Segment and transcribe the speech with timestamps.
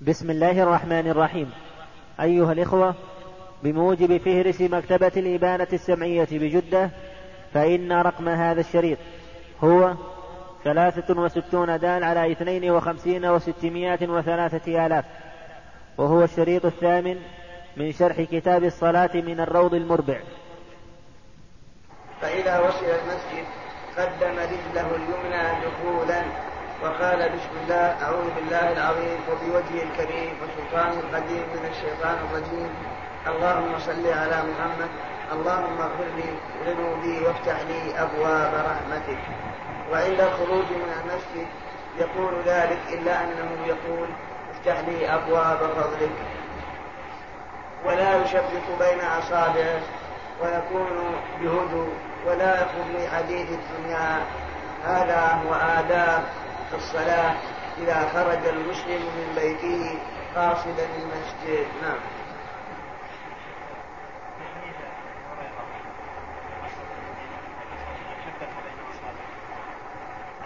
[0.00, 1.52] بسم الله الرحمن الرحيم.
[2.20, 2.94] أيها الإخوة
[3.62, 6.90] بموجب فهرس مكتبة الإبانة السمعية بجدة
[7.54, 8.98] فإن رقم هذا الشريط
[9.64, 9.94] هو
[10.64, 15.04] ثلاثة وستون دال على اثنين وخمسين وستمائة وثلاثة آلاف
[15.98, 17.16] وهو الشريط الثامن
[17.76, 20.20] من شرح كتاب الصلاة من الروض المربع.
[22.20, 23.46] فإذا وصل المسجد
[23.96, 26.22] قدم رجله اليمنى دخولا
[26.82, 32.70] وقال بسم الله أعوذ بالله العظيم وبوجهه الكريم وسلطانه القديم من الشيطان الرجيم.
[33.26, 34.90] اللهم صل على محمد.
[35.32, 36.30] اللهم اغفر لي
[36.66, 39.18] ذنوبي وافتح لي أبواب رحمتك.
[39.92, 41.48] وعند الخروج من المسجد
[41.98, 44.08] يقول ذلك إلا أنه يقول
[44.50, 46.16] افتح لي أبواب فضلك.
[47.84, 49.80] ولا يشبك بين أصابعه
[50.42, 51.92] ويكون بهدوء
[52.26, 54.22] ولا يخرج حديث الدنيا.
[54.84, 56.22] هذا هو آداب
[56.70, 57.34] في الصلاة
[57.78, 59.98] إذا خرج المسلم من بيته
[60.36, 61.66] قاصدا المسجد.
[61.82, 61.98] نعم.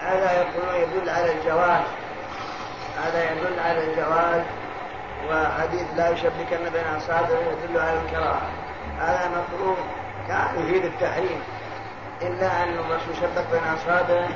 [0.00, 1.84] هذا يقول يدل على الجواز.
[3.04, 4.42] هذا يدل على الجواز
[5.30, 8.50] وحديث لا يشبكن بين أصابعه يدل على الكراهة.
[8.98, 9.76] هذا مفروض
[10.28, 11.42] كان يفيد التحريم.
[12.22, 14.28] إلا أن الرسول شبك بين أصابعه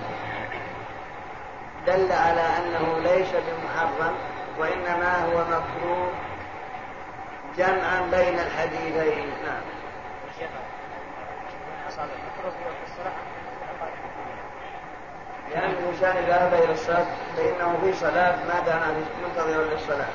[1.87, 4.15] دل على أنه ليس بمحرم
[4.59, 6.11] وإنما هو مكروه
[7.57, 9.27] جمعا بين الحديثين.
[9.45, 9.63] نعم.
[15.51, 18.81] لأن الإنسان إذا ذهب إلى الصلاة فإنه في صلاة ما دام
[19.23, 20.09] منتظرا للصلاة.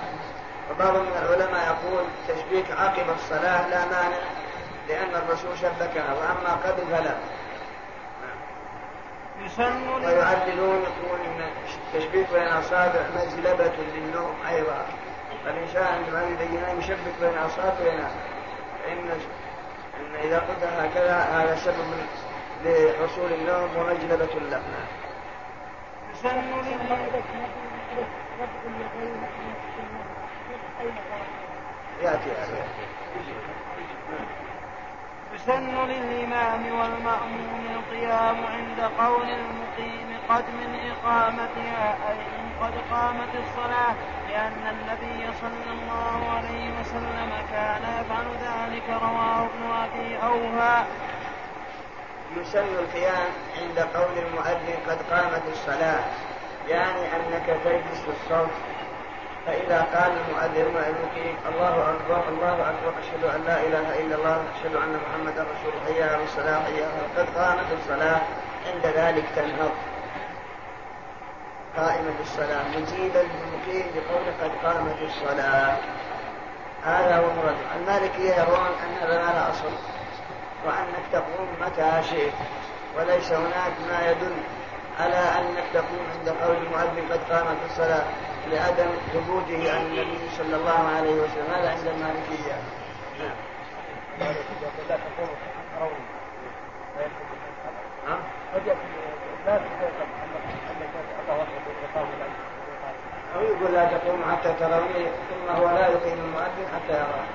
[0.72, 4.17] وبعض من العلماء يقول تشبيك عقب الصلاة لا مانع
[4.88, 7.16] لأن الرسول شبكها وأما قبل فلا.
[9.45, 11.50] يسن ويعللون يقولون إن
[11.94, 14.86] التشبيك بين الاصابع مزلبة للنوم أيضا
[15.45, 18.12] فالإنسان عندما ينام يشبك بين اصابعه ينام
[18.84, 19.10] فان
[20.00, 21.86] إن إذا قلت هكذا هذا سبب
[22.66, 24.61] لحصول النوم ومجلبة له.
[32.02, 32.67] يأتي هذا
[35.49, 43.95] يسن للإمام والمأموم القيام عند قول المقيم قد من إقامتها أي إن قد قامت الصلاة
[44.30, 50.83] لأن النبي صلى الله عليه وسلم كان يفعل ذلك رواه ابن أبي أوفى
[52.37, 53.30] يسن القيام
[53.61, 56.04] عند قول المؤذن قد قامت الصلاة
[56.67, 58.49] يعني أنك تجلس الصوت
[59.49, 64.76] فإذا قال المؤذن المقيم الله أكبر الله أكبر أشهد أن لا إله إلا الله أشهد
[64.76, 66.82] أن محمدا رسول الله حي على الصلاة حي
[67.17, 68.21] قد قامت الصلاة
[68.67, 69.71] عند ذلك تنهض.
[71.77, 75.77] قائمة الصلاة مجيبا للمقيم بقول قد قامت الصلاة.
[76.86, 79.71] هذا هو مراد المالكية يرون أن هذا ما لا أصل
[80.66, 82.33] وأنك تقوم متى شئت
[82.98, 84.36] وليس هناك ما يدل
[84.99, 88.05] على أنك تقوم عند قول المؤذن قد قامت الصلاة.
[88.52, 91.54] لعدم ثبوته عن النبي صلى الله عليه وسلم.
[91.54, 92.55] هذا عند المالكية.
[93.20, 93.36] نعم.
[103.36, 107.26] أو يقول لا تقوم حتى تروني ثم هو لا يقيم المؤذن حتى يراه.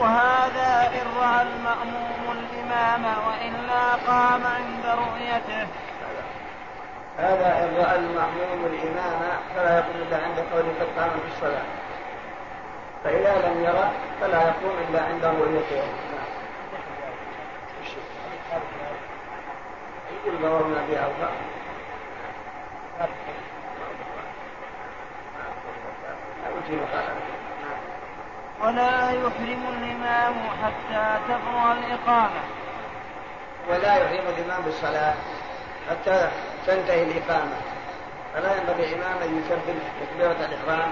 [0.00, 5.66] وهذا إن رأى المأموم الإمام وإلا قام عند رؤيته.
[7.18, 9.20] هذا إن رأى المأموم الإمام
[9.56, 11.62] فلا يقوم إلا عند قول قد قام في الصلاة.
[13.04, 13.90] فإذا لم يرى
[14.20, 15.90] فلا يقوم إلا عند رؤيته يقول.
[20.42, 21.08] ضربنا بها
[28.60, 32.42] ولا يحرم الإمام حتى تبرأ الإقامة.
[33.70, 35.14] ولا يحرم الإمام بالصلاة.
[35.90, 36.28] حتى
[36.66, 37.56] تنتهي الإقامة.
[38.34, 40.90] فلا ينبغي الإمام أن يكبر تكبيرة الإحرام.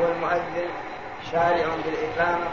[0.00, 0.68] والمؤذن
[1.32, 2.48] شارع بالإقامة.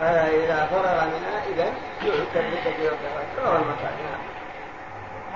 [0.00, 1.72] فإذا فرغ منها إذا
[2.02, 3.46] يكبر تكبيرة الإحرام.
[3.46, 4.28] رواه المكان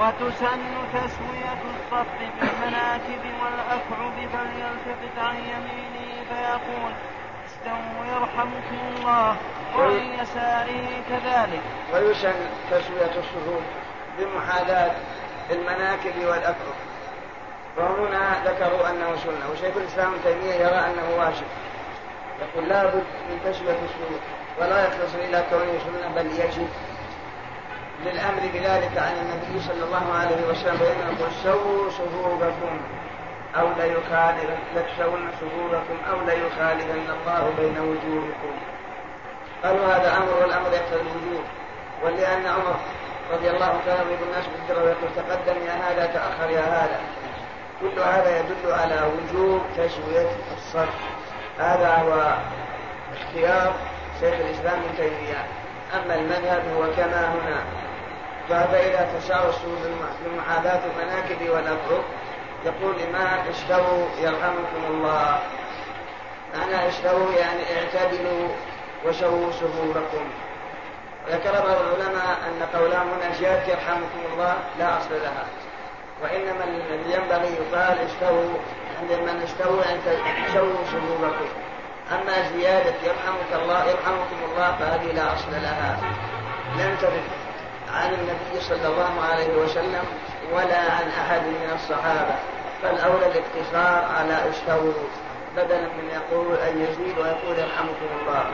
[0.00, 0.60] وتسن
[0.92, 6.92] تسوية الصف بالمناكب والأكعب فليلتفت عن يمينه فيقول
[7.62, 9.36] استووا يرحمكم الله
[9.76, 11.62] وعن يساره كذلك.
[11.94, 12.34] ويسن
[12.70, 13.62] تسوية الصفوف
[14.18, 14.90] بمحاذاة
[15.50, 16.76] المناكب والأكعب
[17.76, 21.46] وهنا ذكروا أنه سنة وشيخ الإسلام تيمية يرى أنه واجب.
[22.40, 24.20] يقول لا بد من تسوية الصفوف
[24.60, 26.68] ولا يختصر إلى كونه سنة بل يجب
[28.04, 32.80] للأمر بذلك عن النبي صلى الله عليه وسلم بأنه يقول سووا صفوفكم
[33.56, 38.54] أو ليخالفن لتسون صفوفكم أو ليخالفن الله بين وجوهكم.
[39.64, 41.44] قالوا هذا أمر والأمر يقتضي الوجوب
[42.04, 42.76] ولأن عمر
[43.32, 47.00] رضي الله تعالى عنه الناس بالدرة ويقول تقدم يا هذا تأخر يا هذا.
[47.80, 50.94] كل هذا يدل على وجوب تسوية الصف
[51.58, 52.34] هذا هو
[53.16, 53.72] اختيار
[54.20, 55.46] شيخ الإسلام ابن تيمية.
[55.94, 57.64] أما المذهب هو كما هنا.
[58.48, 59.78] فإذا تساوى السوء
[60.24, 62.04] بمحاذاة المناكب والأفرق
[62.66, 65.38] يقول الإمام اشتروا يرحمكم الله.
[66.58, 68.48] معنى اشتروا يعني اعتدلوا
[69.06, 70.24] وسووا صفوفكم
[71.28, 75.44] ذكر بعض العلماء أن قولهم هنا زيادة يرحمكم الله لا أصل لها.
[76.22, 78.54] وإنما الذي ينبغي يقال استووا
[79.00, 80.00] عند من استووا أن
[80.48, 81.48] تسووا صفوفكم
[82.12, 85.98] أما زيادة يرحمك الله يرحمكم الله فهذه لا أصل لها.
[86.78, 87.22] لم ترد
[87.94, 90.04] عن النبي صلى الله عليه وسلم
[90.52, 92.34] ولا عن أحد من الصحابة.
[92.82, 94.92] فالأولى الاقتصار على استووا
[95.56, 98.44] بدلا من يقول أن يزيد ويقول يرحمكم الله.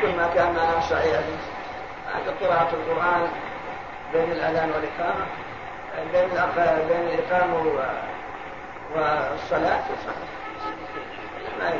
[0.00, 1.20] كل ما كان معنا صحيح
[2.14, 3.28] عند قراءة القرآن
[4.12, 5.26] بين الأذان والإقامة.
[6.12, 6.30] بين
[6.88, 7.56] بين الإقامة
[8.94, 9.84] والصلاة.
[11.58, 11.72] ما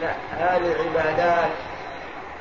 [0.00, 1.50] لا هذه العبادات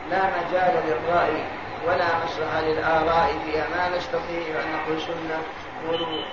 [0.09, 1.43] لا مجال للرأي.
[1.85, 5.41] ولا مصلحة للآراء فيها ما نستطيع أن نقول سنة
[5.88, 6.24] قولوا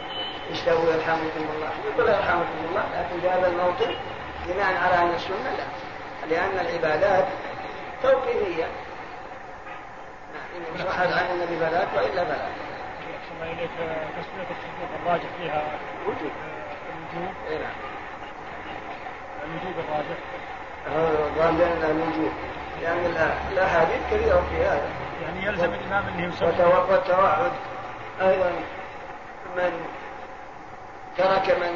[0.52, 1.70] استووا يرحمكم الله.
[1.84, 3.94] يقول يرحمكم الله لكن في هذا الموطن
[4.46, 5.66] بناء على أن السنة لا.
[6.34, 7.24] لأن العبادات
[8.02, 8.64] توقيفية.
[10.56, 12.46] إن صحت عن النبي فلا وإلا فلا.
[13.34, 13.70] الله إليك
[14.18, 15.62] تسمية الصفوف الراجح فيها
[16.06, 16.32] وجود.
[17.12, 17.72] الوجوب إيه نعم.
[19.44, 20.18] الوجوب الراجح.
[21.38, 22.32] قال لأن الوجوب
[22.84, 24.88] لأن الأحاديث كثيرة في هذا.
[25.22, 26.48] يعني يلزم الإمام أن يسوي
[26.90, 27.52] والتوعد.
[28.20, 28.50] أيضا
[29.56, 29.86] من
[31.18, 31.74] ترك من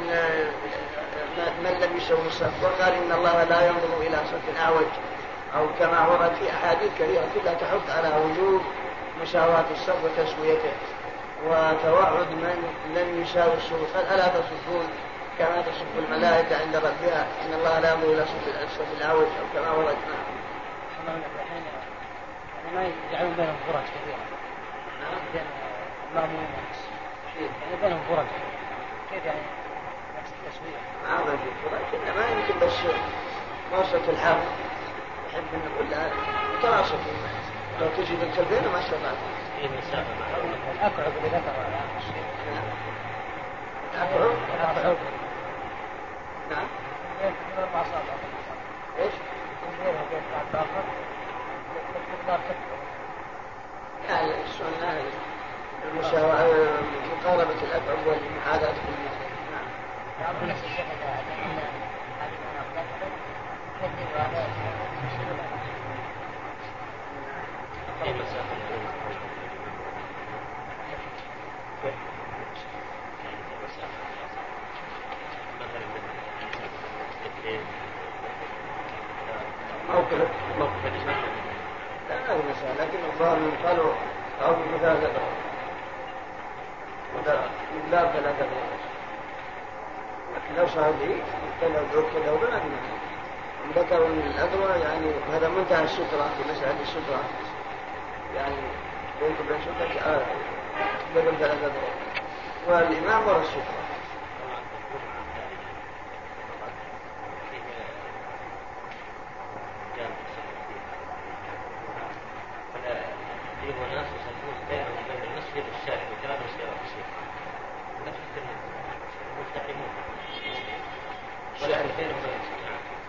[1.63, 4.91] من لم يسوي الصف وقال إن الله لا ينظر إلى صف أعوج
[5.55, 8.61] أو كما ورد في أحاديث كثيرة كلها تحث على وجوب
[9.21, 10.71] مساواة الصف وتسويته.
[11.47, 12.57] وتوعد من
[12.95, 14.87] لم يساوي الصف قال ألا تصفون
[15.39, 18.25] كما تصف الملائكة عند ربها إن الله لا ينظر إلى
[18.77, 19.87] صف الأعوج أو كما ورد.
[19.87, 20.28] يعني
[22.75, 24.17] ما يجعلون بينهم فرج كثيرة
[25.33, 25.41] بين
[26.11, 26.45] المأمون
[27.39, 28.25] يعني بينهم فرج
[29.11, 29.39] كيف يعني
[30.19, 32.73] نفس التسوية؟ ما أعرف فرج إنما يمكن بس
[33.71, 34.43] وسط الحرب
[35.29, 36.11] يحب أن كلها
[36.57, 36.99] متراصف
[37.81, 39.17] لو تجي بالكلبين ما استطعت.
[39.61, 39.65] في
[40.71, 41.41] الأكعب اللي
[41.97, 42.25] الشيخ.
[43.93, 44.97] الأكعب؟ الأكعب.
[46.51, 46.67] نعم.
[47.73, 48.13] أصابع.
[48.99, 49.13] إيش؟
[57.11, 59.19] مقاربة الأكعب والمحاذاة بالمثل.
[60.21, 60.49] نعم.
[60.49, 60.63] نفس
[79.93, 80.27] موقف
[80.59, 80.85] موقف
[82.09, 82.73] لا هي مسألة.
[82.85, 83.93] لكن الظاهر من قالوا
[84.45, 84.97] أو مثال
[87.15, 88.45] من باب ثلاثة
[90.35, 91.15] لكن لو صار لي
[91.61, 92.99] كذا وذوق كذا في مشكلة
[93.83, 97.23] ذكروا أن الأدوى يعني هذا منتهى السترة في مسألة السترة.
[98.35, 98.55] يعني
[99.21, 100.21] بينك وبين سترة آه
[101.15, 101.89] قبل ثلاثة أدوى
[102.67, 103.63] والإمام ورا السترة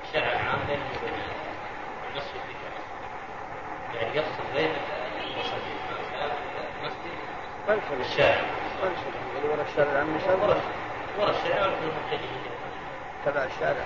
[0.04, 1.14] الشارع العام بينه وبين
[2.10, 2.40] المسجد
[3.94, 4.70] يعني يفصل بين
[5.36, 5.60] المسجد
[7.68, 8.40] والفل الشارع
[8.82, 10.60] والفل اللي ورا الشارع العام مشان ورا
[11.18, 12.42] ورا الشارع ولا المتجهين
[13.26, 13.84] تبع الشارع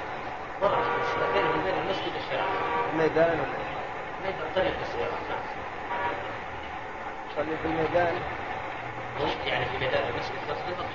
[0.63, 0.77] ورا
[1.35, 2.45] بين بين المسجد والشارع
[2.93, 3.65] الميدان ولا
[4.25, 5.41] ميدان طريق السيارات
[7.31, 8.15] تصلي في الميدان
[9.47, 10.87] يعني في ميدان المسجد تصلي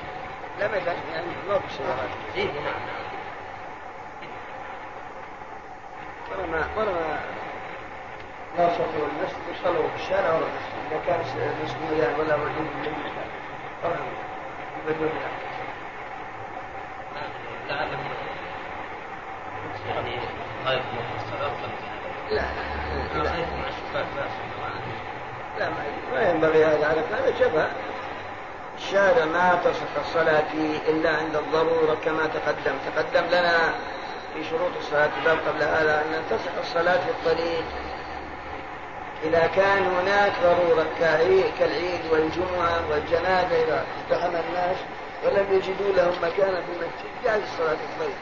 [0.60, 3.10] لا ميدان يعني موقف السيارات اي نعم نعم
[6.32, 7.20] ورا ما ورا ما
[8.58, 11.20] لا صلوا المسجد يصلوا في الشارع ورا المسجد إذا كان
[11.60, 13.29] المسجد مليان ولا موجود من المكان
[13.84, 13.98] ورا
[14.88, 15.10] بدون
[17.70, 18.00] لعلهم
[19.89, 20.15] يعني
[20.65, 20.82] غاية
[21.18, 21.51] الصلاة
[22.32, 22.36] لا
[23.15, 24.32] لا لا مع الشباك باس
[25.60, 27.68] لا ما ما ينبغي هذا على هذا شبه
[28.77, 33.74] الشارع ما تصح الصلاة فيه إلا عند الضرورة كما تقدم تقدم لنا
[34.34, 37.63] في شروط الصلاة في الباب قبل هذا أن تصح الصلاة في الطريق
[39.24, 44.77] إذا كان هناك ضرورة كعي- كالعيد والجمعة والجنازة إذا ازدحم الناس
[45.25, 47.10] ولم يجدوا لهم مكانا في المسجد.
[47.24, 48.18] جاز الصلاة في الطريق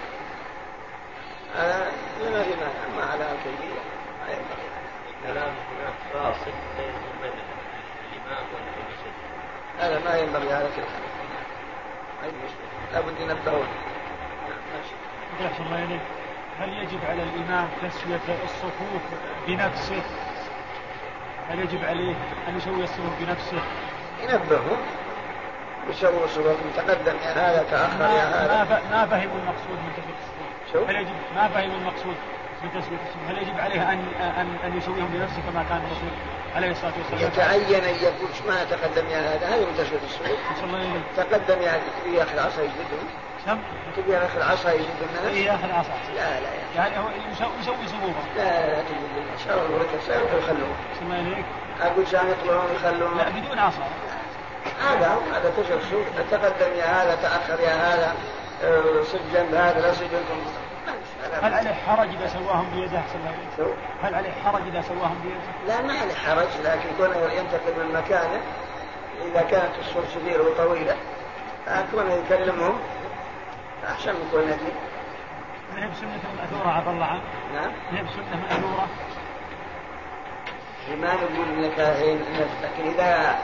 [1.56, 1.92] هذا
[2.32, 3.82] ما في مانع أما على الكيفية
[4.26, 4.68] ما ينبغي
[5.24, 7.32] كلام هناك فاصل بينه وبين
[8.12, 9.14] الإمام والمسجد.
[9.80, 11.08] هذا ما ينبغي على كل حال
[12.22, 13.68] ما هي مشكلة؟ لابد ينبهون
[14.50, 16.02] نعم، ماشي الله إليك
[16.60, 19.02] هل يجب على الإمام تسوية الصفوف
[19.48, 20.02] بنفسه؟
[21.50, 22.16] هل يجب عليه
[22.48, 23.62] أن يسوي الصفوف بنفسه؟
[24.24, 24.78] ينبههم
[25.88, 29.92] ويسووا صورتهم تقدم يا هذا تأخر يا ما, ما, هذا ف- ما فهموا المقصود من
[29.98, 32.16] تسوية الصفوف شو؟ هل يجب ما فهموا المقصود
[32.64, 36.10] من تسوية الصفوف هل يجب عليه أن أن أن يسويهم بنفسه كما كان الرسول
[36.56, 39.74] عليه الصلاة والسلام؟ يتعين أن إيش معنى تقدم يا هذا؟ هذه من
[40.64, 43.08] الله إليك تقدم يا أخي العصا يجلدهم.
[43.48, 43.60] سم
[43.98, 45.90] تبي يا أخي العصا يجلد الناس إيه ياخذ عصا.
[46.16, 47.10] لا لا يا أخي يعني هو
[47.62, 51.46] يسوي صفوفه لا لا تجلد الناس شاور البركة سيروحوا يخلوهم أحسن الله إليك
[51.82, 53.88] أقول عشان يطلعون يخلوهم لا بدون عصا.
[54.90, 58.16] هذا هو هذا تشوف شوف تقدم يا هذا تأخر يا هذا.
[58.64, 60.48] آه، صد جنب هذا لا صد جنب.
[61.44, 63.66] هل عليه حرج إذا سواهم بيده؟ الله شو؟
[64.04, 66.48] هل عليه حرج إذا سواهم بيده؟ لا ما عليه حرج.
[66.64, 68.42] لكن كونه ينتقل من مكانه
[69.26, 70.96] إذا كانت الصور كبيرة وطويلة
[71.66, 72.80] فكونه يكلمهم.
[73.86, 74.72] أحسن من كونه يجي
[75.82, 77.22] نهب سنة مأثورة عفى الله عنه
[77.54, 77.72] نعم.
[77.92, 78.88] نهب سنة مأثورة.
[81.02, 81.80] ما نقول إنك
[82.64, 83.36] لكن اذا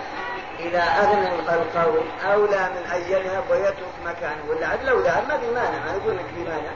[0.60, 4.44] إذا اذن القول أولى من ان يذهب ويترك مكانه.
[4.50, 6.72] ولا عاد لو ذهب ما في مانع ما نقول لك في مانع.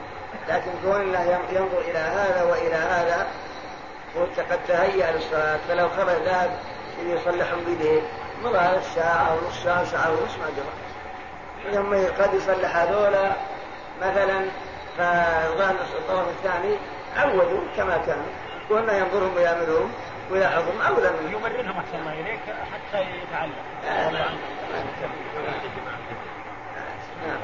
[0.48, 3.26] لكن كون الله ين- ينظر إلى هذا وإلى هذا
[4.16, 6.50] وانت قد تهيأ للصلاة فلو خرج ذهب
[7.06, 8.00] يصلحهم بيده.
[8.44, 10.87] مضى الساعة أو نص ساعة ساعة ونص ما جرى.
[11.72, 13.32] ثم قد يصلح هذولا
[14.02, 14.40] مثلا
[14.98, 16.76] فظهر الطرف الثاني
[17.16, 18.26] عودوا كما كانوا
[18.68, 19.92] كنا ينظرهم ويعملهم
[20.30, 22.40] ويلاحظهم أولى منهم يمرنهم أحسن الله إليك
[22.72, 23.52] حتى يتعلم.
[24.74, 25.12] نتكلم.
[27.26, 27.40] نعم.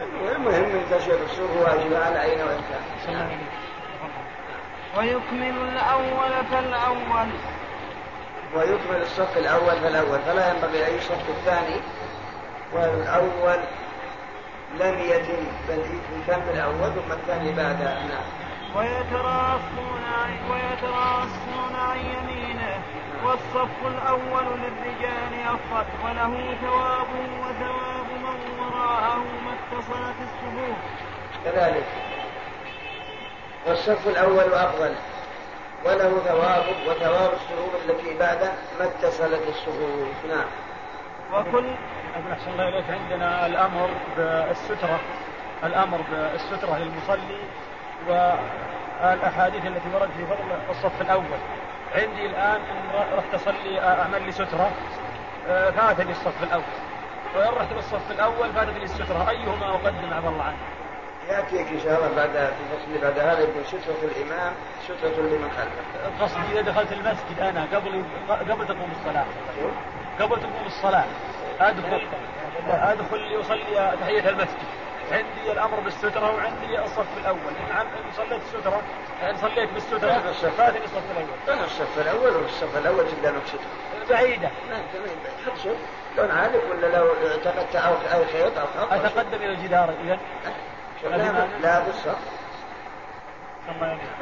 [0.00, 3.38] اثر المهم من تشهد السوق واجب على أين وإن كان
[4.98, 7.28] ويكمل الأول فالأول.
[8.54, 11.80] ويكمل الصف الأول فالأول فلا ينبغي أن الصف الثاني.
[12.72, 13.58] والأول
[14.80, 15.84] لم يتم بل
[16.18, 18.26] يتم الأول ثم الثاني بعدها نعم.
[18.76, 20.04] ويتراصون
[20.50, 22.82] ويتراصون عن يمينه.
[23.24, 25.86] والصف الأول للرجال أفضل.
[26.04, 27.08] وله ثواب
[27.40, 30.76] وثواب من وراءه ما اتصلت الصفوف
[31.44, 32.15] كذلك.
[33.66, 34.94] والصف الأول أفضل.
[35.84, 40.46] وله ثواب وثواب الصفوف التي بعده ما اتصلت الصفوف نعم.
[41.32, 41.66] وكل
[42.32, 45.00] أحسن الله إليك عندنا الأمر بالسترة.
[45.64, 47.38] الأمر بالسترة للمصلي
[48.08, 51.38] والأحاديث التي وردت في فضل الصف الأول.
[51.94, 54.70] عندي الآن إن رحت أصلي أعمل لي سترة.
[55.46, 56.62] فاتني الصف الأول.
[57.36, 59.30] وإن رحت للصف الأول فاتني السترة.
[59.30, 60.56] أيهما أقدم؟ عفى الله عنه
[61.28, 64.52] يأتيك إن شاء الله بعد في الفصل بعد هذا يقول سترة الإمام
[64.84, 66.24] سترة لمن خلفه.
[66.24, 69.24] قصدي إذا دخلت المسجد أنا قبل قبل تقوم الصلاة.
[70.20, 71.04] قبل تقوم الصلاة.
[71.60, 72.02] أدخل
[72.70, 74.66] أدخل لأصلي تحية المسجد.
[75.12, 77.38] عندي الأمر بالسترة وعندي الصف الأول.
[77.66, 78.82] إن عم- إن صليت السترة
[79.30, 80.56] إن صليت الصف.
[80.56, 81.28] فاتني الصف الأول.
[81.46, 84.10] كان الصف الأول والصف الأول قدامك سترة.
[84.10, 84.50] بعيدة.
[84.70, 85.76] ما انت ما حط شوف
[86.18, 90.18] لون عالق ولا لو اعتقدت أو أو خيط أو خط؟ أتقدم إلى الجدار شوف
[91.62, 92.18] لا بالصف.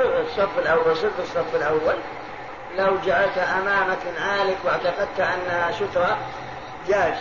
[0.00, 1.95] الصف الأول صرت الصف الأول
[2.76, 6.19] لو جعلت امامك عالق واعتقدت انها ستره
[6.88, 7.16] جاز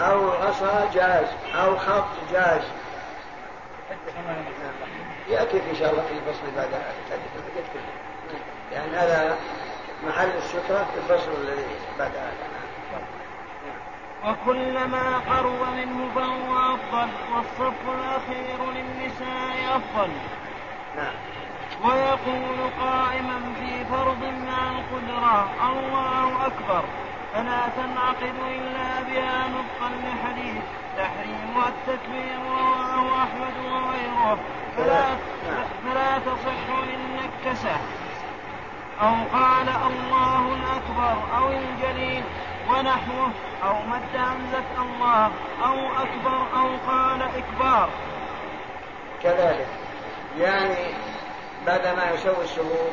[0.00, 2.62] أو عصا جاز أو خط جاز.
[5.28, 6.68] ياتيك إن شاء الله في الفصل بعد.
[8.72, 9.36] لأن هذا
[10.06, 11.66] محل الستره في الفصل الذي
[11.98, 12.32] بعد هذا
[14.24, 20.10] وكلما قرب منه فهو أفضل والصف الأخير للنساء أفضل.
[20.96, 21.14] نعم.
[21.84, 26.84] ويقول قائما في فرض مع القدرة الله أكبر.
[27.34, 30.62] فلا تنعقد إلا بها نطقا لحديث
[30.96, 34.38] تحريمها التكبير رواه أحمد وغيره.
[34.76, 35.04] فلا,
[35.84, 37.76] فلا تصح إن نكسه.
[39.00, 42.24] أو قال الله الأكبر أو الجليل.
[42.68, 43.30] ونحوه
[43.64, 45.30] أو مد همزة الله
[45.64, 47.88] أو أكبر أو قال إكبار.
[49.22, 49.66] كذلك.
[50.38, 50.94] يعني
[51.66, 52.92] بعدما الشهود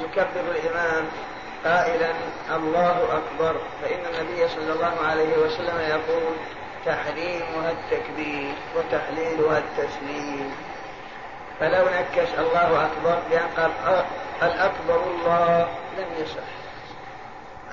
[0.00, 1.04] يكبر الإمام
[1.64, 2.10] قائلا
[2.56, 3.56] الله أكبر.
[3.82, 6.34] فإن النبي صلى الله عليه وسلم يقول
[6.86, 10.54] تحريمها التكبير وتحليلها التسليم.
[11.60, 14.04] فلو نكش الله أكبر بأن قال
[14.42, 16.63] الأكبر الله لم يصح.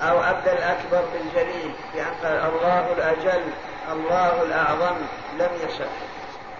[0.02, 3.42] أو أبدل الأكبر بالجليل بأن قال الله الأجل
[3.92, 4.96] الله الأعظم
[5.38, 5.92] لم يصح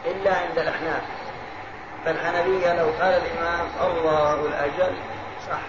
[0.04, 1.02] إلا عند الأحناف.
[2.04, 4.92] فالحنفية لو قال الإمام الله الأجل
[5.48, 5.60] صح.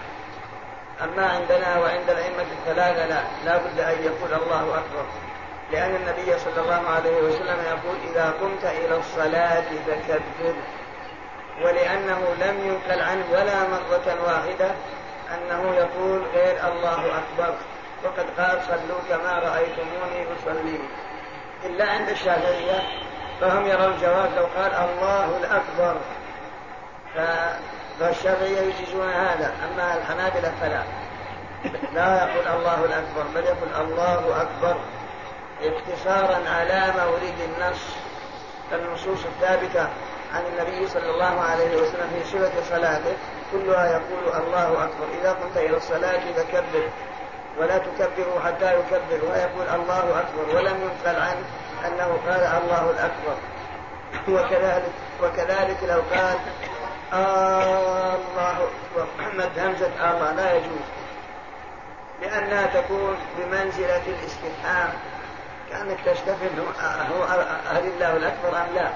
[1.04, 5.04] أما عندنا وعند الأئمة الثلاثة لا لا بد أن يقول الله أكبر.
[5.72, 10.54] لأن النبي صلى الله عليه وسلم يقول إذا قمت إلى الصلاة فكبر.
[11.62, 14.70] ولأنه لم ينقل عنه ولا مرة واحدة
[15.34, 17.54] أنه يقول غير الله أكبر.
[18.04, 20.78] وقد قال صلوا كما رأيتموني أصلي.
[21.64, 22.82] إلا عند الشافعية
[23.40, 25.96] فهم يرون جواز لو قال الله الأكبر.
[28.00, 29.52] فالشافعية يجيزون هذا.
[29.64, 30.82] أما الحنابلة فلا.
[31.92, 34.76] لا يقول الله الأكبر بل يقول الله أكبر.
[35.62, 37.82] اقتصارا على مورد النص.
[38.72, 39.88] النصوص الثابتة
[40.34, 43.16] عن النبي صلى الله عليه وسلم في صفة صلاته.
[43.52, 45.06] كلها يقول الله أكبر.
[45.20, 46.88] إذا قمت إلى الصلاة فكبر
[47.58, 50.56] ولا تكبروا حتى يكبر ويقول الله أكبر.
[50.56, 51.44] ولم ينقل عنه
[51.86, 53.36] أنه قال الله الأكبر.
[54.28, 56.38] وكذلك وكذلك لو قال
[57.12, 59.06] الله أكبر.
[59.34, 60.86] مد همزة الله لا يجوز.
[62.22, 64.92] لأنها تكون بمنزلة الاستفهام.
[65.70, 66.50] كأنك تستفهم
[67.12, 67.24] هو
[67.70, 68.90] أهل الله الأكبر أم لا؟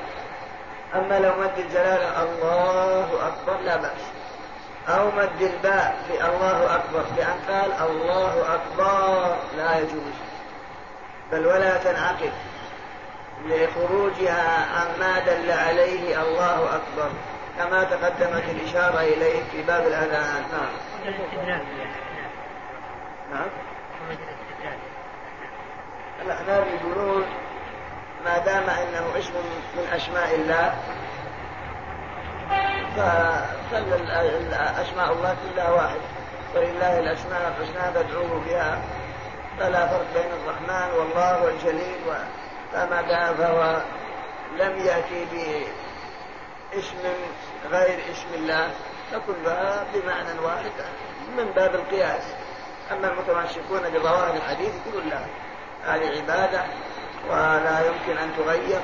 [0.95, 4.05] أما لو مد الجلالة الله أكبر لا بأس.
[4.89, 10.15] أو مد الباء في الله أكبر بأن قال الله أكبر لا يجوز.
[11.33, 12.33] بل ولا تنعقد.
[13.47, 17.11] لخروجها عما دل عليه الله أكبر.
[17.59, 20.45] كما تقدمت الإشارة إليه في باب الأذان.
[20.53, 20.69] نعم.
[23.33, 23.49] نعم.
[26.23, 27.27] الأحناف يقولون
[28.25, 29.33] ما دام إنه اسم
[29.77, 30.75] من أسماء الله
[34.51, 36.01] فاسماء الله كلها واحد.
[36.55, 38.83] ولله الأسماء الحسنى فادعوه بها.
[39.59, 42.01] فلا فرق بين الرحمن والله والجليل
[42.73, 43.83] فما دام فهو
[44.59, 46.99] لم يأتي باسم
[47.71, 48.71] غير اسم الله
[49.13, 50.71] فكلها بمعنى واحد
[51.37, 52.23] من باب القياس.
[52.93, 55.21] أما المتمسكون بظواهر الحديث يقولون لا
[55.85, 56.63] هذه عبادة
[57.31, 58.81] ولا يمكن أن تغير.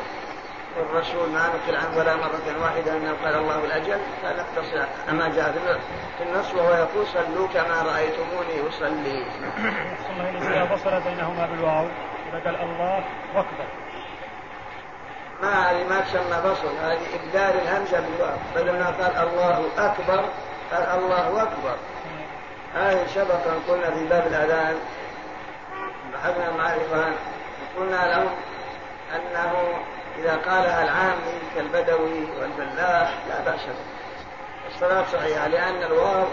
[0.78, 5.54] والرسول ما نقل عنه ولا مرة واحدة أنه قال الله الأجل فنقتصر أما جاء
[6.18, 9.26] في النص وهو يقول صلوا كما رأيتموني أصلي.
[10.10, 11.86] الله إذا فصل بينهما بالواو
[12.44, 13.66] قال الله أكبر.
[15.42, 20.24] ما هذه ما تسمى بصل هذه إبدال الهمزة بالواو بدل ما قال الله أكبر
[20.72, 21.76] قال الله أكبر.
[22.74, 24.76] هذه سبقا قلنا في باب الأذان
[26.12, 27.12] بحثنا مع الإخوان
[27.78, 28.30] قلنا لهم
[29.14, 29.52] أنه
[30.18, 33.94] إذا قالها العامي كالبدوي والفلاح لا بأس به.
[34.74, 36.26] الصلاة صحيحة لأن الواو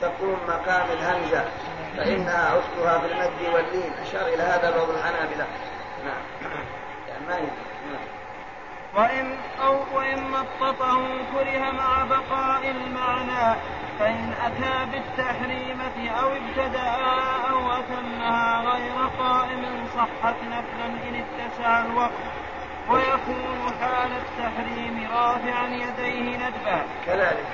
[0.00, 1.44] تقوم مقام الهمزة
[1.96, 3.92] فإنها أختها في المد واللين.
[4.02, 5.46] أشار إلى هذا بعض الحنابلة.
[6.04, 6.50] نعم.
[7.08, 8.18] يعني ما نعم.
[8.94, 10.98] وإن أو وإن مططه
[11.34, 13.56] كره مع بقاء المعنى
[13.98, 16.90] فإن أتى بالتحريمة أو ابتدأ
[17.50, 22.12] أو أتمها غير قائم صحت نفلا إن اتسع الوقت.
[22.88, 26.82] ويكون حال التحريم رافعا يديه ندبا.
[27.06, 27.46] كذلك.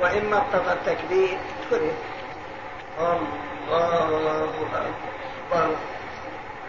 [0.00, 1.38] وإن مطط التكبير
[1.70, 1.92] كره.
[3.68, 5.76] الله أكبر.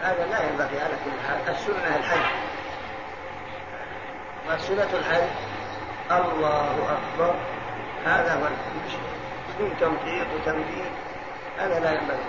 [0.02, 1.56] هذا لا ينبغي على كل حال.
[1.56, 2.26] السنة الحج.
[4.50, 5.30] وسنة الحج.
[6.12, 7.34] الله أكبر.
[8.06, 8.48] هذا هو
[9.56, 10.92] بدون تمطيط وتمديد
[11.60, 12.26] هذا لا ينبغي.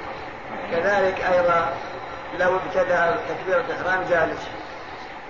[0.71, 1.77] كذلك أيضا
[2.39, 4.49] لو ابتدأ تكبيرة الإحرام جالس.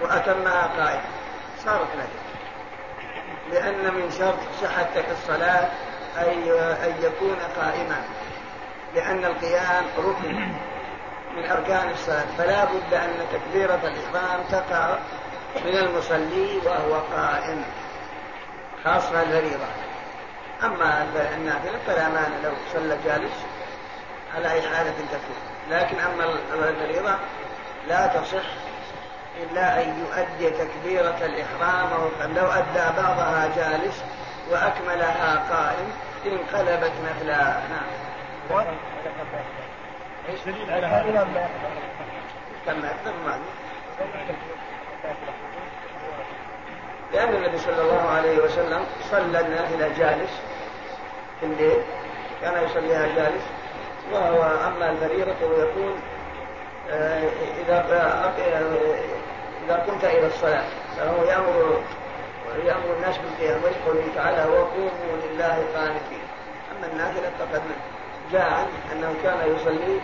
[0.03, 1.03] وأتمها قائم.
[1.65, 2.27] صارت نجد
[3.53, 5.69] لأن من شرط صحة الصلاة
[6.17, 8.05] أن يكون قائما.
[8.95, 10.49] لأن القيام ركن
[11.37, 12.27] من أركان الصلاة.
[12.39, 14.99] فلا بد أن تكبيرة الإحرام تقع
[15.65, 17.65] من المصلي وهو قائم.
[18.85, 19.67] خاصة الفريضة
[20.63, 23.47] أما النافلة فلا مانع لو صلى جالس
[24.35, 25.37] على أي حالة تكون
[25.71, 26.25] لكن أما
[26.69, 27.19] الفريضة
[27.89, 28.45] لا تصح
[29.43, 31.91] إلا أن يؤدي تكبيرة الإحرام
[32.37, 34.05] لو أدى بعضها جالس
[34.51, 35.93] وأكملها قائم
[36.27, 37.45] انقلبت مثلا.
[37.45, 38.67] نعم.
[40.29, 41.49] إيش على هذا؟
[47.13, 50.31] لأن النبي صلى الله عليه وسلم صلى النافلة جالس
[51.41, 51.83] في الليل.
[52.43, 53.43] كان يصليها جالس.
[54.13, 56.01] وهو أما الفريضة يكون
[56.91, 57.79] إذا
[59.65, 60.65] إذا قمت إلى الصلاة
[60.97, 61.81] فهو يأمر
[62.65, 66.27] يأمر الناس بالقيام ويقول تعالى وقوموا لله قانتين
[66.77, 67.63] أما النافلة فقد
[68.33, 70.01] جاء عنه أنه كان يصلي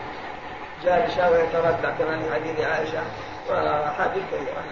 [0.84, 3.02] جالسا ويتربع كما في حديث عائشة
[3.50, 4.62] وحديث كثيرة؟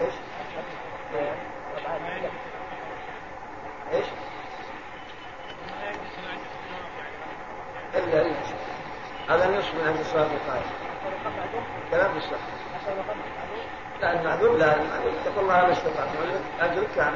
[0.00, 0.14] إيش؟
[7.94, 8.34] الا الا
[9.28, 10.70] هذا نصف من عند الصلاة القائمه
[11.90, 12.38] كلام بالصح
[14.00, 15.12] لا المعذور لا المعذور.
[15.22, 16.08] اتقوا الله ما استطعت
[16.60, 17.14] أجرك كامل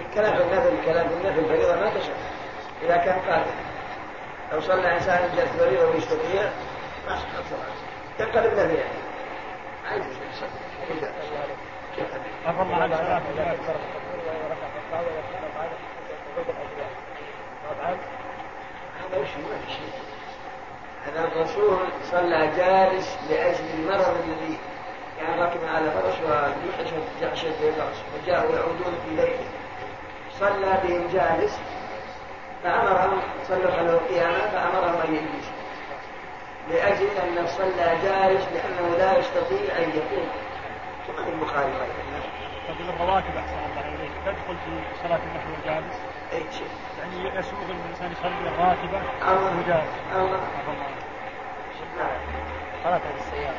[0.00, 2.16] الكلام في النفل الكلام في النفل الفريضة ما تشاء
[2.82, 3.50] إذا كان قادر.
[4.52, 6.42] لو صلى إنسان جلس فريضه ويستطيع
[7.08, 7.84] ما صحت صلاته
[8.20, 8.98] ينقلب نفل يعني.
[9.86, 10.04] عايز
[12.46, 12.84] عفى الله
[17.70, 17.98] هذا
[19.18, 19.92] ما في شيء.
[21.06, 21.78] هذا الرسول
[22.10, 24.58] صلى جالس لأجل المرض الذي
[25.18, 29.46] يعني راكب على فرس ويحش جحشة الفرس وجاءوا يعودون في بيته
[30.40, 31.58] صلى بهم جالس
[32.62, 35.54] فامرهم صلوا على القيامة فامرهم أن يجلسوا
[36.70, 40.28] لأجل انه صلى جالس لأنه لا يستطيع أن يقوم.
[41.06, 41.72] كما في البخاري
[42.68, 44.10] طيب الرواتب أحسن الله إليك.
[44.26, 45.96] تدخل في صلاة النحو والجالس؟
[46.32, 46.68] أي شيء.
[47.04, 50.40] يعني يسوغ الإنسان يصلي الراتبة وهو جالس الله.
[52.84, 53.58] صلاة السيارة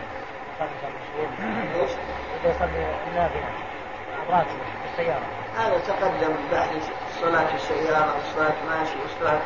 [0.59, 1.27] خمسة مشهور
[1.81, 1.91] إيش؟
[2.41, 3.49] إذا يصلي النافلة
[4.29, 5.25] راتبة في السيارة.
[5.57, 6.69] هذا تقدم بعد
[7.07, 9.41] الصلاة في السيارة والصلاة ماشي والصلاة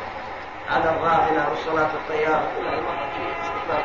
[0.70, 2.48] على الراحلة والصلاة في الطيارة.
[2.58, 3.84] كلها استقبال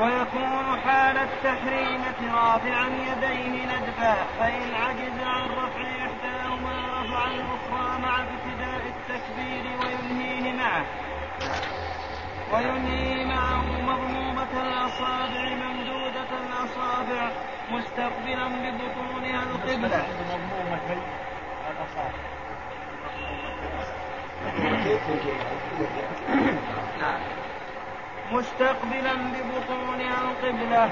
[0.00, 8.49] ويكون حال التحريمة رافعا يديه ندبا فإن عجز عن رفع إحداهما رفع الأخرى مع وينهيه
[10.60, 10.84] معه.
[12.52, 17.30] وينهي معه مضمومة الأصابع ممدودة الأصابع
[17.70, 20.06] مستقبلا ببطونها القبلة.
[20.30, 21.00] مضمومتي
[21.70, 22.20] الاصابع
[27.00, 27.20] نعم
[28.32, 30.90] مستقبلا ببطونها القبلة.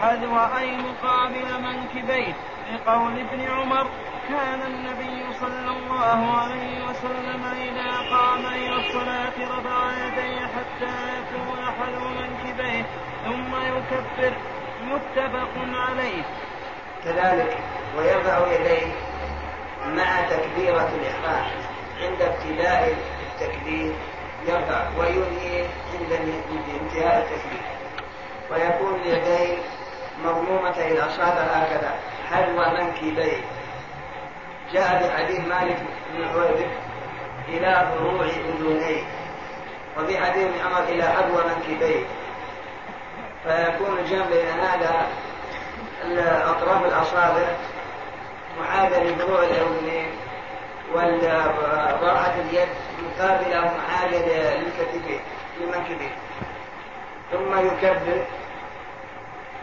[0.00, 2.34] حذو أي مقابل منكبيه
[2.74, 3.86] لقول ابن عمر
[4.28, 12.08] كان النبي صلى الله عليه وسلم إذا قام إلى الصلاة رفع يديه حتى يكون حذو
[12.08, 12.86] منكبيه
[13.24, 14.36] ثم يكبر.
[14.82, 16.22] متفق عليه.
[17.04, 17.58] كذلك
[17.98, 18.92] ويرفع يديه
[19.86, 21.50] مع تكبيرة الإحرام
[22.02, 22.94] عند ابتداء
[23.26, 23.92] التكبير
[24.48, 25.64] يرفع وينهي
[25.94, 26.12] عند
[26.80, 27.62] انتهاء التكبير
[28.50, 29.58] ويكون اليدين
[30.24, 31.94] مضمومتي الأصابع هكذا
[32.30, 33.57] حذو منكبيه؟
[34.72, 35.76] جاء في حديث مالك
[36.14, 36.66] بن حويرث
[37.48, 39.02] إلى فروع أذنيه
[39.98, 42.04] وفي حديث ابن عمر إلى حذو منكبيه.
[43.44, 45.06] فيكون الجمع بين هذا
[46.50, 47.46] أطراف الأصابع
[48.60, 50.10] معادة لفروع الأذنين
[50.94, 52.68] وراحة اليد
[53.02, 55.20] مقابلة ومعادة للكتفين
[55.60, 56.12] للمنكبين.
[57.32, 58.24] ثم يكبر.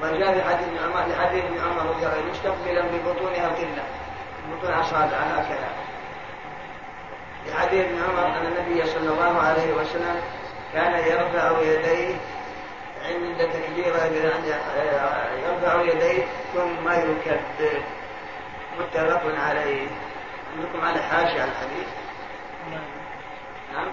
[0.02, 3.84] وجاء في حديث ابن عمر لحديث ابن عمر رضي الله عنه مستقبلا ببطونها القبلة
[4.52, 5.70] بطون أصابعها هكذا.
[7.46, 10.22] في حديث ابن عمر أن النبي صلى الله عليه وسلم
[10.74, 12.16] كان يرفع يديه
[13.06, 14.04] عند تكبيره
[15.44, 17.82] يرفع يديه ثم يكبر.
[18.80, 19.88] متفق عليه.
[20.56, 21.88] عندكم على حاشية الحديث؟
[23.74, 23.92] نعم.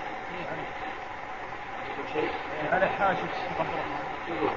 [1.80, 2.30] عندكم شيء؟
[2.72, 3.28] على حاشية
[4.28, 4.50] يقول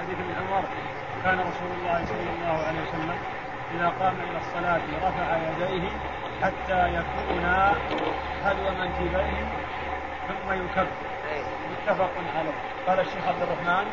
[0.00, 0.64] حديث ابن عمر.
[1.24, 3.39] كان رسول الله صلى الله عليه وسلم
[3.74, 5.88] إذا قام إلى الصلاة رفع يديه
[6.42, 7.74] حتى يكونا
[8.44, 9.48] حذو منكبيه
[10.28, 10.86] ثم يكبر.
[11.70, 12.52] متفق عليه.
[12.86, 13.86] قال الشيخ عبد الرحمن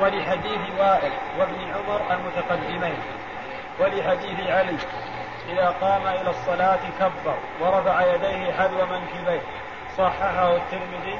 [0.00, 2.94] ولحديث وائل وابن عمر المتقدمين.
[3.80, 4.76] ولحديث علي
[5.48, 9.42] إذا قام إلى الصلاة كبر ورفع يديه حذو منكبيه.
[9.98, 11.18] صححه الترمذي.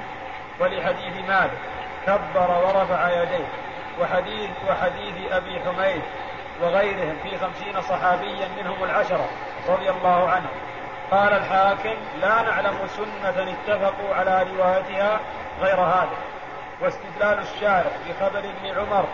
[0.61, 1.59] ولحديث مالك
[2.07, 3.47] كبر ورفع يديه.
[4.01, 6.03] وحديث وحديث أبي حميد
[6.63, 9.29] وغيرهم في خمسين صحابيا منهم العشرة
[9.69, 10.51] رضي الله عنهم
[11.11, 15.21] قال الحاكم لا نعلم سنة اتفقوا على روايتها
[15.61, 16.17] غير هذا
[16.81, 19.05] واستدلال الشارع بخبر ابن عمر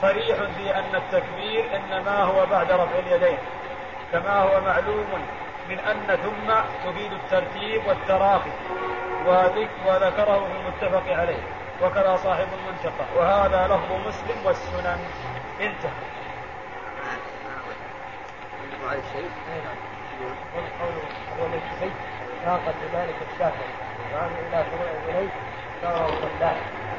[0.00, 3.38] صريح في أن التكبير إنما هو بعد رفع اليدين
[4.12, 5.06] كما هو معلوم
[5.68, 6.52] من أن ثم
[6.84, 8.50] تفيد الترتيب والتراخي
[9.86, 11.42] وذكره في المتفق عليه
[11.82, 14.98] وكذا صاحب المنتقى وهذا لفظ مسلم والسنن
[15.60, 16.21] انتهى
[20.80, 21.04] قوله
[21.40, 21.92] وليس
[22.46, 23.72] ناقة ذلك الشافعي.
[24.14, 25.28] وعن إلى فروع إليه
[25.82, 26.56] صار صلاه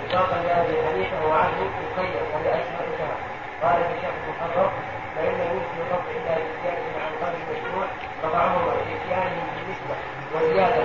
[0.10, 1.60] إضافة لأبي حنيفة وعنه
[1.92, 3.16] يخير ولأسماء كما
[3.64, 4.72] قال في شيخ المحرر
[5.16, 7.86] فإن يمكن الرفع إلا بزيادة عن قال المشروع
[8.24, 9.96] رفعه وإتيانه بالنسبة
[10.36, 10.84] وزيادة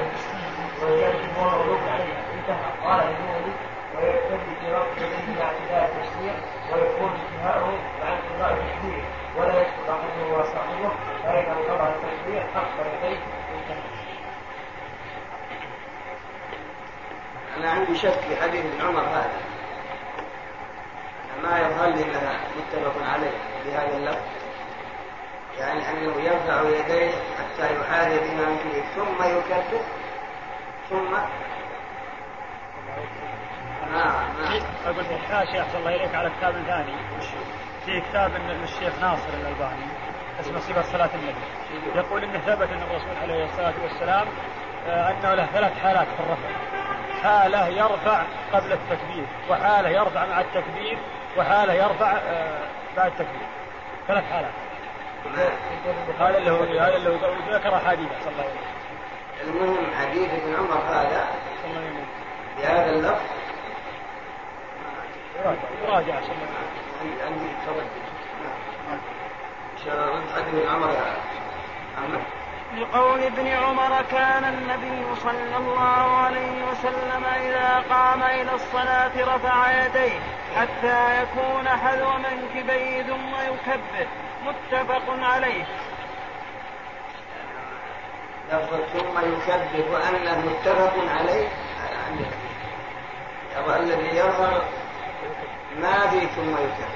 [0.82, 2.70] وزيادة هو موضوع عليها انتهى.
[2.84, 3.52] قال النووي
[3.96, 6.34] ويقتدي في رفع يديه اعتداء التشريع
[6.72, 9.04] ويكون انتهاؤه عن قضاء التشريع
[9.38, 10.90] ولا يسقط احده وصاحبه
[11.22, 13.18] فإذا انقضى التشريع حق يديه
[17.56, 19.40] أنا عندي شك في حديث ابن عمر هذا.
[21.42, 23.30] ما يظهر لي أنها متفق عليه
[23.64, 24.22] بهذا اللفظ.
[25.58, 29.80] يعني أنه يرفع يديه حتى يحاذي بما فيه ثم يكبر
[30.90, 31.28] ثم ما
[33.92, 34.28] ما
[34.86, 36.92] أقول في الحاشية أحسن الله إليك على كتاب ثاني.
[37.88, 39.86] في كتاب للشيخ ناصر الألباني
[40.40, 41.98] اسمه صفة صلاة النبي.
[41.98, 44.26] يقول إنه ثبت أن الرسول عليه الصلاة والسلام
[44.88, 46.48] آه، أنه له ثلاث حالات في الرفع.
[47.22, 48.22] حالة يرفع
[48.52, 50.98] قبل التكبير وحالة يرفع مع التكبير
[51.36, 52.58] وحالة يرفع آه،
[52.96, 53.48] بعد التكبير.
[54.08, 54.52] ثلاث حالات.
[56.20, 57.14] هذا اللي هو هذا اللي هو
[57.50, 59.60] ذكر احاديث صلى الله عليه وسلم.
[59.62, 61.26] المهم حديث ابن عمر هذا.
[62.58, 63.22] بهذا اللفظ.
[65.84, 66.87] يراجع صلى الله عليه وسلم.
[67.00, 67.88] عندي تردد
[70.36, 70.96] ابن عمر.
[72.78, 80.20] لقول ابن عمر كان النبي صلى الله عليه وسلم إذا قام إلى الصلاة رفع يديه
[80.56, 84.06] حتى يكون حذو منكبيه ثم يكبر
[84.46, 85.64] متفق عليه.
[88.52, 91.48] لفظ ثم يكبر وأنه متفق عليه.
[93.76, 94.62] الذي يظهر
[95.82, 96.88] ما في ثم يكبر.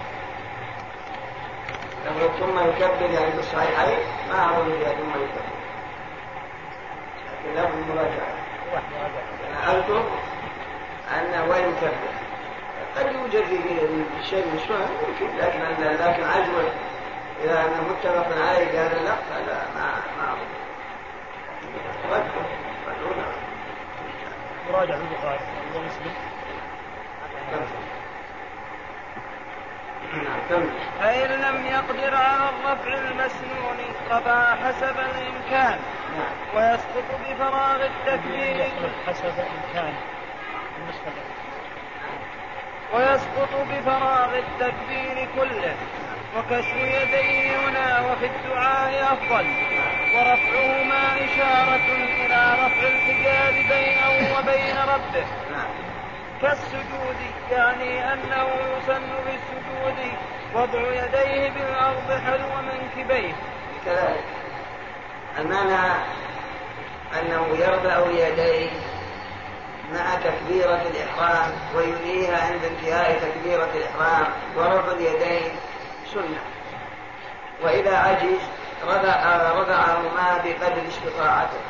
[2.07, 5.63] لفظ ثم يكبر يعني بالصحيحين ما أظن فيها ثم يكبر.
[7.55, 8.43] لفظ المراجعة
[9.49, 10.05] أنا أذكر
[11.11, 12.13] أنه وين مكبر
[12.97, 13.59] قد يوجد في
[14.23, 16.73] شيء من السنن ممكن لكن لكن عجوة
[17.45, 20.63] إذا أنه متفق عليه بهذا اللفظ هذا ما ما أظن
[24.71, 25.41] مراجعة في البخاري
[25.77, 26.15] ومسلم
[31.01, 33.79] فإن لم يقدر على الرفع المسنون
[34.11, 35.79] رفع حسب الإمكان.
[36.55, 38.67] ويسقط بفراغ التكبير.
[39.07, 39.95] حسب إمكان
[42.95, 45.75] ويسقط بفراغ التكبير كله.
[46.37, 49.47] وكسر يديه هنا وفي الدعاء أفضل.
[50.15, 55.27] ورفعهما إشارة إلى رفع الحجاب بينه وبين ربه.
[56.43, 57.17] كالسجود
[57.51, 60.13] يعني أنه يسن بالسجود
[60.55, 63.33] وضع يديه بالأرض حلو منكبيه.
[63.85, 64.25] كذلك.
[65.39, 65.93] المعنى
[67.21, 68.71] أنه يرفع يديه
[69.93, 74.27] مع تكبيرة الإحرام وينهيها عند انتهاء تكبيرة الإحرام
[74.57, 75.51] ورفع اليدين
[76.15, 76.43] سنة.
[77.63, 78.41] وإذا عجز
[78.87, 81.61] رفع رفعهما بقدر استطاعته.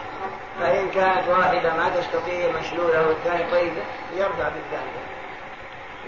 [0.60, 3.82] فإن كانت واحدة ما تستطيع مشلولة والثاني طيبة
[4.16, 5.02] يرفع بالثانية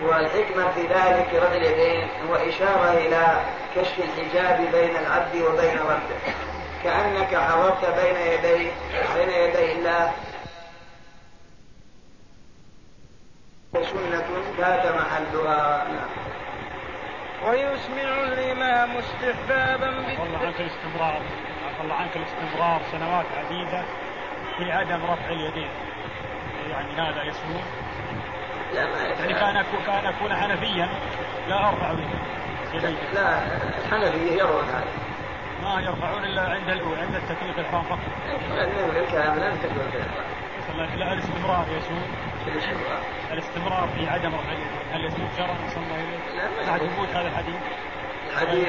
[0.02, 3.40] والحكمة في ذلك رفع اليدين هو إشارة إلى
[3.76, 6.34] كشف الحجاب بين العبد وبين ربه.
[6.84, 8.70] كأنك حضرت بين يدي
[9.14, 10.12] بين يدي الله.
[13.72, 15.84] سنة فات محلها.
[15.84, 16.24] نعم
[17.46, 19.86] ويسمع الإمام استحبابا
[20.20, 21.22] والله عنك الاستمرار.
[21.80, 22.82] الله عنك الاستمرار.
[22.92, 23.84] سنوات عديدة.
[24.58, 25.68] في عدم رفع اليدين.
[26.70, 27.62] يعني هذا يسمون؟
[28.74, 30.88] لا ما يعني كان أكون كان أكون حنفيا
[31.48, 32.96] لا أرفع يدي.
[33.14, 33.42] لا
[33.84, 34.84] الحنفية يرون هذا.
[35.62, 37.98] ما يرفعون إلا عند الأولى عند التكبير الإحرام فقط.
[38.96, 42.02] الكلام لا تكبير الإحرام لا الاستمرار يسوء
[43.32, 44.92] الاستمرار في عدم رفع اليدين.
[44.92, 47.56] هل يسوء شرعا صلى الله عليه بعد ثبوت هذا الحديث.
[48.30, 48.68] الحديث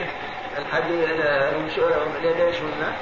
[0.57, 1.09] الحديث
[1.53, 2.95] المشهور اليدين سنة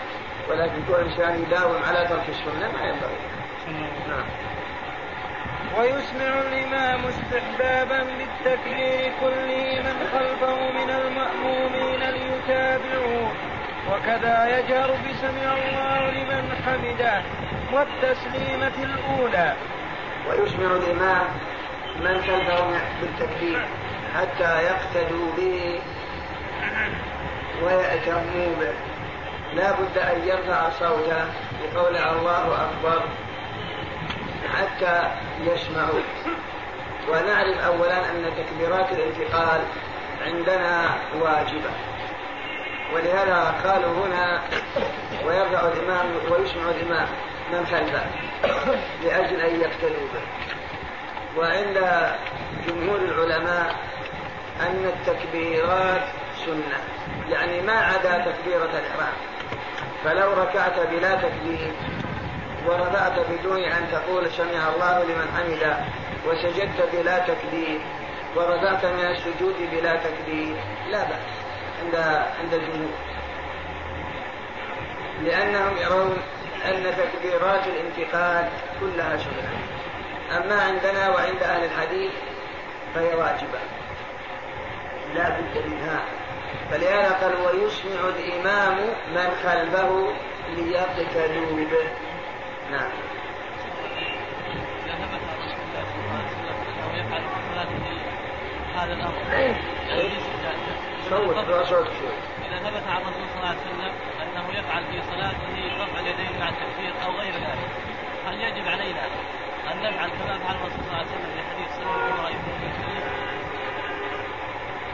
[0.49, 3.17] ولكن كل انسان يداوم على ترك السنة ما ينبغي.
[4.09, 4.25] نعم.
[5.77, 13.31] ويسمع الإمام استحبابا بالتكبير كله من خلفه من المأمومين ليتابعوه.
[13.91, 17.21] وكذا يجهر بسمع الله لمن حمده.
[17.73, 19.53] والتسليمة الأولى.
[20.29, 21.27] ويسمع الإمام
[21.99, 23.65] من خلفه بالتكبير
[24.15, 25.79] حتى يقتدوا به.
[27.63, 28.92] ويأتموا به.
[29.55, 31.25] لا بد أن يرفع صوته
[31.73, 33.03] بقول الله أكبر
[34.53, 35.11] حتى
[35.41, 36.01] يسمعوا
[37.09, 39.61] ونعرف أولا أن تكبيرات الانتقال
[40.25, 41.69] عندنا واجبة.
[42.93, 44.41] ولهذا قالوا هنا
[45.25, 47.07] ويرفع الإمام ويسمع الإمام
[47.51, 48.05] من خلفه
[49.03, 50.23] لأجل أن يقتدوا به.
[51.37, 51.77] وعند
[52.67, 53.75] جمهور العلماء
[54.61, 56.01] أن التكبيرات
[56.45, 56.79] سنة
[57.29, 59.13] يعني ما عدا تكبيرة الإحرام.
[60.03, 61.71] فلو ركعت بلا تكبير
[62.67, 65.77] ورفعت بدون أن تقول سمع الله لمن حمده
[66.27, 67.79] وسجدت بلا تكبير
[68.35, 70.55] ورفعت من السجود بلا تكبير
[70.91, 71.33] لا بأس
[71.83, 71.95] عند
[72.39, 72.93] عند الجمهور.
[75.23, 76.17] لأنهم يرون
[76.65, 79.49] أن تكبيرات الانتقال كلها سنة
[80.37, 82.11] أما عندنا وعند أهل الحديث
[82.95, 83.59] فهي واجبة.
[85.15, 85.99] لا بد منها.
[86.71, 88.77] فلهذا قال ويسمع الإمام
[89.15, 90.13] من خلفه
[90.55, 91.87] ليقتدوا به.
[92.71, 92.91] نعم.
[98.75, 99.13] هذا الامر
[101.09, 101.35] صوت.
[101.65, 102.13] صوت شوي
[102.47, 106.49] إذا ثبت عن الرسول صلى الله عليه وسلم أنه يفعل في صلاته رفع اليدين مع
[106.49, 107.69] التكبير أو غير ذلك
[108.27, 109.05] هل يجب علينا
[109.71, 112.29] أن نفعل كما فعل الرسول صلى الله عليه وسلم في حديث سنه كما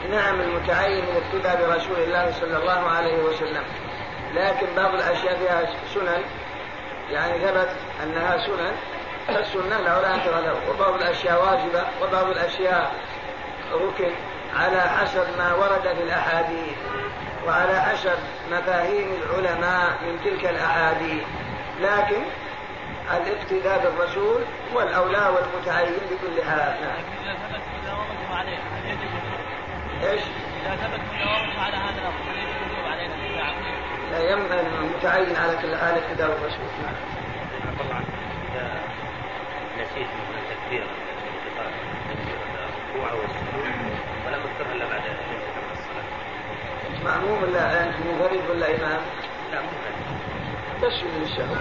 [0.08, 3.62] نعم المتعين الاقتداء برسول الله صلى الله عليه وسلم.
[4.34, 5.62] لكن بعض الأشياء فيها
[5.94, 6.22] سنن.
[7.10, 7.68] يعني ثبت
[8.02, 8.72] أنها سنن.
[9.28, 10.56] فالسنه لا اثر له.
[10.70, 12.92] وبعض الأشياء واجبة وبعض الأشياء
[13.72, 14.10] ركن.
[14.56, 16.76] على حسب ما ورد في الأحاديث.
[17.46, 18.18] وعلى حسب
[18.52, 21.22] مفاهيم العلماء من تلك الأحاديث.
[21.80, 22.22] لكن
[23.10, 24.40] الاقتداء بالرسول
[24.74, 26.76] والاولى والمتعين بكل حال.
[26.80, 27.20] نعم.
[30.02, 30.20] إيش؟
[30.60, 32.20] إذا ثبت مداومته على هذا الأمر.
[32.30, 33.14] هل يجب علينا
[34.10, 36.94] لا ينبغي متعين على كل حال اقتداء بالرسول نعم.
[37.80, 38.00] الله
[38.54, 38.82] إذا
[39.78, 40.84] نسيت مثلا تكبير
[42.94, 43.64] الركوع والسجود
[44.26, 45.02] ولم اذكرها إلا بعد
[47.04, 49.00] مأموم ولا أنت منفرد ولا إمام؟
[49.52, 50.00] لا منفرد
[50.82, 51.58] تسجد للشهوة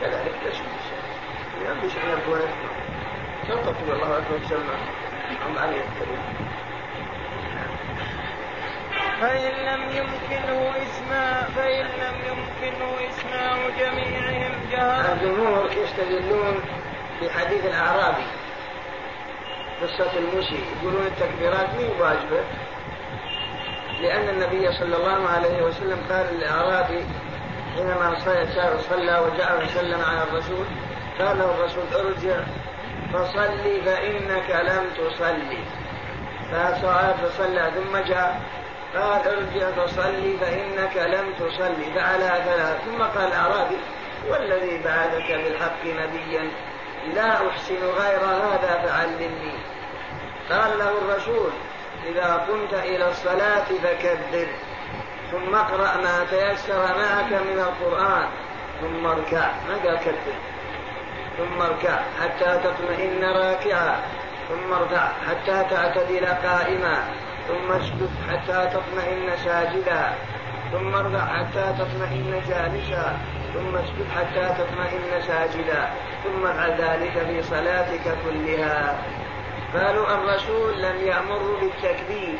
[0.00, 0.64] كذلك تسجد
[1.84, 2.40] مش أن يكون
[3.48, 4.76] كم تقول الله أكبر تسمى
[5.76, 6.44] الكريم
[9.20, 16.60] فإن لم يمكنه إسماع فإن لم يمكنه إسماع جميعهم جهرا الجمهور يستدلون
[17.22, 18.26] بحديث الأعرابي.
[19.82, 22.44] قصة المشي يقولون التكبيرات مين واجبة.
[24.00, 27.04] لأن النبي صلى الله عليه وسلم قال للأعرابي
[27.74, 28.14] حينما
[28.90, 30.66] صلى وجاء وسلم على الرسول.
[31.18, 32.36] قال له الرسول ارجع
[33.14, 35.64] فصلي فإنك لم تصلي.
[37.22, 38.40] فصلى ثم جاء.
[38.94, 41.86] قال ارجع فصلي فإنك لم تصلي.
[41.94, 43.78] فعلى ثلاث ثم قال الأعرابي
[44.28, 46.50] والذي بعثك بالحق نبيا
[47.14, 49.54] لا أحسن غير هذا فعلمني.
[50.50, 51.50] قال له الرسول
[52.06, 54.48] إذا قمت إلى الصلاة فكبر
[55.30, 58.28] ثم اقرأ ما تيسر معك من القرآن
[58.80, 59.50] ثم اركع.
[59.68, 60.53] ما قال كبر؟
[61.38, 63.96] ثم اركع حتى تطمئن راكعا.
[64.48, 67.04] ثم اركع حتى تعتدل قائما.
[67.48, 70.14] ثم اسجد حتى تطمئن ساجدا.
[70.72, 73.18] ثم اركع حتى تطمئن جالسا.
[73.54, 75.90] ثم اسجد حتى تطمئن ساجدا.
[76.24, 78.98] ثم افعل ذلك في صلاتك كلها.
[79.74, 82.38] قالوا الرسول لم يأمره بالتكبير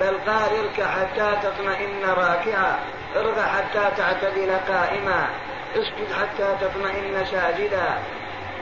[0.00, 2.78] بل قال اركع حتى تطمئن راكعا.
[3.16, 5.26] اركع حتى تعتدل قائما.
[5.76, 7.98] اسجد حتى تطمئن ساجدا.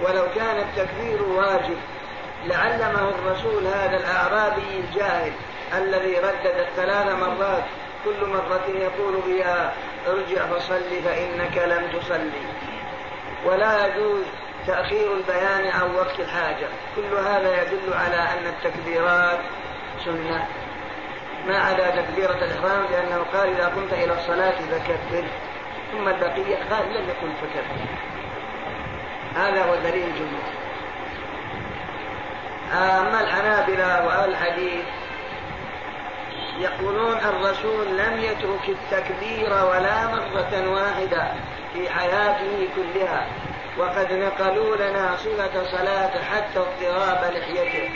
[0.03, 1.77] ولو كان التكبير واجب
[2.47, 5.33] لعلمه الرسول هذا الأعرابي الجاهل
[5.79, 7.65] الذي ردد ثلاث مرات
[8.05, 9.73] كل مرة يقول فيها
[10.07, 12.47] ارجع فصل فإنك لم تصلي
[13.45, 14.25] ولا يجوز
[14.67, 16.69] تأخير البيان عن وقت الحاجة.
[16.97, 19.39] كل هذا يدل على أن التكبيرات
[20.05, 20.47] سنة.
[21.49, 25.25] ما عدا تكبيرة الإحرام لأنه قال إذا قمت إلى الصلاة فكبر
[25.93, 28.16] ثم البقية قال لم يكن فكبر.
[29.37, 30.57] هذا هو دليل الجمهور
[32.73, 34.85] أما الحنابلة وأهل الحديث
[36.59, 41.33] يقولون الرسول لم يترك التكبير ولا مرة واحدة
[41.73, 43.27] في حياته كلها
[43.79, 47.91] وقد نقلوا لنا صفة صلاة حتى اضطراب لحيته.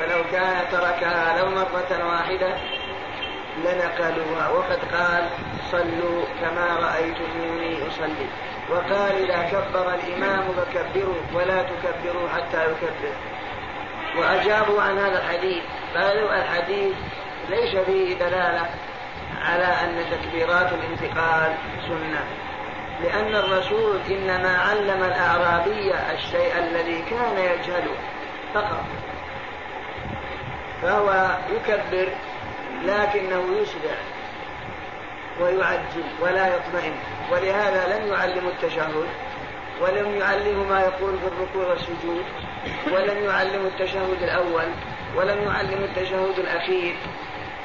[0.00, 2.54] فلو كان تركها لو مرة واحدة
[3.64, 4.48] لنقلوها.
[4.48, 5.28] وقد قال
[5.72, 8.26] صلوا كما رأيتموني أصلي.
[8.70, 13.14] وقال إذا كبر الإمام فكبروا ولا تكبروا حتى يكبر.
[14.18, 15.62] وأجابوا عن هذا الحديث.
[15.96, 16.94] قالوا الحديث
[17.50, 18.66] ليس فيه دلالة
[19.42, 21.54] على أن تكبيرات الانتقال
[21.88, 22.24] سنة.
[23.02, 27.96] لأن الرسول إنما علم الأعرابي الشيء الذي كان يجهله
[28.54, 28.84] فقط.
[30.82, 32.08] فهو يكبر
[32.84, 33.96] لكنه يسرع.
[35.40, 36.94] ويعجل ولا يطمئن.
[37.32, 38.94] ولهذا لم يعلم التشهد
[39.80, 42.24] ولم يعلمه ما يقول في الركوع والسجود
[42.92, 44.68] ولم يعلم التشهد الأول
[45.16, 46.96] ولم يعلم التشهد الأخير.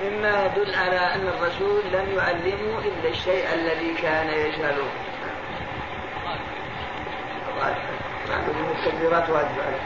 [0.04, 4.90] مما يدل على أن الرسول لم يعلمه إلا الشيء الذي كان يجهله.
[8.80, 9.80] التكبيرات واجب عليه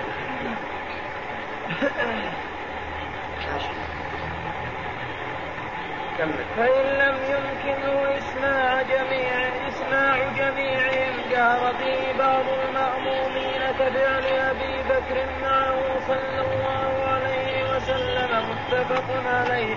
[6.17, 9.33] فإن لم يمكنه إسماع جميع
[9.67, 19.05] إسماع جميعهم جهر به بعض المأمومين كفعل أبي بكر معه صلى الله عليه وسلم متفق
[19.25, 19.75] عليه.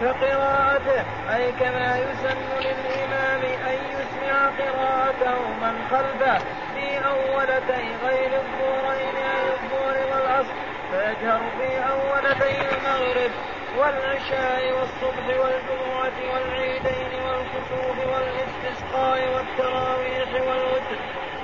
[0.00, 1.04] كقراءته
[1.34, 6.38] أي كما يسن للإمام أن يسمع قراءته من خلفه
[6.74, 10.54] في أولتي غير الظهرين أي الظهر والعصر
[10.90, 13.57] فيجهر في أولتي المغرب.
[13.76, 20.98] والعشاء والصبح والجمعة والعيدين والكسوف والاستسقاء والتراويح والوتر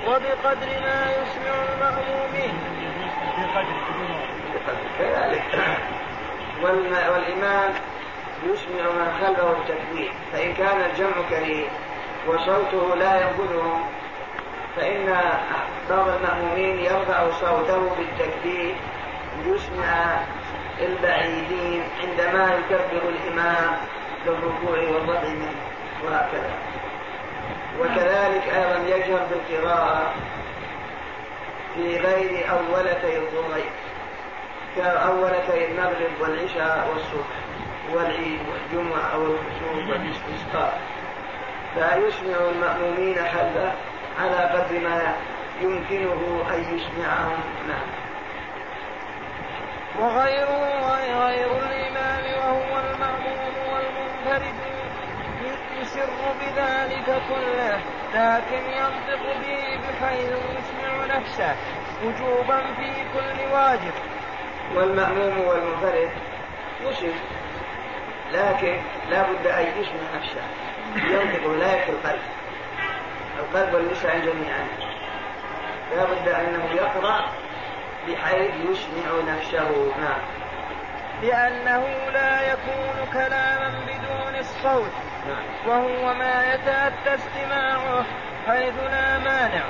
[0.07, 2.53] وبقدر ما يسمع المأمومين.
[4.99, 5.43] كذلك
[6.63, 7.73] والإمام
[8.43, 11.67] يسمع من خلفه التكبير فإن كان الجمع كريم
[12.27, 13.83] وصوته لا ينقذهم
[14.75, 15.05] فإن
[15.89, 18.75] بعض المأمومين يرفع صوته بالتكبير
[19.45, 20.19] يسمع
[20.81, 23.77] البعيدين عندما يكبر الإمام
[24.25, 25.33] للركوع والرفع
[26.03, 26.53] وهكذا.
[27.79, 30.13] وكذلك أيضا يجهر بالقراءة
[31.75, 33.71] في غير أولتي الظهرين
[34.75, 37.35] كأولتي المغرب والعشاء والصبح
[37.93, 40.81] والعيد والجمعة والكسوف والاستسقاء
[41.73, 43.71] فيسمع المأمومين خلفه
[44.19, 45.15] على قدر ما
[45.61, 47.39] يمكنه أن يسمعهم.
[47.67, 48.04] نعم.
[49.99, 50.65] وغيره
[51.25, 54.55] غير الإمام وهو المأموم والمنفرد
[55.81, 56.09] يسر
[56.41, 57.79] بذلك كله
[58.13, 61.55] لكن ينطق به بحيث يسمع نفسه
[62.03, 63.93] وجوبا في كل واجب.
[64.75, 66.09] والمأموم والمنفرد
[66.81, 67.13] يسر
[68.33, 70.41] لكن لا بد أن يسمع نفسه.
[70.95, 72.21] ينطق لا يكفي القلب
[73.39, 74.67] القلب واللسان جميعا
[75.95, 77.25] لا بد أنه يقرأ
[78.07, 80.21] بحيث يسمع نفسه نعم
[81.21, 84.91] لأنه لا يكون كلاما بدون الصوت
[85.27, 85.45] نعم.
[85.67, 88.05] وهو ما يتأتى استماعه
[88.47, 89.63] حيث لا مانع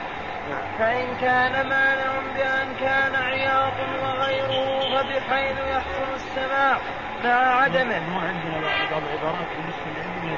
[0.50, 0.78] نعم.
[0.80, 3.74] فإن كان مانع بأن كان عياط
[4.04, 6.78] وغيره فبحيث يحصل السماع
[7.24, 8.00] مع عدمه.
[8.00, 8.62] مو عندنا
[8.92, 10.38] بعض العبارات بالنسبة لعلمنا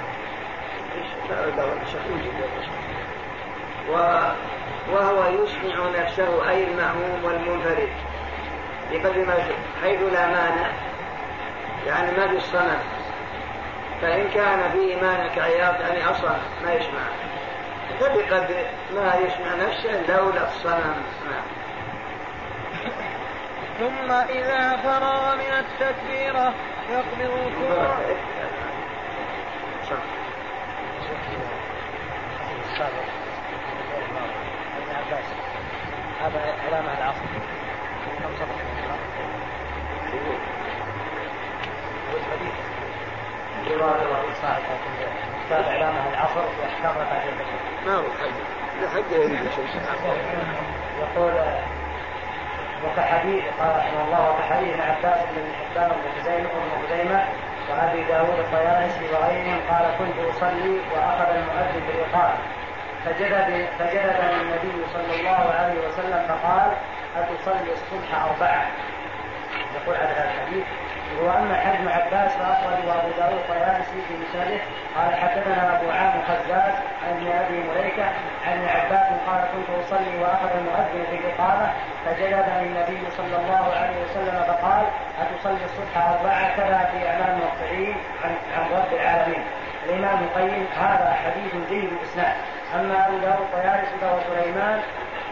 [4.91, 7.89] وهو يسمع نفسه أي المأموم والمنفرد.
[8.91, 9.33] بقدر ما
[9.83, 10.67] حيث لا مانع.
[11.87, 12.79] يعني ما في الصنم.
[14.01, 17.07] فإن كان فيه مانع كعياط يعني أصلا ما يسمع
[17.99, 18.65] فبقدر
[18.95, 21.03] ما يسمع نفسه لولا الصنم.
[21.31, 21.47] نعم.
[23.79, 26.53] ثم إذا فرغ من التكبيرة
[26.89, 27.47] يقبض
[35.07, 35.19] الكوع
[36.21, 37.25] هذا علامة العصر
[38.39, 38.55] سبق
[42.13, 42.53] والحديث
[44.41, 44.61] صاحب
[45.45, 46.39] كتاب علامة العصر.
[46.39, 48.31] وأحكام ركعة الفجر ما هو حد
[48.93, 49.11] حد
[50.99, 51.33] يقول
[52.85, 57.27] وكحديث قال رحمه الله وكحديث عباس بن حبان بن خزيمة وابن خزيمة
[57.69, 62.56] وابي داود الطيالسي وغيرهم قال كنت اصلي واخذ المؤذن بالاقامه
[63.07, 66.71] فجلد فجلد النبي صلى الله عليه وسلم فقال
[67.17, 68.65] أتصلي الصبح أربعة.
[69.75, 70.65] يقول على هذا الحديث.
[71.55, 74.59] حديث ابن عباس فاخرج وابو داود الطيالسي في مثاله
[74.95, 78.05] قال حدثنا أبو عامر خزاز عن ابن أبي مليكه
[78.47, 81.67] عن عباس قال كنت أصلي وأخذ المؤذن في الإقامة.
[82.05, 84.85] فجلدني النبي صلى الله عليه وسلم فقال
[85.21, 89.43] أتصلي الصبح أربعة كذا في اعلام الموقعين عن عن رب العالمين.
[89.89, 92.35] الامام القيم هذا حديث جيد الاسناد
[92.75, 94.79] أما أبو داود الطيالسي فهو سليمان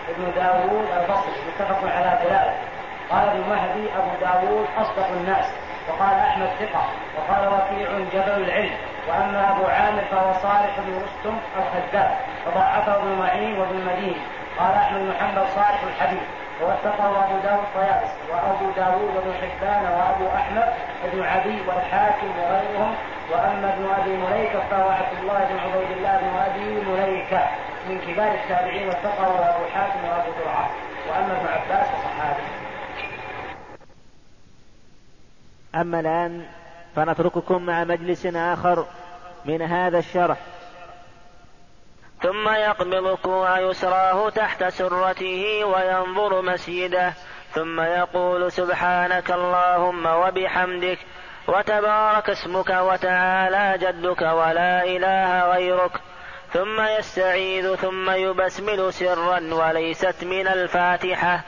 [0.10, 2.54] ابن داوود البصري متفق على دلالة.
[3.10, 5.46] قال ابن مهدي أبو داوود أصدق الناس
[5.90, 6.84] وقال أحمد ثقة
[7.18, 8.78] وقال وكيع جبل العلم.
[9.08, 12.12] وأما أبو عامر فهو صالح بن رستم الخزاز
[12.48, 14.22] وضعفه ابن معين وابن المديني
[14.60, 16.24] قال أحمد بن محمد صالح الحديث.
[16.62, 20.74] ووثقه أبو داود الطيالسي وأبو داوود وابن حبان وأبو أحمد
[21.14, 22.96] بن عدي والحاكم وغيرهم.
[23.32, 27.50] وأما ابن أبي مليكة فهو عبد الله بن عبيد الله بن أبي مليكة
[27.90, 30.70] من كبار التابعين والثقه وأبو حاتم وأبو زرعه
[31.10, 32.44] وأما ابن عباس فصحابي.
[35.76, 36.46] أما الآن
[36.96, 38.86] فنترككم مع مجلس آخر
[39.46, 40.38] من هذا الشرح.
[42.22, 47.14] ثم يقبض كوع يسراه تحت سرته وينظر مسجده.
[47.52, 51.00] ثم يقول سبحانك اللهم وبحمدك
[51.48, 55.92] وتبارك اسمك وتعالى جدك ولا إله غيرك
[56.54, 61.42] ثم يستعيذ ثم يبسمل سرا وليست من الفاتحة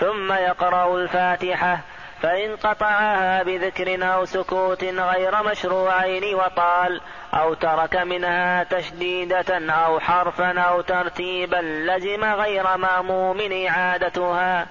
[0.00, 1.80] ثم يقرأ الفاتحة
[2.22, 7.00] فإن قطعها بذكر أو سكوت غير مشروعين وطال
[7.34, 14.66] أو ترك منها تشديدة أو حرفا أو ترتيبا لزم غير مأموم إعادتها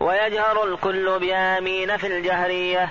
[0.00, 2.90] ويجهر الكل بآمين في الجهرية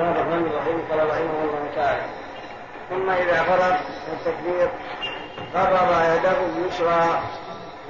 [0.00, 2.02] بسم الله الرحمن الرحيم قال رحمه الله تعالى.
[2.90, 4.68] ثم إذا فرغ من التكبير
[5.54, 7.20] قرر يده اليسرى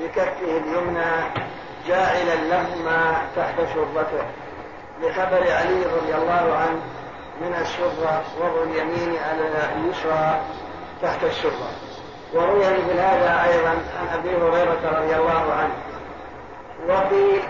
[0.01, 1.13] بكفه اليمنى
[1.89, 4.25] جاعلا لهما تحت شربته.
[5.03, 6.81] لخبر علي رضي الله عنه
[7.41, 10.41] من الشرة وضع اليمين على اليسرى
[11.03, 11.71] تحت الشرة
[12.35, 15.75] وروي مثل هذا أيضا عن أبي هريرة رضي الله عنه.
[16.89, 17.43] وقيل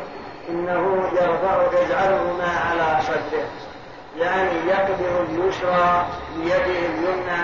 [0.48, 3.69] إنه يرفع يجعلهما على صدره.
[4.18, 6.06] يعني يقبض اليسرى
[6.36, 7.42] بيده اليمنى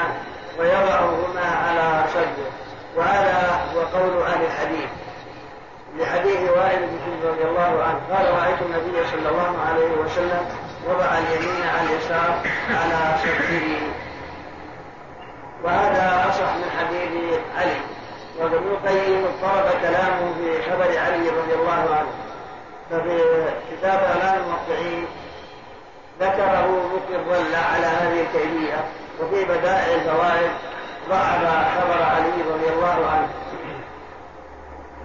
[0.58, 2.50] ويضعهما على صدره
[2.96, 4.88] وهذا هو قول أهل الحديث.
[5.98, 10.46] لحديث وائل بن رضي الله عنه قال رأيت النبي صلى الله عليه وسلم
[10.88, 12.40] وضع اليمين على اليسار
[12.70, 13.92] على صدره
[15.64, 17.80] وهذا أصح من حديث علي.
[18.40, 22.12] وابن القيم اضطرب كلامه في خبر علي رضي الله عنه.
[22.90, 23.18] ففي
[23.70, 25.06] كتاب اعلام الموقعين
[26.20, 28.84] ذكره مقرا على هذه الكيفيه
[29.20, 30.50] وفي بدائع الفوائد
[31.08, 31.40] ضعف
[31.78, 33.28] خبر علي رضي الله عنه.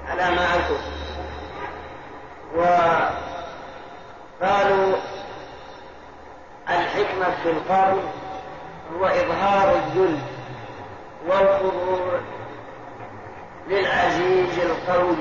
[0.10, 0.80] على ما أذكر.
[4.42, 4.96] وقالوا
[6.70, 8.02] الحكمة في القول
[8.96, 10.20] هو إظهار الذل
[11.28, 12.20] والخضوع
[13.68, 15.16] للعزيز القوي.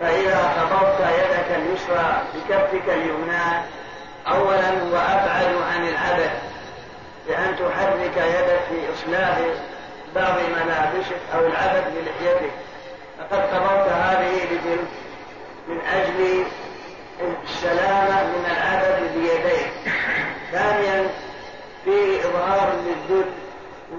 [0.00, 3.64] فإذا قبضت يدك اليسرى بكفك اليمنى
[4.28, 6.32] أولا وأبعد عن العبث
[7.28, 9.38] بأن تحرك يدك في إصلاح
[10.14, 12.52] بعض ملابسك أو العبث بلحيتك.
[13.20, 14.88] لقد قبضت هذه بتلك
[15.68, 16.44] من أجل
[17.44, 19.72] السلامة من العبث بيديك.
[20.52, 21.08] ثانيا
[21.84, 23.24] فيه إظهار للذل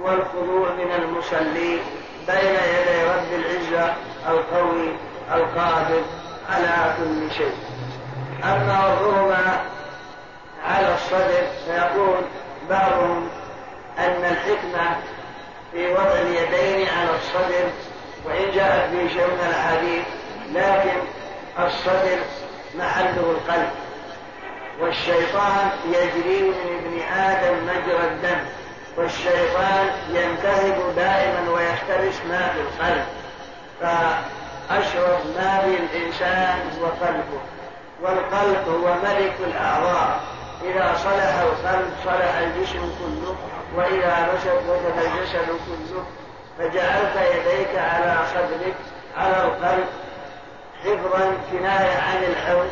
[0.01, 1.80] والخضوع من المصلي
[2.28, 3.93] بين يدي رب العزة
[4.30, 4.89] القوي
[5.34, 6.01] القادر
[6.49, 7.55] على كل شيء.
[8.43, 9.74] أما وضعهما
[10.66, 12.22] على الصدر فيقول
[12.70, 13.30] بعضهم
[13.99, 14.95] أن الحكمة
[15.72, 17.70] في وضع اليدين على الصدر
[18.26, 20.03] وإن جاءت به شيء من الأحاديث
[20.53, 20.99] لكن
[21.66, 22.18] الصدر
[22.76, 23.70] محله القلب.
[24.82, 28.39] والشيطان يجري من ابن آدم مجرى الدم
[28.97, 33.05] والشيطان ينتهب دائما ويحترس ما في القلب.
[33.82, 37.39] فأشرف ما في الإنسان هو قلبه
[38.01, 40.34] والقلب هو ملك الأعضاء.
[40.66, 43.36] إذا صلح القلب صلح الجسم كله
[43.76, 46.03] وإذا نشط وجد الجسد كله
[46.57, 48.76] فجعلت يديك على صدرك
[49.18, 49.86] على القلب
[50.84, 52.68] حفظا كناية عن الحول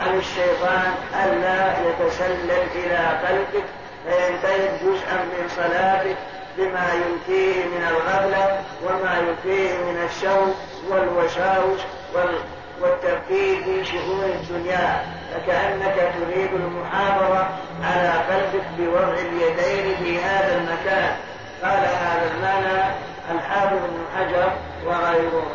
[0.00, 3.64] عن الشيطان ألا يتسلل إلى قلبك
[4.04, 6.16] فينتهي جزءا من صلاتك
[6.56, 10.54] بما ينفيه من الغفلة وما ينفيه من الشوق
[10.90, 11.80] والوساوس
[12.14, 12.34] وال
[12.82, 15.02] والتركيز في شؤون الدنيا
[15.34, 17.48] فكأنك تريد المحافظة
[17.82, 21.16] على قلبك بوضع اليدين في هذا المكان.
[21.62, 22.94] قال هذا المعنى
[23.30, 24.52] الحافظ بن حجر
[24.86, 25.46] وغيره.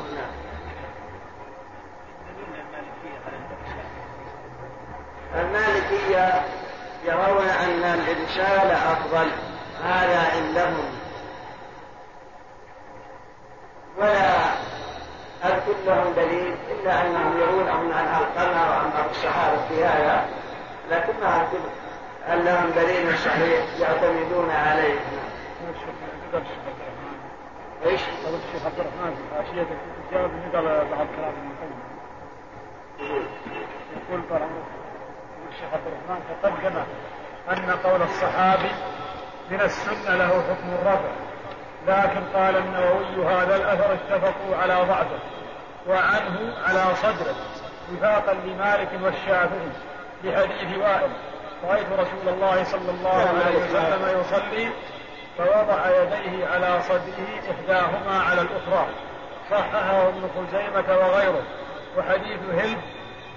[5.36, 6.42] المالكية
[7.06, 9.28] يرون أن الإرسال أفضل
[9.84, 10.86] هذا عندهم.
[13.98, 14.38] ولا
[15.44, 20.26] أذكر يكن لهم دليل إلا أنهم يرونهم عن علقمة وعن الصحابة في هذا
[20.92, 21.62] لكن ما أعتقد
[22.28, 25.00] أن لهم دليل صحيح يعتمدون عليه
[27.86, 29.16] إيش؟ الشيخ عبد الرحمن
[30.12, 31.34] نقل بعض كلام
[34.10, 34.22] يقول
[35.50, 36.84] الشيخ عبد الرحمن تقدم
[37.52, 38.72] أن قول الصحابي
[39.52, 41.27] من السنة له حكم الرفع
[41.88, 45.20] لكن قال النووي هذا الأثر اتفقوا على ضعفه
[45.88, 47.36] وعنه على صدره
[47.94, 49.70] وفاقا لمالك والشافعي
[50.24, 51.12] لحديث وائل
[51.64, 54.70] رأيت رسول الله صلى الله عليه وسلم يصلي
[55.38, 58.88] فوضع يديه على صدره إحداهما على الأخرى
[59.52, 61.44] صححه ابن خزيمة وغيره
[61.98, 62.78] وحديث هلب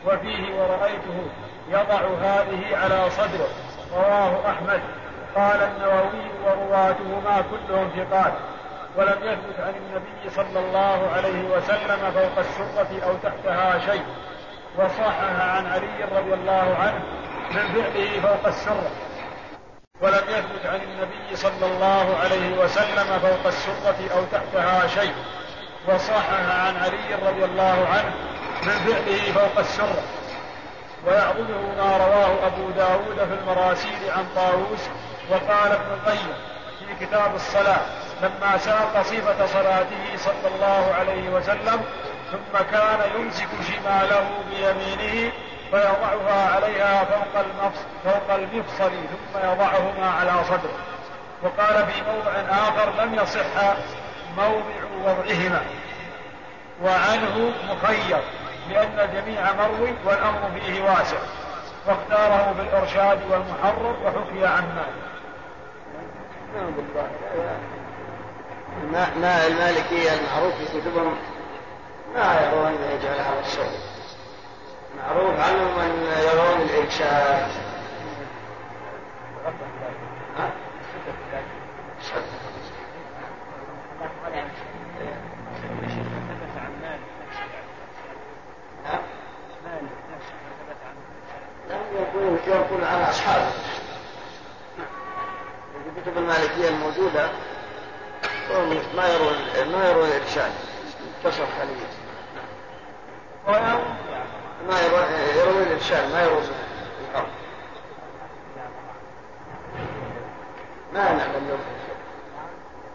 [0.07, 1.29] وفيه ورأيته
[1.69, 3.49] يضع هذه على صدره
[3.93, 4.81] رواه أحمد.
[5.37, 8.33] قال النووي ورواتهما كلهم ثقات
[8.97, 14.05] ولم يثبت عن النبي صلى الله عليه وسلم فوق السرة أو تحتها شيء
[14.79, 17.01] وصحح عن علي رضي الله عنه
[17.51, 18.91] من فعله فوق السرة.
[20.01, 25.15] ولم يثبت عن النبي صلى الله عليه وسلم فوق السرة أو تحتها شيء
[25.89, 26.31] وصحح
[26.67, 28.15] عن علي رضي الله عنه
[28.63, 30.03] من فعله فوق السرة.
[31.07, 34.89] ويعظمه ما رواه أبو داود في المراسيل عن طاووس
[35.31, 36.33] وقال ابن القيم
[36.79, 37.81] في كتاب الصلاة
[38.23, 41.81] لما ساق صفة صلاته صلى الله عليه وسلم
[42.33, 45.33] ثم كان يمسك شماله بيمينه
[45.71, 50.79] فيضعها عليها فوق المفصل, فوق المفصل ثم يضعهما على صدره.
[51.43, 53.75] وقال في موضع آخر لم يصح
[54.37, 55.63] موضع وضعهما.
[56.83, 58.21] وعنه مخير
[58.71, 61.19] لأن الجميع مروي والأمر فيه واسع.
[61.87, 65.10] واختاره في الإرشاد والمحرر وحكي عن مالك.
[68.93, 71.15] ما المالكية المعروف في كتبهم؟
[72.15, 73.79] ما يرون يجعل على الصوت
[74.99, 75.91] معروف عنهم أن
[76.25, 77.51] يرون الإرشاد
[91.71, 93.70] لم يكون يقول عن أصحابه.
[96.03, 97.29] كتب المالكية الموجودة
[98.97, 99.35] ما يرون
[99.73, 100.53] ما يرون الإرشاد.
[101.25, 101.77] كسر خليل
[104.69, 104.81] ما
[105.37, 106.43] يرون الإرشاد ما يرون
[107.11, 107.27] الحق
[110.93, 111.61] ما نعلم لهم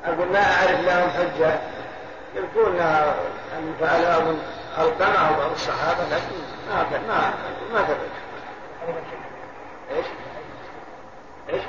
[0.05, 1.59] أقول ما أعرف لهم حجة.
[2.35, 4.39] يقولون أن فعلها من
[4.77, 6.35] القمع بعض الصحابة لكن
[6.69, 7.33] ما ما
[7.73, 8.09] ما ثبت
[9.91, 10.05] إيش؟
[11.49, 11.63] إيش؟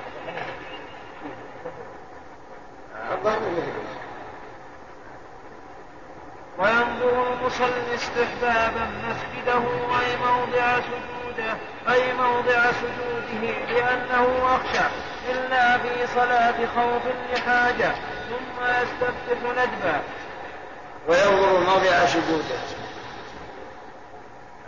[6.59, 9.59] وينظر المصلي استحبابا مسجده
[10.01, 11.55] أي موضع سجوده
[11.89, 14.85] أي موضع سجوده لأنه أخشى
[15.31, 17.03] إلا في صلاة خوف
[17.33, 17.95] لحاجة
[18.29, 20.01] ثم يستفتح ندبا.
[21.09, 22.59] وينظر موضع سجوده.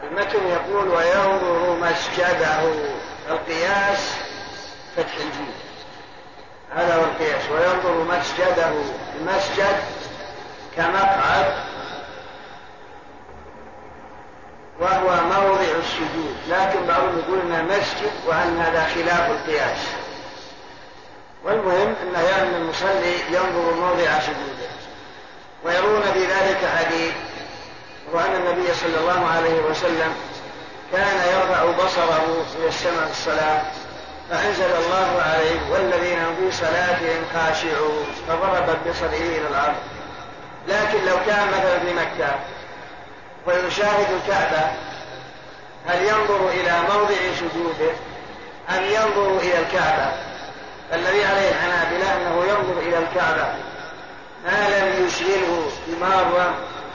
[0.02, 2.72] المتن يقول وينظر مسجده
[3.30, 4.14] القياس
[4.96, 5.67] فتح الجيم
[6.76, 7.42] هذا هو القياس.
[7.50, 8.70] وينظر مسجده
[9.20, 9.76] المسجد
[10.76, 11.52] كمقعد
[14.80, 16.36] وهو موضع السجود.
[16.48, 19.78] لكن بعضهم يقول إنه مسجد وأن هذا خلاف القياس.
[21.44, 24.68] والمهم إنه يعني المصلي ينظر موضع سجوده.
[25.64, 27.12] ويرون في ذلك حديث
[28.12, 30.14] وأن النبي صلى الله عليه وسلم
[30.92, 33.62] كان يرفع بصره إلى السماء في الصلاة
[34.30, 39.76] فأنزل الله عليه والذين هم في صلاتهم خاشعون فضرب بصره إلى الأرض.
[40.68, 42.34] لكن لو كان مثلا في مكة
[43.46, 44.70] ويشاهد الكعبة
[45.86, 47.92] هل ينظر إلى موضع سجوده؟
[48.70, 50.12] أم ينظر إلى الكعبة؟
[50.92, 53.54] الذي عليه الحنابلة أنه ينظر إلى الكعبة.
[54.44, 56.54] ما لم يشغله بمارة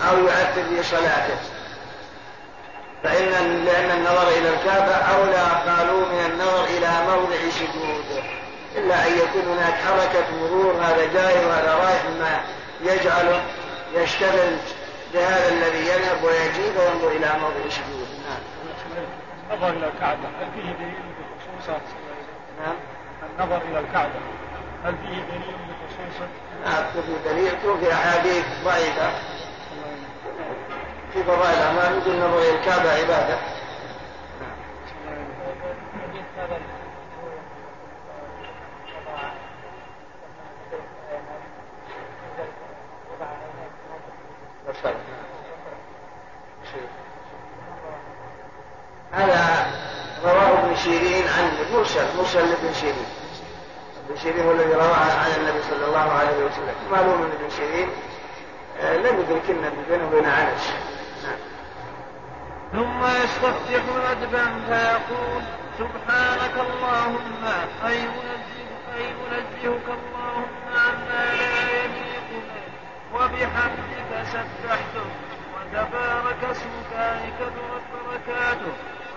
[0.09, 1.37] أو يؤثر في صلاته
[3.03, 8.23] فإن لأن النظر إلى الكعبة أولى قالوا من النظر إلى موضع سجوده
[8.75, 12.41] إلا أن يكون هناك حركة مرور هذا جاي وهذا رايح مما
[12.81, 13.41] يجعله
[13.95, 14.57] يشتغل
[15.13, 18.41] بهذا الذي يذهب ويجي فينظر إلى موضع سجوده نعم.
[19.51, 21.79] النظر إلى الكعبة هل فيه دليل بخصوصه؟
[22.59, 22.75] نعم.
[23.39, 24.19] النظر إلى الكعبة
[24.85, 26.27] هل فيه دليل بخصوصه؟
[26.65, 29.11] نعم في دليل في أحاديث ضعيفة.
[31.13, 33.37] في فضائل الأعمال مثل نظر الكعبة عبادة.
[49.11, 49.71] هذا
[50.23, 53.05] رواه ابن شيرين عن مرسل مرسل لابن شيرين.
[54.09, 56.75] ابن شيرين هو الذي رواه عن النبي صلى الله عليه وسلم.
[56.91, 57.89] معلوم أن ابن شيرين
[58.81, 60.73] آه، لم يدرك يدركن بينه وبين انس
[62.73, 65.43] ثم يستفتح ندبا فيقول
[65.79, 67.43] سبحانك اللهم
[67.87, 72.63] أي منزه أي منزهك اللهم عما لا يليق به
[73.13, 75.05] وبحمدك سبحته
[75.55, 78.73] وتبارك اسمك أي كثرت بركاته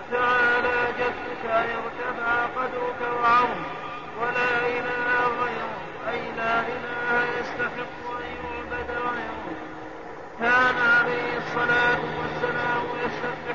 [0.09, 3.71] وتعالى جدك أي ارتفع قدرك وعظمك
[4.21, 5.77] ولا إله غيرك
[6.09, 9.57] أي لا إله يستحق أن يعبد غيرك
[10.39, 13.46] كان عليه الصلاة والسلام يستفتح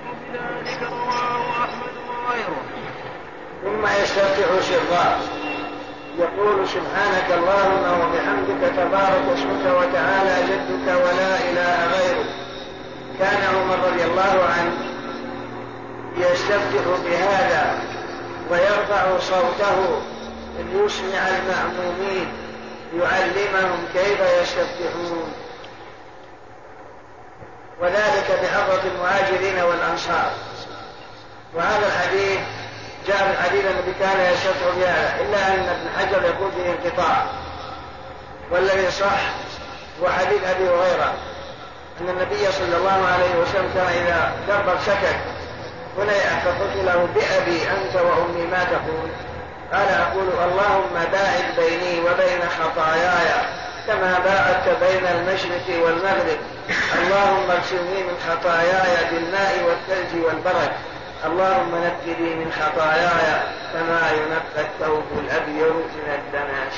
[2.26, 2.62] وغيره
[3.62, 5.18] ثم يستفتح سرا
[6.18, 12.26] يقول سبحانك اللهم وبحمدك تبارك اسمك وتعالى جدك ولا إله غيرك.
[13.18, 14.74] كان عمر رضي الله عنه
[16.16, 17.78] يستفتح بهذا
[18.50, 20.02] ويرفع صوته
[20.58, 22.28] ليسمع المأمومين
[22.94, 25.32] يعلمهم كيف يستفتحون.
[27.82, 30.30] وذلك بحضرة المهاجرين والأنصار.
[31.54, 32.38] وهذا الحديث
[33.06, 37.26] جاء في الحديث الذي كان يستطيع بهذا إلا أن ابن حجر يقول فيه انقطاع.
[38.50, 39.20] والذي صح
[40.02, 41.14] هو حديث أبي هريرة
[42.00, 45.16] أن النبي صلى الله عليه وسلم كان إذا كبر سكت
[45.98, 49.10] هنا فقلت له بأبي أنت وأمي ما تقول؟
[49.72, 53.46] قال أقول اللهم باعد بيني وبين خطاياي
[53.86, 56.38] كما باعدت بين المشرق والمغرب.
[56.98, 60.72] اللهم اغسلني من خطاياي بالماء والثلج والبرد.
[61.24, 66.74] اللهم نقني من خطاياي كما ينقى الثوب الأبيض من الدناس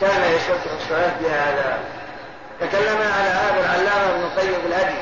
[0.00, 1.78] كان يشرح الصلاة بهذا.
[2.60, 5.00] تكلم على هذا العلامة ابن القيم الهدي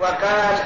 [0.00, 0.56] وقال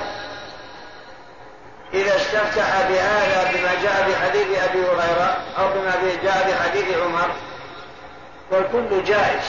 [1.95, 5.93] إذا استفتح بهذا بما جاء في حديث أبي هريرة أو بما
[6.23, 7.31] جاء في حديث عمر
[8.51, 9.45] والكل جائز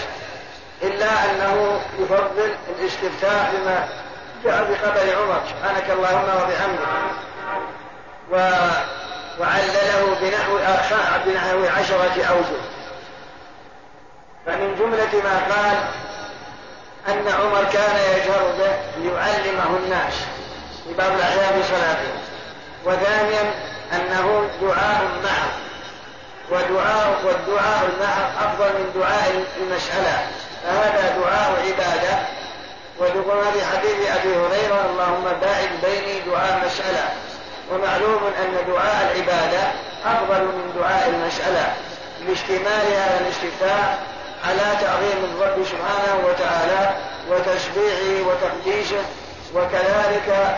[0.83, 3.87] إلا أنه يفضل الاستفتاح بما
[4.43, 6.87] جاء خبر عمر سبحانك اللهم وبحمدك.
[8.31, 8.35] و
[9.39, 10.57] وعلله بنحو
[11.25, 12.61] بنحو عشرة أوجه.
[14.45, 15.77] فمن جملة ما قال
[17.07, 20.13] أن عمر كان يجهر به ليعلمه الناس
[20.83, 22.13] في بعض الأحيان في صلاته.
[22.85, 23.53] وثانيا
[23.93, 25.66] أنه دعاء معه.
[26.51, 30.27] ودعاء والدعاء المحض أفضل من دعاء المسألة.
[30.63, 32.19] فهذا دعاء عبادة.
[32.99, 37.09] وذكرنا في حديث أبي هريرة اللهم باعد بيني دعاء مسألة
[37.71, 39.61] ومعلوم أن دعاء العبادة
[40.05, 41.73] أفضل من دعاء المسألة.
[42.27, 43.99] لاشتمال هذا الاستفتاء
[44.45, 46.95] على تعظيم الرب سبحانه وتعالى
[47.29, 49.03] وتشبيعه وتقديسه
[49.55, 50.57] وكذلك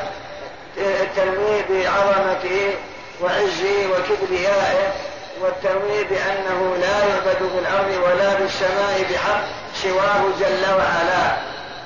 [0.78, 2.74] التنويه بعظمته
[3.22, 4.94] وعزه وكبريائه
[5.42, 9.42] والتنويه بأنه لا يعبد في الأرض ولا في السماء بحق
[9.84, 11.38] سواه جل وعلا.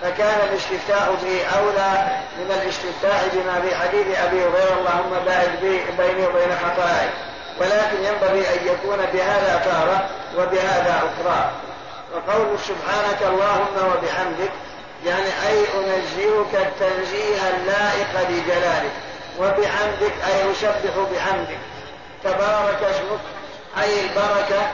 [0.02, 5.50] فكان الاستفتاء به أولى من الاستفتاء بما في حديث أبي هريرة اللهم باعد
[5.98, 7.10] بيني وبين خطاياي
[7.60, 11.52] ولكن ينبغي أن يكون بهذا تارة وبهذا أخرى.
[12.14, 14.52] وقول سبحانك اللهم وبحمدك
[15.06, 18.92] يعني أي أنزهك التنزيه اللائق لجلالك
[19.40, 21.60] وبحمدك أي أسبح بحمدك.
[22.24, 23.43] تبارك اسمك.
[23.82, 24.72] أي البركة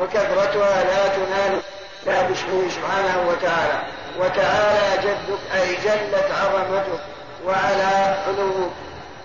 [0.00, 1.60] وكثرتها لا تنال
[2.06, 3.82] لا باسمه سبحانه وتعالى.
[4.18, 7.00] وتعالى جدك أي جلت عظمتك
[7.46, 8.72] وعلى علوك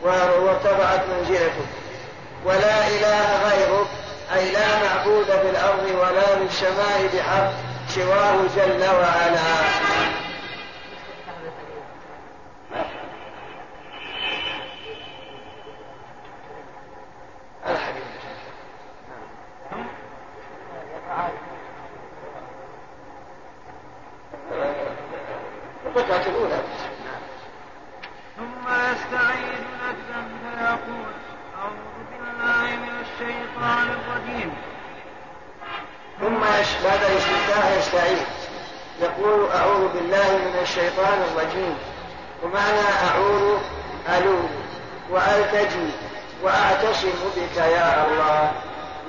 [0.03, 1.69] وارتفعت منزلتك
[2.45, 3.87] ولا إله غيرك
[4.35, 7.51] أي لا معبود في الأرض ولا في السماء بحق
[7.89, 9.51] سواه جل وعلا.
[17.69, 18.10] الحديث
[25.85, 26.61] الركعة الأولى
[28.37, 31.11] ثم يستعيذ نجدا فيقول
[31.57, 34.53] أعوذ بالله من الشيطان الرجيم.
[36.19, 36.39] ثم
[36.83, 38.19] بعد الاستفتاح يستعيذ.
[39.01, 41.77] يقول أعوذ بالله من الشيطان الرجيم.
[42.43, 43.59] ومعنى أعوذ
[44.17, 44.49] ألوذ
[45.09, 45.89] وألتجي
[46.43, 48.51] وأعتصم بك يا الله.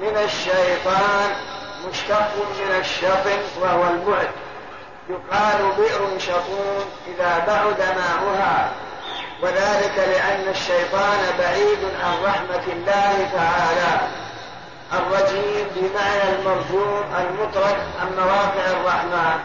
[0.03, 1.31] من الشيطان
[1.89, 4.29] مشتق من الشطن وهو البعد
[5.09, 8.73] يقال بئر شطون إذا بعد ماؤها
[9.43, 14.09] وذلك لأن الشيطان بعيد عن رحمة الله تعالى
[14.93, 19.41] الرجيم بمعنى المرجوم المطرد عن مواقع الرحمن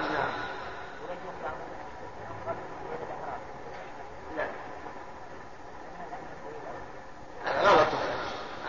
[7.63, 7.87] غلط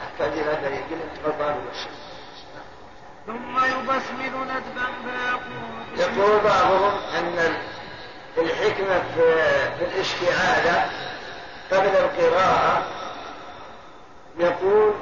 [0.04, 1.00] احتاج إلى دليل
[1.72, 1.97] الشيء
[3.28, 7.54] ثم يبسمل ندبا فيقول يقول بعضهم أن
[8.38, 10.90] الحكمة في الاستعاذة
[11.72, 12.82] قبل القراءة
[14.38, 14.94] يقول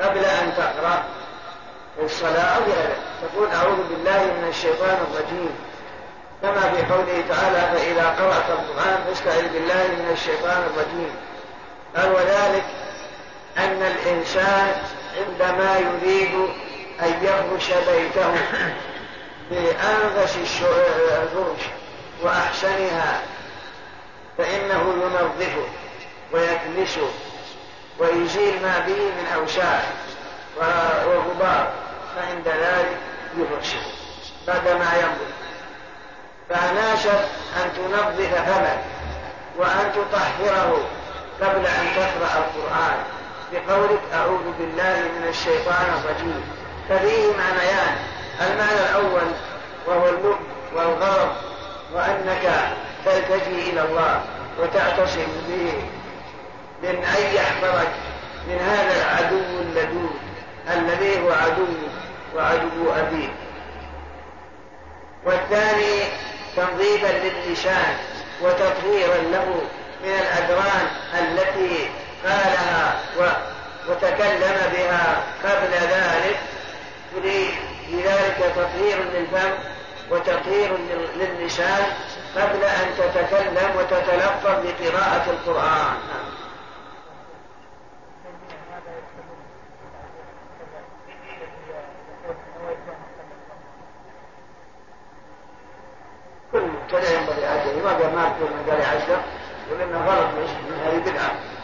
[0.00, 1.04] قبل أن تقرأ
[2.02, 2.62] الصلاة أو
[3.22, 5.50] تقول أعوذ بالله من الشيطان الرجيم.
[6.42, 11.14] كما في قوله تعالى فإذا قرأت القرآن فاستعذ بالله من الشيطان الرجيم.
[11.96, 12.64] قال وذلك
[13.58, 14.82] أن الإنسان
[15.16, 16.34] عندما يريد
[17.00, 18.34] أن يفرش بيته
[19.50, 21.66] بأنفس الفرش
[22.22, 23.20] وأحسنها
[24.38, 25.68] فإنه ينظفه
[26.32, 27.10] ويكنسه
[27.98, 29.82] ويزيل ما به من أوساخ
[31.06, 31.72] وغبار
[32.16, 32.98] فعند ذلك
[33.38, 33.80] يفرشه
[34.46, 35.36] بعدما ينظف.
[36.50, 38.78] فأناشد أن تنظف فمك
[39.58, 40.88] وأن تطهره
[41.40, 43.15] قبل أن تقرأ القرآن.
[43.56, 46.44] بقولك أعوذ بالله من الشيطان الرجيم.
[46.88, 47.96] ففيه معنيان
[48.40, 49.28] المعنى الأول
[49.86, 50.36] وهو اللب
[50.74, 51.30] والغضب
[51.94, 52.72] وأنك
[53.04, 54.24] تلتجي إلى الله
[54.60, 55.72] وتعتصم به
[56.82, 57.88] من أن يحفظك
[58.48, 60.16] من هذا العدو اللدود
[60.74, 61.66] الذي هو عدو
[62.36, 63.30] وعدو أبيك.
[65.24, 66.02] والثاني
[66.56, 67.94] تنظيفا لللسان
[68.42, 69.60] وتطهيرا له
[70.04, 70.86] من الأدران
[71.18, 71.90] التي
[72.26, 73.00] قالها
[73.88, 76.38] وتكلم بها قبل ذلك.
[77.92, 79.50] لذلك تطهير للفم
[80.10, 80.76] وتطهير
[81.16, 81.84] لللسان
[82.36, 85.96] قبل أن تتكلم وتتلفظ بقراءة القرآن.
[96.52, 97.82] كل مبتدع ينبغي أجل.
[97.84, 99.24] ما قال ما من قال عشرة
[99.82, 101.55] إنه غلط من هذه بدعة.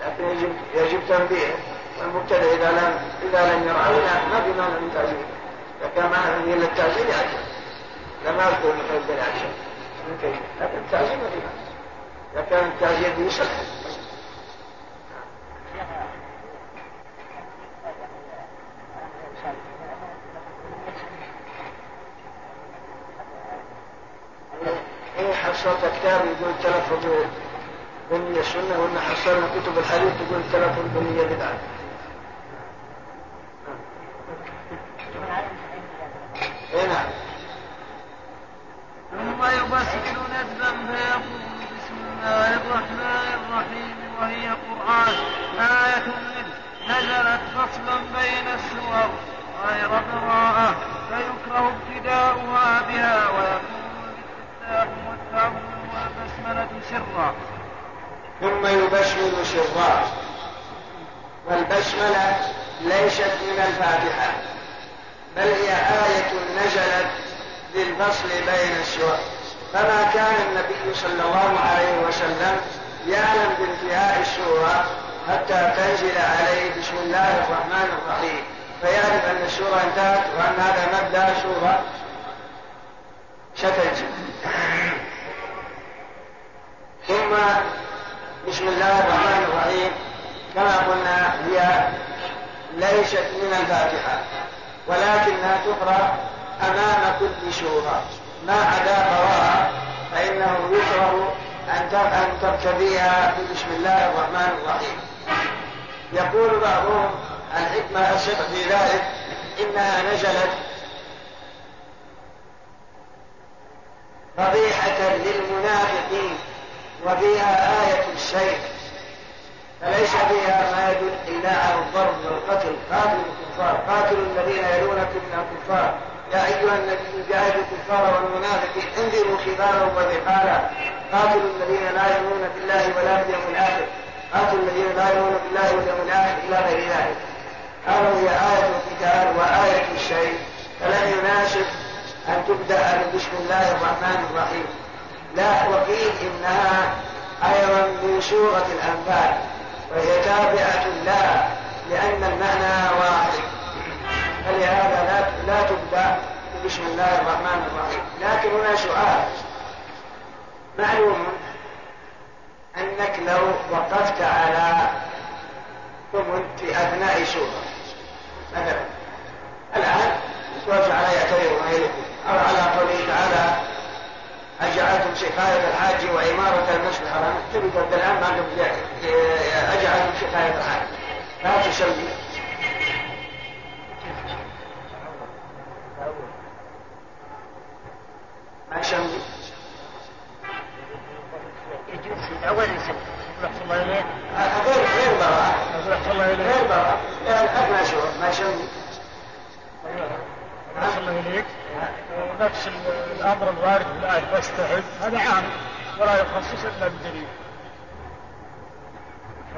[0.00, 1.54] لكن يجب يجب تنبيه.
[2.00, 2.98] والمبتدع إذا لم
[3.28, 3.74] إذا لم يرى
[4.30, 5.26] ما في مانع من تعزيره
[5.80, 7.44] إذا كان معنى من إلا التعزير يعجل
[8.26, 9.52] لما أذكر من قبل العشاء
[10.60, 11.60] لكن التعزير ما في مانع
[12.34, 13.62] إذا كان التعزير به صحة
[25.18, 27.06] إيه حصلت كتاب يقول تلفظ
[28.10, 31.58] بنية سنة وإن حصلنا كتب الحديث تقول تلفظ بنية بدعة.
[36.74, 37.09] اي نعم.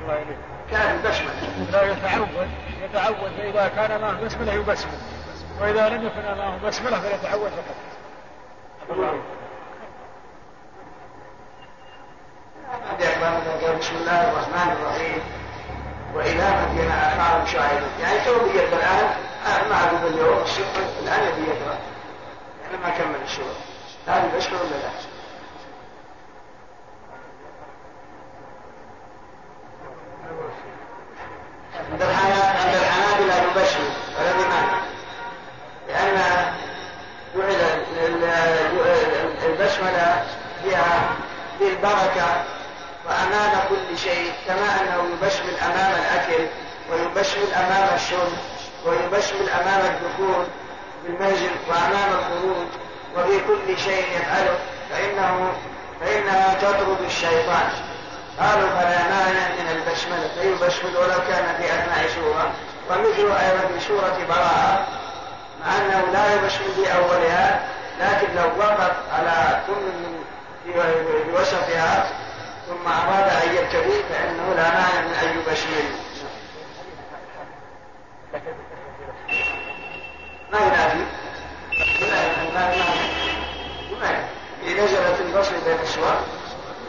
[0.03, 0.37] الله إليك
[0.71, 1.33] كان البسملة
[1.73, 2.49] لا يتعود
[2.83, 3.31] يتعود.
[3.39, 4.91] فإذا كان معه بسملة يبسمل.
[5.61, 7.77] وإذا لم يكن معه بسملة فليتعود فقط.
[13.81, 15.23] بسم الله الرحمن الرحيم.
[16.15, 19.11] وإلى مدين أخاهم شعيب يعني تو بيقرأ الآن
[19.47, 21.79] آه، أقول اليوم الصبح الآن يبي يقرأ.
[22.71, 23.55] أنا ما كمل السورة
[24.09, 24.91] هذه بشر ولا لا؟
[31.91, 33.81] عند الحنا- عند الحنابلة يبشر
[34.19, 34.83] ولا بمعنى
[35.89, 36.17] لأن
[37.37, 37.65] جعل
[38.07, 40.25] ال- ال- البسملة
[40.63, 41.09] فيها
[41.83, 42.45] بالبركة
[43.07, 46.47] وأمام كل شيء كما أنه يبشمل أمام الأكل
[46.91, 48.33] ويبشمل أمام الشرب
[48.87, 50.45] ويبشمل أمام الدخول
[51.05, 52.67] بالمنزل وأمام الخروج
[53.17, 54.59] وفي كل شيء يفعله
[54.91, 55.53] فإنه
[56.01, 57.71] فإنها تطرد الشيطان.
[58.41, 62.51] قالوا فلا مانع من البسملة فيبسمل ولو كان في أثناء سورة
[62.91, 64.87] ومثل أيضا في سورة براءة
[65.61, 67.65] مع أنه لا يبسمل في أولها
[68.01, 70.22] لكن لو وقف على كل من
[70.65, 70.73] في
[71.25, 72.07] في وسطها
[72.69, 75.83] ثم أراد أن يبتدي فإنه لا مانع من أن يبشر
[80.53, 80.59] ما
[84.01, 84.27] ما
[84.63, 86.17] إذا نزلت الفصل بين السور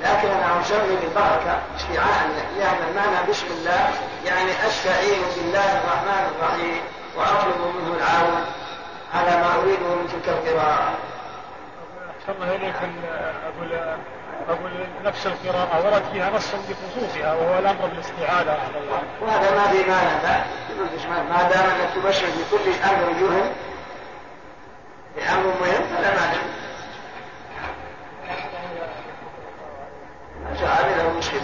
[0.03, 3.89] لكن أنا أسمي بالبركة استيعاء يعني المعنى بسم الله
[4.25, 6.81] يعني أستعين بالله الرحمن الرحيم
[7.15, 8.45] وأطلب منه العون
[9.13, 10.93] على ما أريده من تلك القراءة.
[12.23, 13.97] أحسن الله إليك ال-
[14.49, 14.71] أقول
[15.03, 17.85] نفس القراءة ورد فيها نص بخصوصها وهو الأمر
[18.83, 20.17] الله وهذا ما في مانع
[21.29, 23.51] ما دام أنك تبشر بكل أمر يهم
[25.15, 26.41] بأمر مهم فلا مانع.
[30.61, 31.41] جعل له مشكلة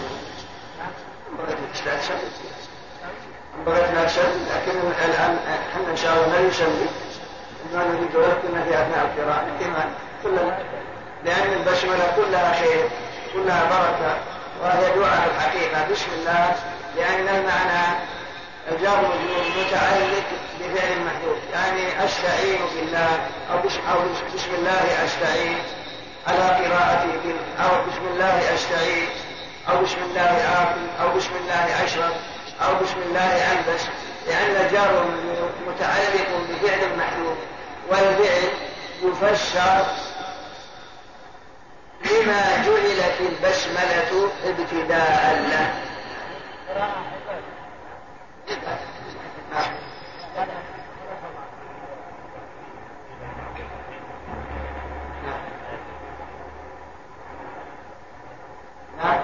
[4.56, 6.86] لكن الآن إحنا إن شاء الله لا يسلم
[7.74, 9.46] ما نريد ربنا في أثناء القراءة.
[9.60, 9.84] كما
[10.24, 10.58] كلنا
[11.24, 12.88] لأن البسملة كلها خير
[13.34, 14.16] كلها بركة
[14.62, 15.86] وهي دعاء الحقيقة.
[15.92, 16.54] بسم الله.
[16.96, 17.98] لأن المعنى
[18.72, 20.24] الجار مجرور متعلق
[20.60, 23.08] بفعل المحذوف يعني أستعين بالله
[23.52, 23.58] أو
[24.34, 25.58] بسم, الله أستعين
[26.28, 29.08] على قراءة بال- أو بسم الله أستعين
[29.68, 30.30] أو بسم الله
[30.62, 32.12] آكل أو بسم الله أشرب
[32.66, 33.82] أو بسم الله ألبس.
[34.26, 35.04] لأن الجار
[35.66, 37.38] متعلق بفعل محذوف.
[37.90, 38.48] والفعل
[39.02, 39.84] يفسر
[42.04, 45.74] لما جعلت البسملة ابتداء له
[58.98, 59.20] نعم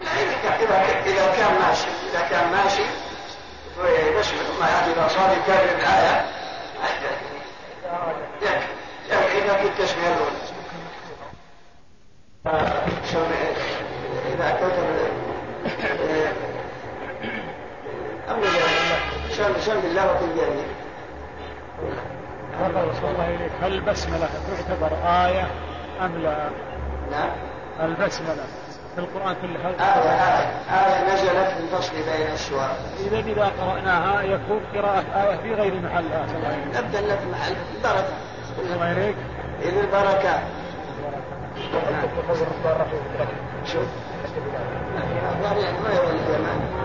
[0.00, 2.82] لا إذا كان إذا إذا كان ماشي إذا كان ماشي
[4.18, 6.26] بسملة ما يعني إذا صار يكرر الآية
[9.10, 10.50] يعني إذا كنت تسمع الأولى
[14.34, 15.10] إذا كتب
[18.28, 18.46] أمر
[19.30, 20.68] سم سم الله وكل جميل
[22.52, 24.28] تفضل صلى الله إليك هل البسملة
[24.68, 25.46] تعتبر آية
[26.00, 26.36] أم لا؟
[27.10, 27.30] نعم.
[27.80, 28.44] البسملة
[28.94, 32.68] في القرآن كله آية آية آية نزلت في الفصل بين السور.
[33.06, 36.26] إذا إذا قرأناها يكون قراءة آية في غير محلها.
[36.74, 37.54] نبدأ لك محل.
[37.76, 38.04] البركة
[38.74, 39.16] الله إليك
[39.62, 40.40] إذ البركة.
[43.66, 43.86] شوف.
[45.14, 45.52] يعني ما
[46.10, 46.79] اليمن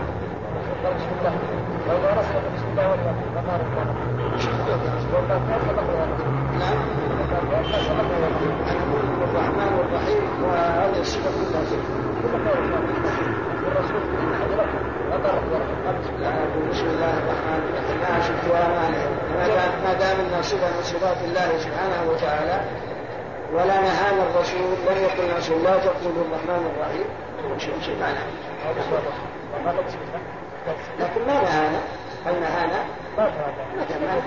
[6.58, 6.78] نعم
[9.26, 11.62] الرحمن الرحيم وهذه الصفة كلها
[16.70, 17.98] بسم الله الرحمن الرحيم.
[18.02, 19.02] ما شفت ولا مانع
[19.84, 22.60] ما دام انها صفه من صفات الله سبحانه وتعالى
[23.54, 27.04] ولا نهانا الرسول لم يقل الرسول لا تقولوا الرحمن الرحيم
[27.58, 28.18] شو معنى
[31.00, 31.80] لكن ما نهانا
[32.26, 32.84] هل نهانا؟
[33.18, 33.28] ما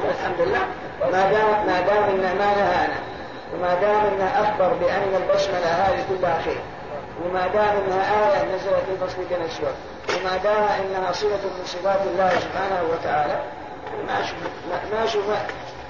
[0.09, 0.65] الحمد لله.
[1.11, 2.99] ما دام ما دام ان ما نهانا
[3.53, 6.61] وما دام انه أخبر بأن البسمله هذه كلها خير
[7.25, 9.71] وما دام إنها آية نزلت في بين السور
[10.09, 13.39] وما دام إنها صفة من صفات الله سبحانه وتعالى
[14.07, 14.37] ما أشوف
[14.93, 15.25] ما أشوف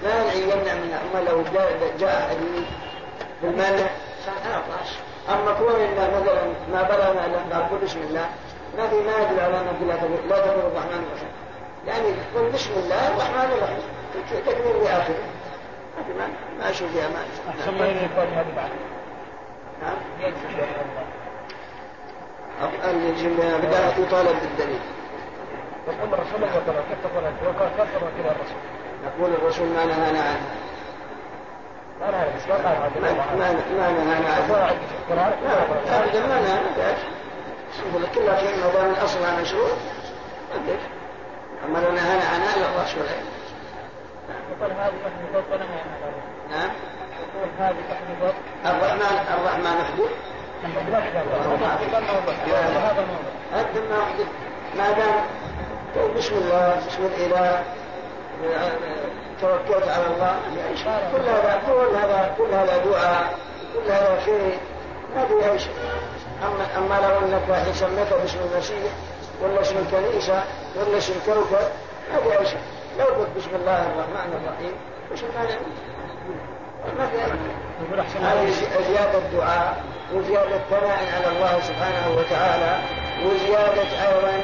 [0.04, 1.00] مانع يمنع منها.
[1.14, 1.44] أما لو
[2.00, 2.38] جاء,
[3.42, 3.88] بالمانع
[4.26, 4.62] كان
[5.30, 6.42] أما كون مثلا
[6.74, 8.26] ما بلغنا إلا نقول بسم الله
[8.78, 11.32] ما في ما يدل على أن لا تقول لا تقول الرحمن الرحيم.
[11.88, 13.84] يعني قل بسم الله الرحمن الرحيم.
[14.46, 15.16] تكميل لآخره.
[16.18, 16.28] ما
[16.60, 18.70] ما أشوف فيها ما أحسن ما يقول هذه بعد
[19.82, 19.96] نعم
[23.62, 24.80] بدأت يطالب بالدليل.
[25.88, 26.64] يقول الرسول الله كيف
[27.04, 28.62] تقول انت كيف تقول كذا الرسول.
[29.06, 30.46] يقول الرسول ما نهانا عنه.
[32.02, 33.12] ما نهانا بس ما قال ما
[33.78, 34.54] ما نهانا عنه.
[34.54, 37.19] ما نهانا
[37.80, 39.70] شوف كل شيء ما دام الاصل مشروع
[41.66, 43.04] أما لو نهانا عنها لا الرسول
[44.52, 45.62] يقول هذه تحمي ضد
[46.52, 46.70] نعم.
[47.20, 47.76] يقول هذه
[48.22, 48.34] ضد
[48.66, 50.10] الرحمن الرحمن حدود
[53.54, 54.00] قدم ما
[54.78, 55.26] ما دام
[56.18, 57.64] بسم الله بسم الإله
[59.42, 60.40] توكلت على الله
[61.12, 63.38] كل هذا كل هذا كل هذا دعاء
[63.74, 64.60] كل هذا شيء.
[65.16, 65.74] ما في أي شيء.
[66.44, 68.92] اما أما لو أنك الحين سميته باسم المسيح
[69.42, 70.44] ولا اسم الكنيسة
[70.76, 71.68] ولا اسم كوكب
[72.14, 72.60] ما في أي شيء.
[73.00, 74.74] لو قلت بسم الله الرحمن الرحيم
[75.12, 75.60] وش المانع
[76.98, 77.08] ما
[78.04, 78.52] في هذه
[78.88, 79.84] زيادة دعاء
[80.14, 82.80] وزيادة ثناء على الله سبحانه وتعالى
[83.26, 84.44] وزيادة أيضا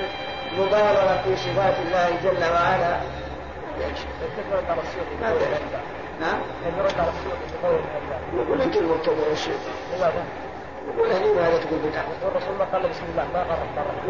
[0.58, 3.00] مبالغة في صفات الله جل وعلا.
[5.22, 5.34] نعم؟
[6.22, 6.40] نعم
[8.36, 9.56] نقول انت المبتدع الشيخ
[10.88, 13.60] نقول هني ما تقول بدعة والرسول ما قال بسم الله ما قال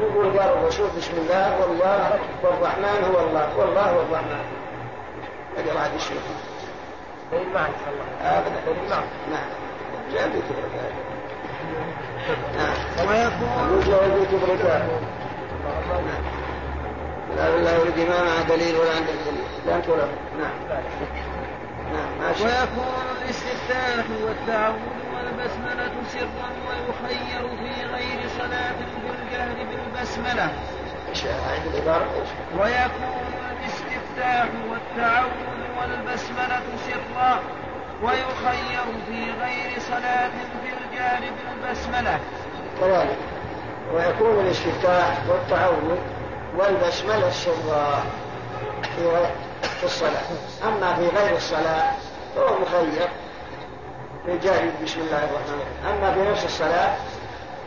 [0.09, 4.45] نقول قال الرسول بسم الله والله والرحمن هو الله والله هو الرحمن
[5.57, 6.17] هذه رعد الشيخ
[7.31, 7.67] دليل الله
[8.21, 9.47] ابدا دليل معنى نعم
[10.13, 10.63] جاء بكبر
[12.57, 14.85] نعم ويكون وجه بكبرك
[17.35, 20.05] لا لا يريد ما مع دليل ولا عندك دليل لا ولا
[20.39, 21.34] نعم نعم.
[22.41, 24.75] ويكون الاستفتاح والتعوذ
[25.15, 30.49] والبسملة سرا ويخير في غير صلاة بالجهر بالبسملة؟
[32.59, 35.31] ويكون الاستفتاح والتعوذ
[35.81, 37.39] والبسملة سرا
[38.03, 40.29] ويخير في غير صلاة
[40.63, 42.19] في الجهر بالبسملة.
[42.81, 43.17] كذلك
[43.93, 45.97] ويكون الاستفتاح والتعوذ
[46.57, 48.03] والبسملة سرا.
[49.67, 50.23] في الصلاة.
[50.67, 51.91] أما في غير الصلاة
[52.35, 53.09] فهو مخير
[54.27, 55.97] بجهل بسم الله الرحمن الرحيم.
[55.97, 56.95] أما في نفس الصلاة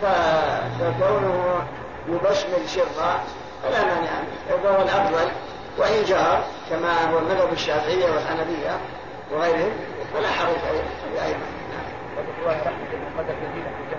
[0.02, 1.62] فكونه
[2.08, 3.20] يبسمل سرا
[3.62, 4.70] فلا مانع منه.
[4.70, 5.28] هو الأفضل.
[5.78, 8.78] وإن جهر كما هو مذهب الشافعية والحنفية
[9.32, 9.72] وغيرهم
[10.14, 11.38] فلا حرج عليه أيضا.
[11.70, 11.88] نعم.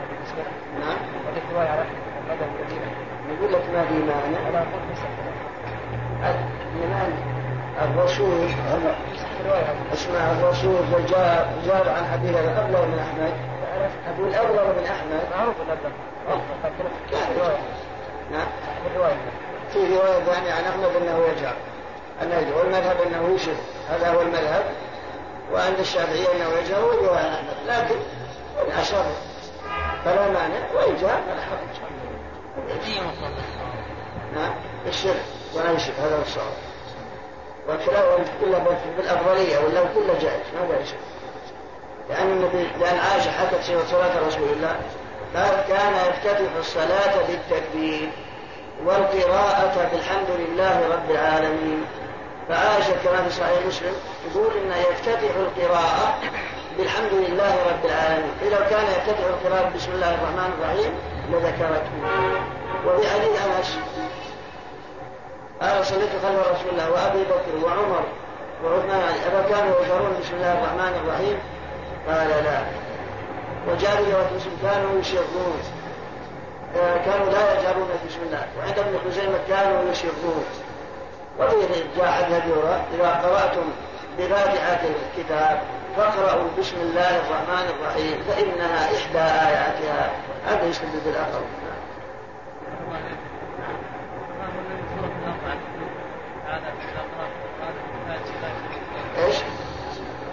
[0.10, 0.44] بالنسبة
[0.80, 0.98] نعم.
[3.30, 4.64] يقول لك ما في مانع.
[6.76, 7.39] الإيمان
[7.82, 8.48] الرسول
[9.94, 13.50] اسمع الرسول وجاء جاء عن حديث الأبلغ من أحمد
[14.08, 15.38] أقول الأبلغ من أحمد.
[15.38, 15.56] معروف
[18.32, 18.48] نعم.
[19.74, 20.24] في رواية.
[20.26, 21.56] ثانية عن أحمد أنه يجعل
[22.22, 23.58] أنه والمذهب أنه يشرك.
[23.90, 24.64] هذا هو المذهب.
[25.54, 26.48] وعند الشافعية أنه
[26.86, 27.56] ورواية عن أحمد.
[27.68, 27.96] لكن
[28.62, 29.06] إن أشر
[30.06, 30.72] فلا مانع.
[30.76, 31.90] وإن جاء فلا حرج
[34.36, 34.54] نعم.
[34.88, 35.24] الشرك.
[35.56, 35.96] ولا يشرك.
[36.00, 36.69] هذا هو الصواب.
[37.70, 41.00] والكلام كله بالأفضلية ولا كله جائز ما جائز شيء
[42.10, 44.76] لأن النبي لأن عائشة حكت سيرة صلاة رسول الله
[45.36, 48.10] قال كان يفتتح الصلاة بالتكبير
[48.86, 51.86] والقراءة بالحمد لله رب العالمين.
[52.50, 53.94] فعائشة كما في صحيح مسلم
[54.34, 56.20] تقول إن يفتتح القراءة
[56.78, 58.32] بالحمد لله رب العالمين.
[58.42, 60.94] إذا كان يفتتح القراءة بسم الله الرحمن الرحيم
[61.32, 61.92] لذكرته.
[62.88, 63.80] وفي حديث أنس
[65.62, 68.04] قال صليت خلف رسول الله وأبي بكر وعمر
[68.64, 71.38] وعثمان علي أفكانوا كانوا يجهرون بسم الله الرحمن الرحيم.
[72.08, 72.60] قال لا.
[73.68, 73.96] وجاء
[74.40, 75.60] في كانوا يشرون
[76.78, 78.48] آه، كانوا لا يجهرون بسم الله.
[78.60, 80.46] وعند ابن خزيمة كانوا يشرون
[81.40, 82.44] وفي جاء حديث
[82.94, 83.70] إذا قرأتم
[84.18, 85.62] بفاتحة الكتاب
[85.98, 90.12] فاقرأوا بسم الله الرحمن الرحيم فإنها إحدى آياتها.
[90.48, 91.42] هذا يستدل بالآخر
[99.26, 99.36] إيش؟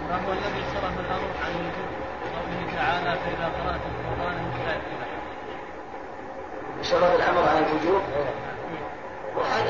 [0.09, 1.89] ما هو الذي صرف الامر عن وجوب
[2.35, 4.77] قوله تعالى فاذا قرات القران فلا
[6.91, 8.01] صرف الأمر عن الوجوب.
[9.35, 9.69] وهذا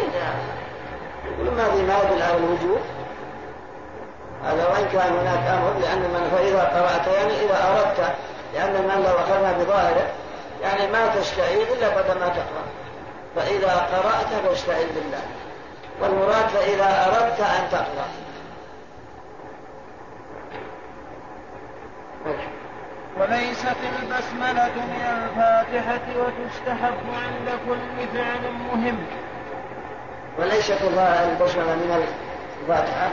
[1.25, 2.79] يقول ما في ما يدل على الوجوب؟
[4.45, 8.15] هذا وإن كان هناك أمر لأن من فاذا قرات يعني إذا أردت
[8.53, 10.07] لأن من لو أخذنا بظاهره
[10.61, 12.63] يعني ما تستعيذ إلا بعد ما تقرأ.
[13.35, 15.21] فإذا قرأت فاستعذ بالله.
[16.01, 18.07] والمراد فإذا أردت أن تقرأ.
[23.19, 28.97] وليست البسملة من الفاتحة وتستحب عند كل فعل مهم.
[30.39, 30.81] وليست
[31.31, 32.03] البسملة من
[32.61, 33.09] الفاتحة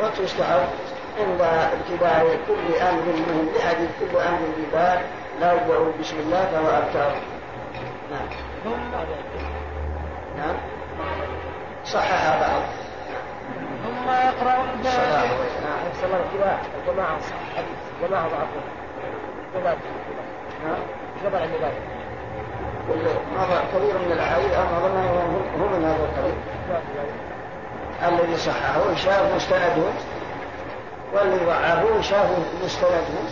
[0.00, 0.68] وتستحب
[1.18, 3.48] عند ابتداء كل أمر مهم.
[3.56, 4.98] لحديث كل أمر ببال
[5.40, 7.14] لا يبدا بسم الله فهو ابتر
[8.10, 8.28] نعم.
[10.36, 10.56] نعم.
[11.84, 12.62] صحح بعض.
[13.84, 15.26] ثم يقرأ الفاتحه
[15.64, 15.78] نعم.
[16.24, 17.18] الجماعه الجماعه
[17.56, 18.83] حديث جماعة ضعفوا
[19.54, 20.78] نعم
[21.24, 21.94] جمع المبادئ
[23.36, 24.94] مضى كثير من الاحاديث أنا اظن
[25.72, 26.34] من هذا القبيل
[28.02, 29.94] الذي صححه شاف مستندهم
[31.14, 33.26] واللي ضعفوه شافوا مستندهم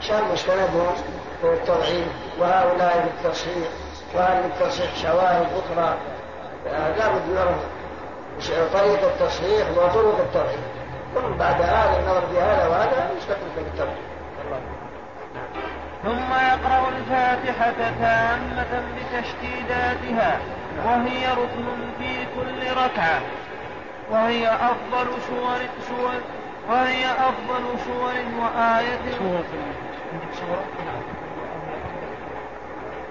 [0.00, 0.94] شاف مستندهم
[1.40, 2.08] في التضعيف
[2.40, 3.68] وهؤلاء في التصحيح
[4.14, 5.96] وهل للتصحيح شواهد أخرى؟
[6.98, 10.60] لا بد يعرف طريقه التصحيح وطرق التضعيف.
[11.14, 14.11] ثم بعد هذا النظر في هذا وهذا يستقبل التضعيف
[16.02, 20.38] ثم يقرأ الفاتحة تامة بتشديداتها
[20.84, 21.66] وهي ركن
[21.98, 23.20] في كل ركعة.
[24.10, 25.58] وهي أفضل سور
[25.88, 26.14] سور
[26.70, 28.98] وهي أفضل سور وآية.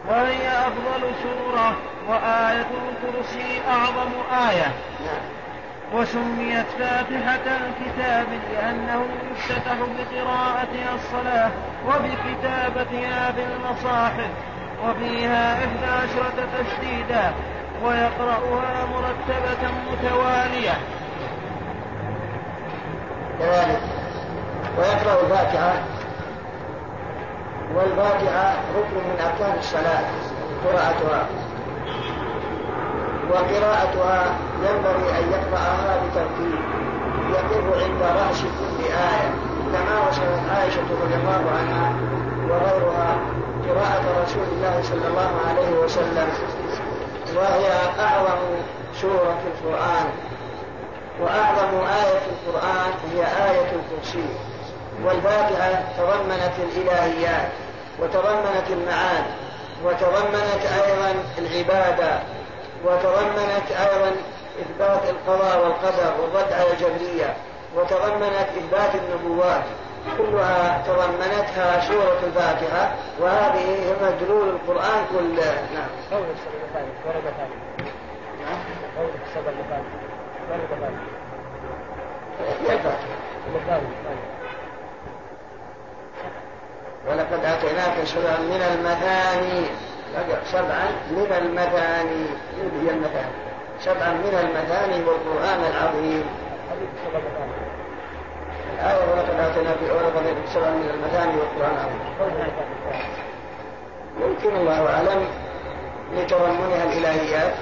[0.08, 1.76] وهي أفضل سورة
[2.10, 4.12] وآية الكرسي أعظم
[4.50, 4.72] آية.
[5.94, 11.52] وسميت فاتحة الكتاب لأنه يفتتح بقراءتها الصلاة
[11.88, 14.30] وبكتابتها بالمصاحف
[14.84, 17.34] وفيها إحدى عشرة تشديدا
[17.84, 20.78] ويقرأها مرتبة متوالية.
[23.40, 23.82] كذلك
[24.78, 25.74] ويقرأ الفاتحة
[27.76, 30.04] والفاتحة ركن من أركان الصلاة
[30.66, 31.26] قراءتها.
[33.32, 36.60] وقراءتها ينبغي أن يقرأها بترتيب.
[37.32, 39.30] يقف عند رأس كل آية
[39.74, 41.94] كما وصلت عائشة رضي الله عنها
[42.50, 43.18] وغيرها
[43.68, 46.30] قراءة رسول الله صلى الله عليه وسلم
[47.36, 47.68] وهي
[48.00, 48.40] أعظم
[49.02, 50.06] سورة في القرآن.
[51.22, 53.22] وأعظم آية في القرآن هي
[53.52, 54.26] آية الكرسي.
[55.06, 57.50] والفاتحة تضمنت الإلهيات
[58.00, 59.24] وتضمنت المعاد
[59.86, 62.20] وتضمنت أيضا العبادة.
[62.86, 64.12] وتضمنت أيضا
[64.62, 67.34] إثبات القضاء والقدر والرد على الجبرية
[67.76, 69.64] وتضمنت إثبات النبوات
[70.18, 75.90] كلها تضمنتها سورة الفاتحة وهذه هي مدلول القرآن كله نعم.
[76.12, 77.24] قول السبع ورد
[78.46, 78.58] نعم.
[78.98, 79.52] قول السبع
[80.52, 81.22] ورد الفاتحة.
[87.08, 89.66] ولقد آتيناك سبعا من المثاني
[90.46, 92.26] سبعا من المثاني
[92.84, 93.36] هي المثاني
[93.80, 96.24] سبعا من المثاني والقرآن العظيم.
[98.74, 99.92] الآية ولقد آتينا في
[100.54, 102.02] سبعا من المثاني والقرآن العظيم.
[104.22, 105.28] يمكن الله أعلم
[106.16, 107.54] لتضمنها الإلهيات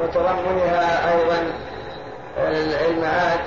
[0.00, 1.52] وتضمنها أيضا
[2.90, 3.40] المعاد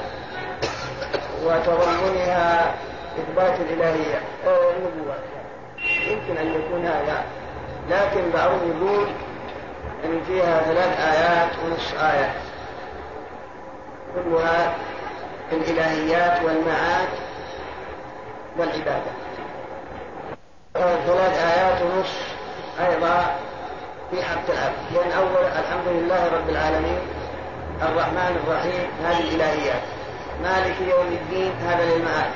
[1.46, 2.74] وتضمنها
[3.20, 4.22] إثبات الإلهية.
[4.46, 5.16] النبوة.
[6.08, 7.24] يمكن أن يكون هذا.
[7.90, 9.08] لكن بعضهم يقول
[10.06, 12.34] أن فيها ثلاث آيات ونصف آية.
[14.16, 14.74] كلها
[15.50, 17.08] في الإلهيات والمعاد
[18.58, 19.12] والعبادة.
[21.06, 22.36] ثلاث آيات ونصف
[22.80, 23.36] أيضا
[24.12, 27.00] في حق العبد لأن أول الحمد لله رب العالمين
[27.82, 29.82] الرحمن الرحيم هذه الإلهيات.
[30.44, 32.32] مالك يوم الدين هذا للمعاد.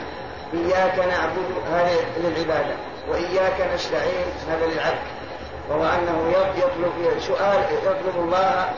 [0.54, 2.76] إياك نعبد هذا للعبادة.
[3.10, 5.23] وإياك نستعين هذا للعبد.
[5.70, 8.70] وهو أنه يطلب سؤال يطلب الله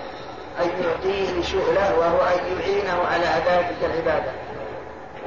[0.62, 4.32] أن يعطيه سؤله وهو أن يعينه على أداء تلك العبادة.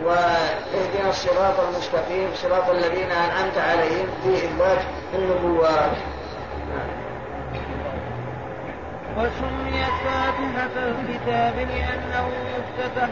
[0.05, 4.79] واهدنا الصراط المستقيم صراط الذين أنعمت عليهم في إثبات
[5.15, 5.91] النبوات
[9.17, 13.09] وسميت فاتحة الكتاب لأنه يفتتح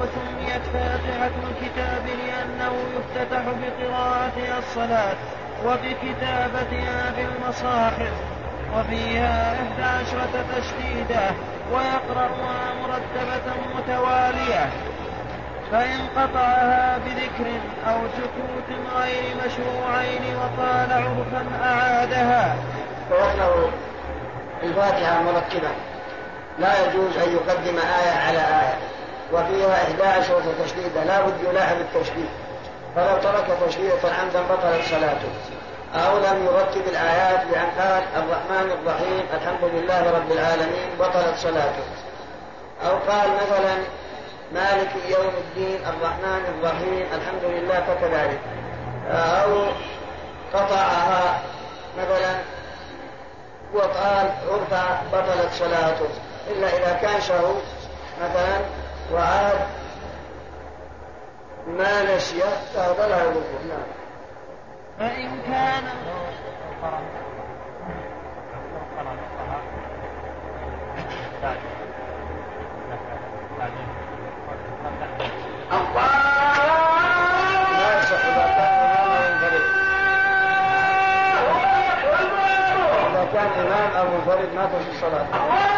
[0.00, 5.16] وسميت فاتحة الكتاب لأنه يفتتح بقراءتها الصلاة.
[5.66, 8.12] وبكتابتها في المصاحف
[8.76, 11.30] وفيها إحدى عشرة تشديدة
[11.72, 14.70] ويقرأها مرتبة متوالية.
[15.72, 17.50] فإن قطعها بذكر
[17.88, 22.56] أو سكوت غير مشروعين وقال عرفا أعادها.
[23.10, 23.70] ويقرأ
[24.62, 25.70] الفاتحة مرتبة.
[26.58, 28.78] لا يجوز أن يقدم آية على آية.
[29.32, 31.04] وفيها إحدى عشرة تشديدة.
[31.04, 32.28] لا بد يلاحظ التشديد.
[32.96, 35.30] فلو ترك تشديدة عمدا بطلت صلاته.
[35.94, 41.84] أو لم يرتب الآيات بأن قال الرحمن الرحيم الحمد لله رب العالمين بطلت صلاته.
[42.86, 43.76] أو قال مثلا
[44.54, 48.40] مالك يوم الدين الرحمن الرحيم الحمد لله فكذلك.
[49.10, 49.66] أو
[50.54, 51.40] قطعها
[51.98, 52.34] مثلا
[53.74, 56.08] وقال عرفا بطلت صلاته.
[56.50, 57.52] إلا إذا كان شهو
[58.22, 58.60] مثلا
[59.12, 59.58] وعاد
[61.78, 62.40] ما نسي
[62.74, 63.86] فهذا يضره نعم.
[64.98, 65.84] فإن كان
[83.32, 85.69] كان إمام أو منفرد أو منفرد ما تصح صلاته.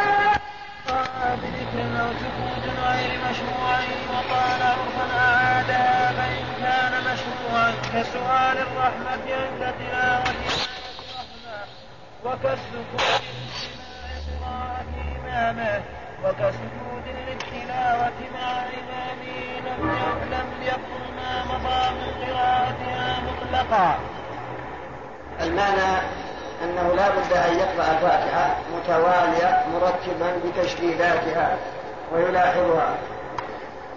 [1.37, 3.79] بذكر أو سكوت غير مشروع
[4.13, 11.59] وقال عرفا أعادها فإن كان مشروعا كسؤال الرحمة عند تلاوة الرحمة
[12.25, 13.23] وكالسكوت
[14.41, 14.87] قراءة
[15.21, 15.83] إمامه
[16.25, 19.83] وكسجود للتلاوة مع إمامه لم
[20.33, 23.99] لم يكن ما مضى من قراءتها مطلقا.
[25.41, 26.03] المعنى
[26.63, 31.57] أنه لا بد أن يقرأ الفاتحة متوالية مرتبا بتشديداتها
[32.15, 32.95] ويلاحظها.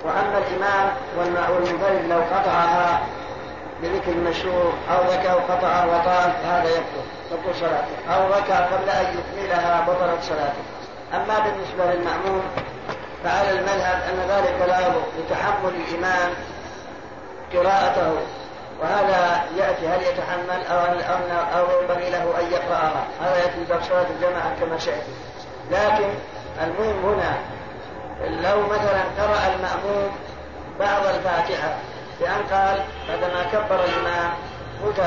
[0.05, 2.99] وأما الإمام والمنفرد لو قطعها
[3.81, 7.05] بذكر المشهور أو ذكر قطعها وطال فهذا يبطل.
[7.31, 8.15] تبطل صلاته.
[8.15, 10.63] أو ركع قبل أن يكملها بطلت صلاته.
[11.13, 12.43] أما بالنسبة للمأموم
[13.23, 15.03] فعلى المذهب أن ذلك لا يضر.
[15.19, 16.33] لتحمل الإمام
[17.53, 18.17] قراءته.
[18.81, 24.05] وهذا يأتي هل يتحمل أو أو أو ينبغي له أن يقرأها هذا يأتي باب صلاة
[24.09, 25.11] الجماعة كما سيأتي
[25.71, 26.09] لكن
[26.63, 27.37] المهم هنا
[28.23, 30.11] لو مثلا قرأ المأموم
[30.79, 31.75] بعض الفاتحة
[32.19, 34.31] بأن قال بعدما كبر الإمام
[34.83, 34.99] قلت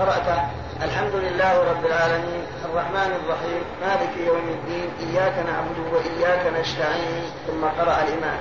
[0.00, 0.40] قرأت
[0.82, 8.02] الحمد لله رب العالمين الرحمن الرحيم مالك يوم الدين إياك نعبد وإياك نستعين ثم قرأ
[8.02, 8.38] الإمام.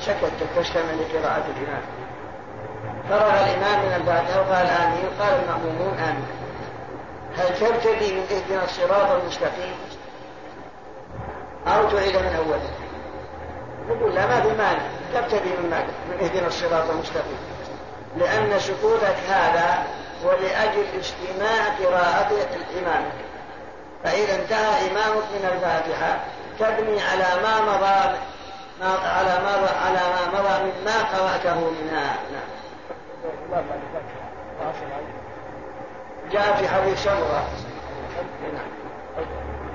[0.00, 1.82] شكت تشتمل لقراءة الإمام.
[3.08, 5.04] فرغ الإمام من الفاتحة وقال آمين.
[5.20, 6.28] قال المأمومون آمين.
[7.36, 9.74] هل تبتدي من إهدنا الصراط المستقيم؟
[11.66, 12.70] أو تعيد من أوله؟
[13.88, 14.82] نقول لا ما في مانع.
[15.14, 17.38] تبتدي من ماذا؟ من إهدنا الصراط المستقيم.
[18.16, 19.86] لأن سكوتك هذا
[20.24, 23.04] ولأجل استماع قراءة الإمام.
[24.04, 26.20] فإذا انتهى إمامك من الفاتحة
[26.58, 28.18] تبني على ما مضى
[28.80, 32.16] ما على ما على ما مضى مما قرأته منها.
[32.32, 32.57] نعم.
[36.32, 37.44] جاء في حديث سمرة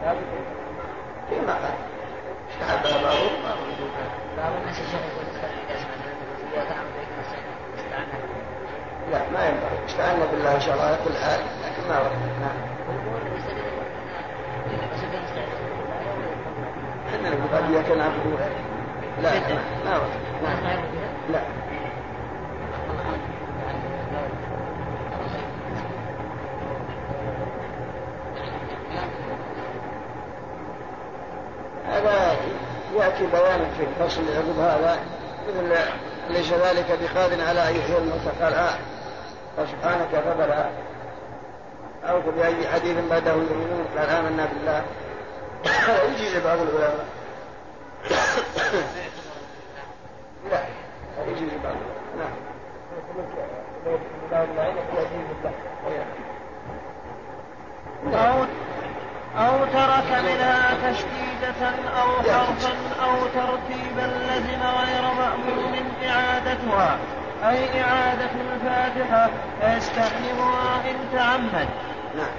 [0.04, 0.16] نعم
[1.30, 1.74] فيما قال
[2.52, 3.30] استحب بعضهم
[4.38, 4.80] بعض الناس
[9.12, 12.12] لا ما ينبغي استعنا بالله ان شاء الله على كل حال لكن ما ورد
[12.42, 12.74] نعم
[17.10, 18.40] إحنا نقول قد اياك نعبد
[19.22, 19.32] لا
[19.86, 20.58] ما ورد نعم
[21.30, 21.42] لا
[31.94, 32.36] هذا
[32.96, 33.28] يأتي
[34.20, 35.00] الفصل يقول هذا
[35.48, 35.76] مثل
[36.30, 38.78] ليس ذلك بقادر على أن يحيي الموتى قال آه
[39.58, 40.70] فسبحانك فبلا
[42.10, 44.84] أو بأي حديث بعده يؤمنون قال آمنا بالله.
[46.12, 47.06] يجيز بعض العلماء.
[50.52, 50.64] لا
[51.28, 51.76] يجيز بعض
[52.18, 52.34] نعم.
[59.38, 61.70] أو ترك منها تشديدة
[62.02, 62.74] أو حرفا
[63.04, 65.76] أو ترتيبا لزم غير مأموم
[66.08, 66.98] إعادتها.
[67.44, 69.30] أي إعادة الفاتحة
[69.62, 71.68] فيستحلمها إن تعمد.
[72.16, 72.36] نعم.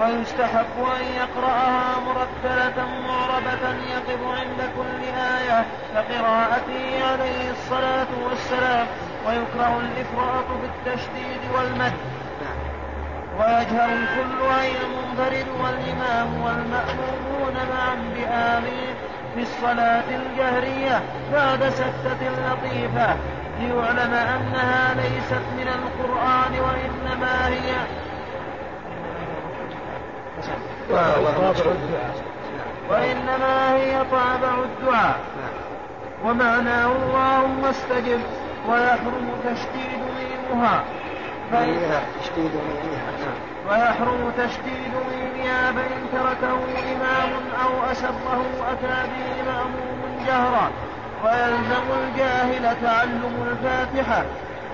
[0.00, 5.64] ويستحب أن يقرأها مرتلة معربة يقف عند كل آية
[5.94, 8.86] كقراءته عليه الصلاة والسلام.
[9.26, 11.92] ويكره الإفراط بالتشديد والمد.
[13.38, 18.94] ويجهر الكل أي المنفرد والإمام والمأمومون معا بآمين
[19.34, 21.02] في الصلاة الجهرية
[21.32, 23.16] بعد سكتة لطيفة.
[23.60, 27.72] ليعلم أنها ليست من القرآن وإنما هي
[32.90, 35.20] وإنما هي طابع الدعاء.
[36.24, 38.20] ومعناه اللهم استجب
[38.68, 40.82] ويحرم تشديد فإن
[42.20, 43.38] تشديد نعم.
[43.68, 46.58] ويحرم تشديد ميمها فإن تركه
[46.92, 47.32] إمام
[47.64, 50.70] أو أسره أتى به مأموم جهرا.
[51.24, 54.24] ويلزم الجاهل تعلم الفاتحة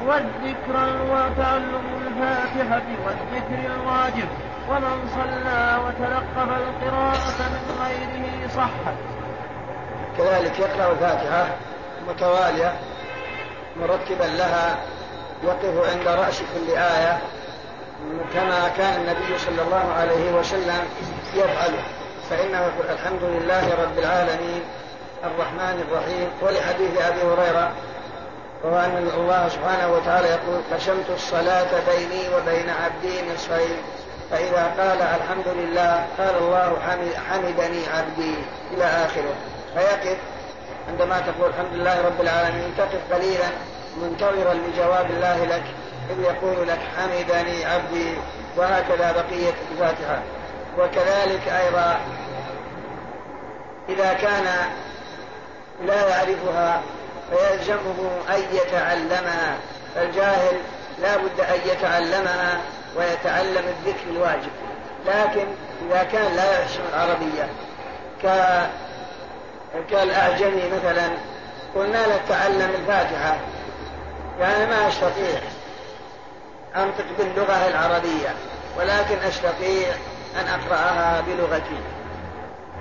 [0.07, 0.77] والذكر
[1.13, 4.29] وتعلم الفاتحة والذكر الواجب.
[4.69, 8.95] ومن صلى وتلقف القراءة من غيره صحت
[10.19, 11.47] كذلك يقرأ الفاتحة
[12.09, 12.73] متوالية
[13.77, 14.77] مرتبا لها
[15.47, 17.19] يقف عند رأس كل آية
[18.35, 20.85] كما كان النبي صلى الله عليه وسلم
[21.35, 21.75] يفعل.
[22.31, 24.63] فإنه يقول الحمد لله رب العالمين
[25.25, 26.29] الرحمن الرحيم.
[26.43, 27.71] ولحديث أبي هريرة
[28.65, 33.77] وهو أن الله سبحانه وتعالى يقول قسمت الصلاة بيني وبين عبدي نصفين.
[34.31, 36.77] فإذا قال الحمد لله قال الله
[37.31, 38.35] حمدني عبدي
[38.75, 39.35] إلى آخره.
[39.75, 40.17] فيقف
[40.89, 43.49] عندما تقول الحمد لله رب العالمين تقف قليلا
[44.03, 45.63] منتظرا لجواب الله لك
[46.11, 48.15] إذ يقول لك حمدني عبدي.
[48.57, 50.23] وهكذا بقية الفاتحة.
[50.79, 52.01] وكذلك أيضا
[53.89, 54.45] إذا كان
[55.85, 56.83] لا يعرفها
[57.31, 59.57] فيلزمه أن يتعلمها.
[59.97, 60.57] الجاهل
[61.03, 62.61] لا بد أن يتعلمها
[62.97, 64.51] ويتعلم الذكر الواجب.
[65.07, 65.47] لكن
[65.91, 67.49] إذا كان لا يحسن العربية
[68.23, 68.27] ك...
[69.91, 71.09] كالأعجمي مثلا
[71.75, 73.37] قلنا له تعلم الفاتحة.
[74.41, 75.41] يعني ما أستطيع.
[76.77, 78.35] أنطق باللغة العربية
[78.79, 79.95] ولكن أستطيع
[80.41, 81.81] أن أقرأها بلغتي.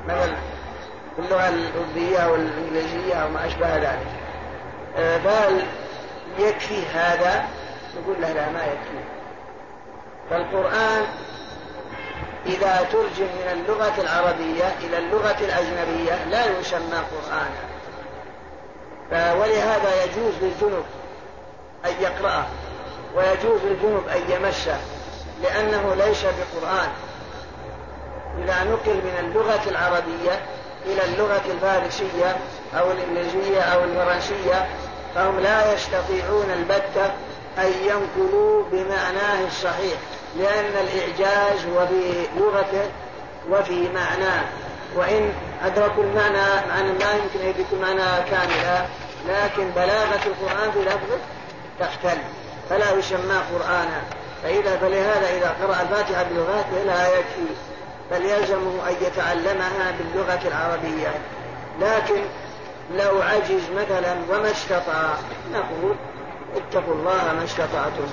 [0.08, 0.38] مثلا
[1.18, 4.08] باللغة الأوروبية أو الإنجليزية أو ما أشبه ذلك.
[5.26, 5.64] قال آه،
[6.40, 7.46] يكفي هذا؟
[8.02, 9.04] نقول له لا ما يكفي.
[10.30, 11.06] فالقرآن
[12.46, 17.74] إذا ترجم من اللغة العربية إلى اللغة الأجنبية لا يسمى قرآنا.
[19.12, 20.86] ولهذا يجوز للجنب
[21.86, 22.46] أن يقرأه
[23.16, 24.78] ويجوز للجنب أن يمسه
[25.44, 26.90] لأنه ليس بقرآن.
[28.44, 30.42] إذا نقل من اللغة العربية
[30.86, 32.38] إلى اللغة الفارسية
[32.80, 34.68] أو الإنجليزية أو الفرنسية
[35.16, 37.06] فهم لا يستطيعون البتة
[37.58, 39.98] أن ينقلوا بمعناه الصحيح
[40.38, 42.90] لأن الإعجاز هو في لغته
[43.50, 44.44] وفي معناه.
[44.96, 45.34] وإن
[45.66, 48.86] أدركوا المعنى معنى ما يمكن أن يدركوا المعنى كاملا
[49.28, 51.18] لكن بلاغة القرآن في لفظه
[51.80, 52.18] تختل
[52.70, 54.02] فلا يسمى قرآنا.
[54.44, 57.54] فإذا فلهذا إذا قرأ الفاتحة بلغاته لا يكفي.
[58.12, 61.12] بل يلزمه أن يتعلمها باللغة العربية.
[61.82, 62.22] لكن
[62.96, 65.14] لو عجز مثلا وما استطاع
[65.54, 65.96] نقول
[66.56, 68.08] اتقوا الله ما استطعتم.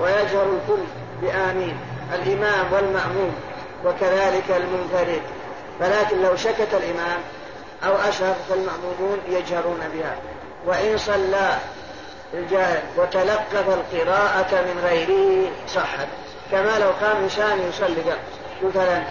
[0.00, 0.82] ويجهر الكل
[1.22, 1.76] بآمين.
[2.14, 3.34] الإمام والمأموم
[3.84, 5.22] وكذلك المنفرد.
[5.80, 7.20] ولكن لو سكت الإمام
[7.84, 10.16] أو أشهر فالمأمومون يجهرون بها.
[10.66, 11.58] وإن صلى
[12.34, 12.82] الجاهل.
[12.96, 15.50] وتلقف القراءة من غيره.
[15.68, 16.08] صحت
[16.50, 18.16] كما لو قام إنسان يصلي
[18.62, 19.02] مثلا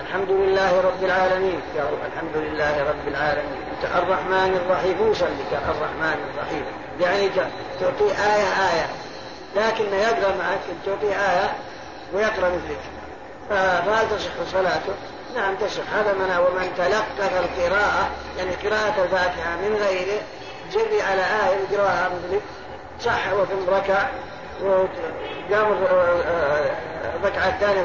[0.00, 1.60] الحمد لله رب العالمين.
[1.78, 3.62] قال الحمد لله رب العالمين.
[3.94, 5.10] الرحمن الرحيم.
[5.10, 5.44] يصلي.
[5.52, 6.64] الرحمن الرحيم.
[7.00, 7.28] يعني
[7.80, 8.86] تعطيه آية آية.
[9.56, 11.52] لكن يقرأ معك تعطيه آية
[12.14, 12.80] ويقرأ مثلك.
[13.50, 14.94] فهل تصح صلاته؟
[15.36, 15.94] نعم تصح.
[15.94, 20.20] هذا من ومن تلقف القراءة يعني قراءة الفاتحة من غيره
[20.72, 22.42] جري على آية يقرأها مثلك.
[23.00, 24.08] صح وثم ركع
[24.62, 25.72] وقام
[27.14, 27.82] الركعة الثانية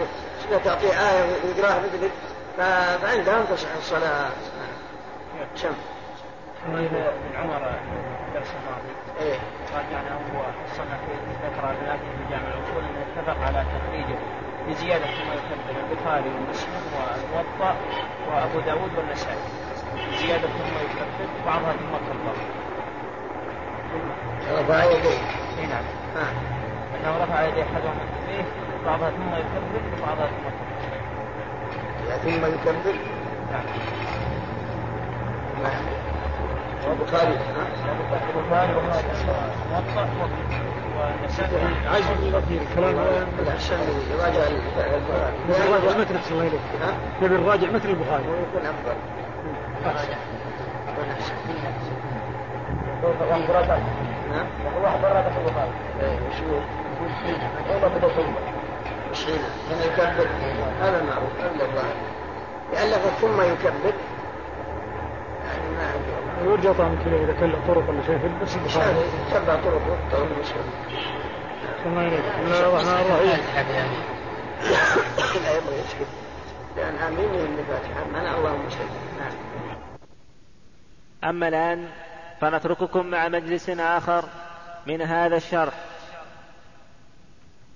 [0.65, 2.11] تعطيه آية ويقراها مثلك
[3.01, 4.29] فعندهم تصح الصلاة.
[5.55, 5.73] شم.
[6.67, 7.55] من عمر
[8.27, 8.93] الدرس الماضي.
[9.21, 9.37] إيه.
[9.73, 10.43] قال يعني هو
[10.77, 10.97] صنع
[11.43, 14.19] ذكر لكن في جامع الأصول أنه اتفق على تخريجه
[14.67, 17.75] بزيادة ما يكذب البخاري ومسلم والموطا
[18.29, 19.37] وأبو داود والنسائي.
[20.21, 22.35] زيادة ثم يكذب بعضها ثم كبر.
[24.59, 25.19] رفع يديه
[25.59, 25.83] اي نعم.
[26.17, 26.31] آه.
[27.01, 27.95] أنه رفع يديه احدهم
[28.27, 28.43] فيه
[28.85, 30.27] بعضها ثم يكذب وبعضها
[32.23, 32.95] ثم ثم يكذب
[33.51, 33.63] نعم.
[36.91, 37.37] البخاري
[38.35, 38.73] البخاري
[41.91, 42.05] عايز
[42.49, 42.95] في الكلام
[43.47, 43.75] احسن
[44.11, 46.61] يراجع البخاري متن احسن الله اليك
[47.21, 48.23] نبي نراجع متن البخاري.
[48.23, 48.95] يكون افضل
[49.81, 50.32] يكون احسن
[53.03, 54.47] نعم
[54.83, 55.71] واحد برا في البخاري
[56.37, 56.43] شو
[57.87, 58.33] بدا ثم
[59.11, 60.27] مش هنا هنا يكبر
[60.81, 61.95] هذا معروف هذا الظاهر
[62.73, 63.93] يألف ثم يكبر
[66.45, 68.95] ويرجع طعم كذا اذا كان له طرق ولا شيء نفس البخاري
[69.31, 69.81] سبع طرق
[70.11, 70.69] طرق مسلم
[71.85, 73.39] الله يريد بسم الله الرحمن الرحيم
[75.43, 76.07] لا يبغى يسكت
[76.77, 78.89] لأن امين من الفاتحه من اللهم صل
[79.19, 79.33] نعم
[81.23, 81.87] أما الآن
[82.43, 84.23] فنترككم مع مجلس آخر
[84.85, 85.73] من هذا الشرح.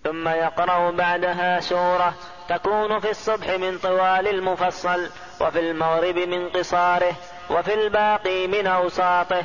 [0.04, 2.14] ثم يقرأ بعدها سورة
[2.50, 5.10] تكون في الصبح من طوال المفصل
[5.42, 7.14] وفي المغرب من قصاره
[7.50, 9.44] وفي الباقي من أوساطه.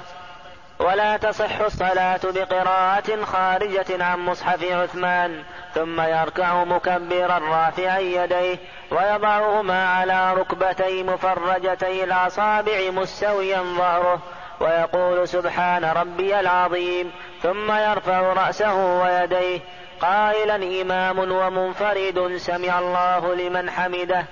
[0.78, 5.42] ولا تصح الصلاة بقراءة خارجة عن مصحف عثمان
[5.74, 8.58] ثم يركع مكبرا رافعا يديه
[8.90, 14.20] ويضعهما على ركبتي مفرجتي الأصابع مستويا ظهره.
[14.62, 17.12] ويقول سبحان ربي العظيم
[17.42, 19.60] ثم يرفع رأسه ويديه.
[20.00, 24.24] قائلا إمام ومنفرد سمع الله لمن حمده.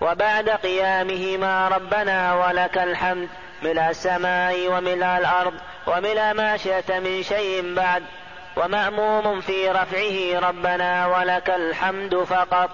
[0.00, 3.28] وبعد قيامهما ربنا ولك الحمد
[3.62, 5.54] ملء السماء وملء الأرض
[5.86, 8.02] وملء ما شئت من شيء بعد.
[8.56, 12.70] ومأموم في رفعه ربنا ولك الحمد فقط.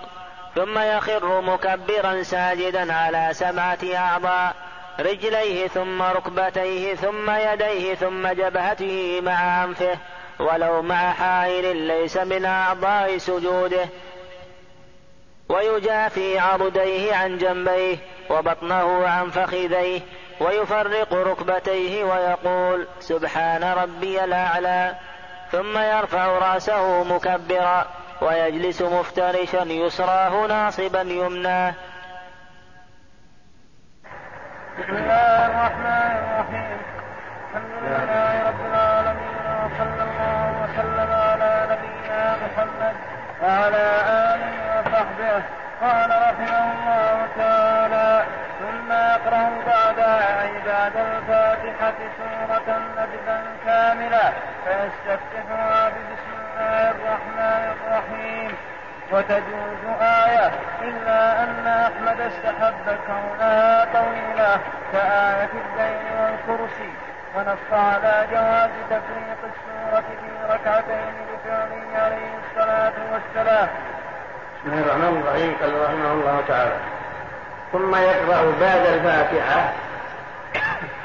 [0.55, 4.55] ثم يخر مكبرا ساجدا على سبعة أعضاء.
[5.01, 9.99] رجليه ثم ركبتيه ثم يديه ثم جبهته مع أنفه
[10.41, 13.89] ولو مع حائل ليس من أعضاء سجوده.
[15.49, 17.97] ويجافي عضديه عن جنبيه
[18.31, 20.01] وبطنه عن فخذيه
[20.41, 24.95] ويفرق ركبتيه ويقول سبحان ربي الأعلى.
[25.53, 27.87] ثم يرفع رأسه مكبرا
[28.23, 31.75] ويجلس مفترشا يسراه ناصبا يمناه.
[34.79, 36.79] بسم الله الرحمن الرحيم.
[37.45, 42.97] الحمد لله رب العالمين وصلى الله وسلم على نبينا محمد
[43.43, 43.87] وعلى
[44.33, 45.43] آله وصحبه.
[45.83, 48.25] قال رحمه الله تعالى
[48.61, 49.99] ثم يقرأ بعد
[50.67, 52.69] بعد الفاتحة سورة
[52.99, 54.27] نجدا كاملة
[54.65, 58.72] فيستفتحها بسم الله الرحمن الرحيم.
[59.11, 60.51] وتجوز آية
[60.83, 64.61] إلا أن أحمد استحب كونها طويلة
[64.93, 66.93] كآية الدين والكرسي
[67.37, 73.69] ونص على جواز تفريق السورة في ركعتين بفعله عليه الصلاة والسلام.
[74.65, 75.57] بسم الله الرحمن الرحيم.
[75.63, 76.77] قال رحمه الله تعالى
[77.73, 79.73] ثم يقرأ بعد الفاتحة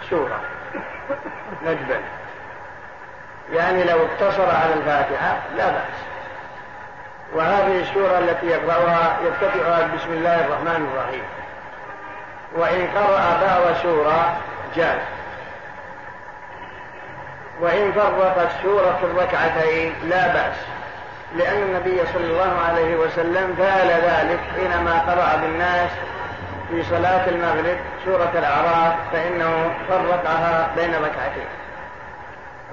[0.09, 0.41] سورة
[1.65, 1.99] ندبا
[3.53, 6.06] يعني لو اقتصر على الفاتحة لا بأس.
[7.33, 11.23] وهذه السورة التي يقرأها يفتتحها بسم الله الرحمن الرحيم.
[12.55, 14.37] وإن قرأ بعض سورة
[14.75, 14.99] جاز.
[17.61, 20.55] وإن فرق السورة في الركعتين لا بأس.
[21.35, 25.89] لأن النبي صلى الله عليه وسلم فعل ذلك حينما قرأ بالناس
[26.69, 31.47] في صلاة المغرب سورة الأعراف فإنه فرقها بين ركعتين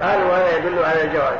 [0.01, 1.37] قالوا وهذا يدل على الجواز.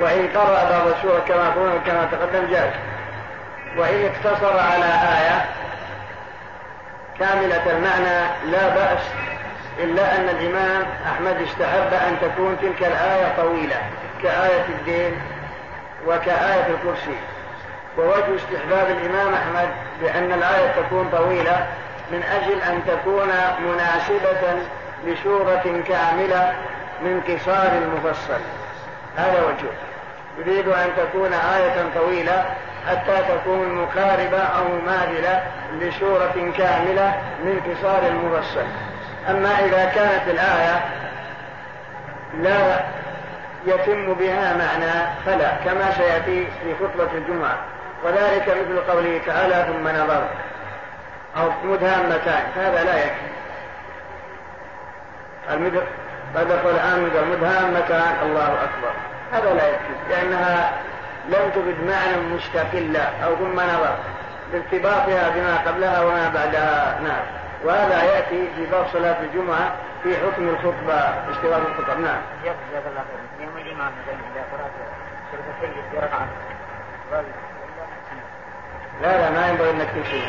[0.00, 1.50] وإن قرأ بعض السورة كما
[1.86, 2.70] كما تقدم جاز.
[3.76, 5.44] وإن اقتصر على آية
[7.18, 9.00] كاملة المعنى لا بأس
[9.78, 13.76] إلا أن الإمام أحمد استحب أن تكون تلك الآية طويلة
[14.22, 15.20] كآية الدين
[16.06, 17.18] وكآية الكرسي.
[17.98, 19.68] ووجه استحباب الإمام أحمد
[20.00, 21.66] بأن الآية تكون طويلة
[22.10, 23.28] من أجل أن تكون
[23.60, 24.58] مناسبة
[25.04, 26.54] لسورة كاملة
[27.02, 28.40] من قصار المفصل.
[29.16, 29.72] هذا وجهه
[30.38, 32.44] يريد أن تكون آية طويلة
[32.88, 37.14] حتى تكون مقاربة أو مماثلة لسورة كاملة
[37.44, 38.66] من قصار المفصل
[39.30, 40.84] أما إذا كانت الآية
[42.40, 42.80] لا
[43.66, 47.58] يتم بها معنى فلا كما سيأتي في خطبة الجمعة.
[48.04, 50.28] وذلك مثل قوله تعالى ثم نظر.
[51.36, 52.42] أو مدهامتان.
[52.56, 53.26] هذا لا يكفي.
[56.36, 58.92] قد الآن مدهامتان الله أكبر.
[59.32, 60.72] هذا لا يكفي لأنها
[61.28, 63.96] لم تفد معنى مستقلة أو ثم نظر
[64.52, 67.00] بارتباطها بما قبلها وما بعدها.
[67.00, 67.24] نعم.
[67.64, 69.72] وهذا يأتي في باب صلاة الجمعة
[70.02, 70.94] في حكم الخطبة
[71.30, 72.20] اشتراك الخطب نعم.
[72.44, 73.46] جزاك الله خير.
[73.46, 74.70] يوم الإمام إذا قرأت
[79.02, 80.20] لا لا ما ينبغي إنك تمشي.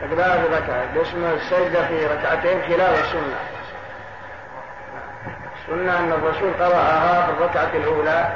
[0.00, 0.14] في
[0.54, 0.94] ركعة.
[0.94, 3.38] باسم السجدة في ركعتين خلال السنة.
[5.68, 8.32] السنة أن الرسول قرأها في الركعة الأولى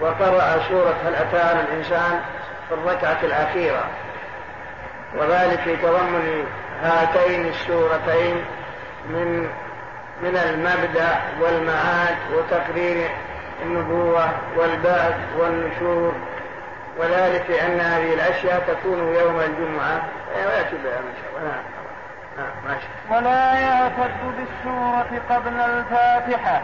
[0.00, 2.20] وقرأ سورة هل على الإنسان
[2.68, 3.84] في الركعة الأخيرة.
[5.14, 6.44] وذلك في تضمن
[6.82, 8.44] هاتين السورتين
[9.08, 9.48] من
[10.22, 13.10] من المبدأ والمعاد وتقرير
[13.62, 16.14] النبوة والبعث والنشور.
[16.98, 20.02] وذلك أن هذه الأشياء تكون يوم الجمعة.
[20.36, 21.50] ويأتي بها إن شاء الله.
[21.50, 21.85] نعم.
[23.10, 26.62] ولا يعتد بالسورة قبل الفاتحة.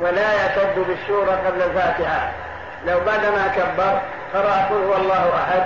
[0.00, 2.30] ولا يعتد بالسورة قبل الفاتحة.
[2.86, 4.00] لو بعدما كبر
[4.34, 5.62] قرأ قل هو الله أحد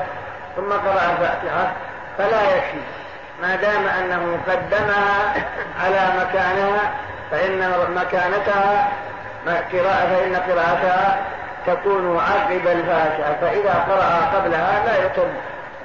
[0.56, 1.72] ثم قرأ الفاتحة
[2.18, 2.80] فلا يكفي.
[3.42, 5.34] ما دام أنه قدمها
[5.84, 6.90] على مكانها
[7.30, 8.88] فإن مكانتها
[9.46, 11.18] قراءة فإن قراءتها
[11.66, 13.34] تكون عقب الفاتحة.
[13.40, 15.28] فإذا قرأ قبلها لا يتم.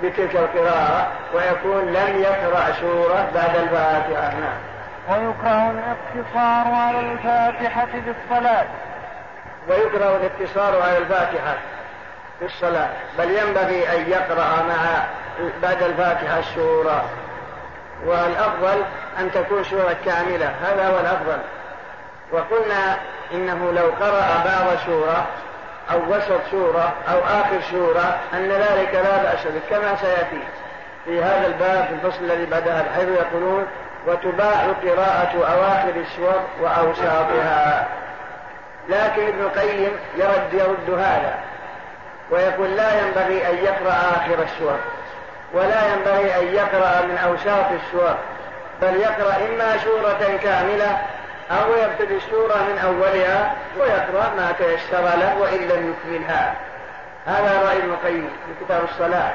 [0.03, 4.33] بتلك القراءة ويكون لم يقرأ سورة بعد الفاتحة.
[4.39, 4.57] نعم.
[5.09, 8.65] ويكره الاقتصار على الفاتحة في الصلاة
[9.69, 11.55] ويكره الاقتصار على الفاتحة
[12.39, 15.03] في الصلاة بل ينبغي أن يقرأ مع
[15.61, 17.03] بعد الفاتحة السورة.
[18.05, 18.83] والأفضل
[19.19, 20.51] أن تكون سورة كاملة.
[20.63, 21.37] هذا هو الأفضل.
[22.31, 22.97] وقلنا
[23.33, 25.25] إنه لو قرأ بعض سورة
[25.93, 30.43] أو وسط سورة أو آخر سورة أن ذلك لا بأس به كما سيأتي
[31.05, 33.67] في هذا الباب في الفصل الذي بعدها بحيث يقولون
[34.07, 37.87] وتباح قراءة أواخر السور وأوساطها.
[38.89, 41.35] لكن ابن القيم يرد يرد هذا
[42.31, 44.77] ويقول لا ينبغي أن يقرأ آخر السور
[45.53, 48.15] ولا ينبغي أن يقرأ من أوساط السور
[48.81, 50.97] بل يقرأ إما سورة كاملة
[51.51, 56.55] أو يبتدي السورة من أولها ويقرأ ما تيسر له وإن لم يكملها
[57.25, 59.33] هذا رأي ابن القيم في كتاب الصلاة.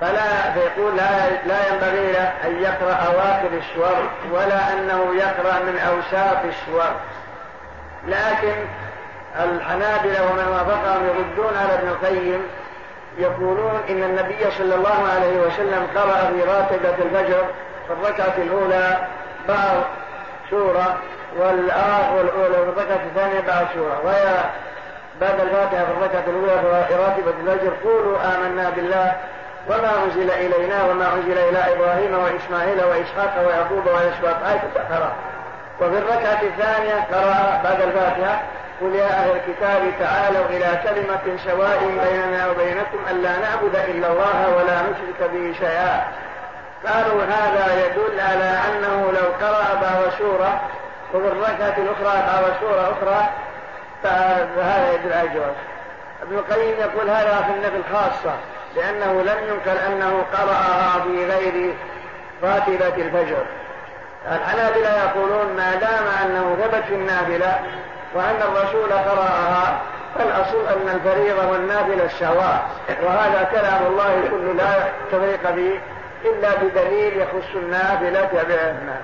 [0.00, 6.44] فلا فيقول لا, لا ينبغي له أن يقرأ أواخر السور ولا أنه يقرأ من أوساط
[6.44, 6.90] السور
[8.06, 8.54] لكن
[9.44, 12.42] الحنابلة ومن وافقهم يردون على ابن القيم
[13.18, 17.44] يقولون إن النبي صلى الله عليه وسلم قرأ في راتبة الفجر
[17.86, 18.98] في الركعة الأولى
[19.48, 19.76] بعض
[20.50, 20.96] سورة
[21.38, 24.00] والآخر الأولى في الركعة الثانية بعض سورة.
[24.04, 24.24] وهي
[25.20, 29.12] بعد الفاتحة في الركعة الأولى في راتبة الفجر قولوا آمنا بالله
[29.68, 34.50] وما أنزل إلينا وما أنزل إلى إبراهيم وإسماعيل وإسحاق ويعقوب ويسوع.
[34.50, 35.12] آية البقرة
[35.80, 38.42] وفي الركعة الثانية قرأ بعد الفاتحة.
[38.80, 44.82] قل يا أهل الكتاب تعالوا إلى كلمة سواء بيننا وبينكم ألا نعبد إلا الله ولا
[44.82, 46.06] نشرك به شيئا.
[46.86, 50.60] قالوا هذا يدل على أنه لو قرأ بعض سورة
[51.14, 53.28] وفي الركعة الأخرى بعض سورة أخرى
[54.02, 55.54] فهذا يدل على الجواز.
[56.22, 58.34] ابن القيم يقول هذا في النفي الخاصة
[58.76, 61.74] لأنه لم ينكر أنه قرأها في غير
[62.42, 63.44] راتبة الفجر.
[64.32, 67.60] الحنابلة يقولون ما دام أنه ثبت في النافلة
[68.14, 69.80] وأن الرسول قرأها
[70.14, 72.68] فالأصل أن الفريضة والنافلة سواء
[73.02, 74.72] وهذا كلام الله كل لا
[75.12, 75.80] تفريق فيه
[76.24, 79.02] إلا بدليل يخص النافلة بعثمان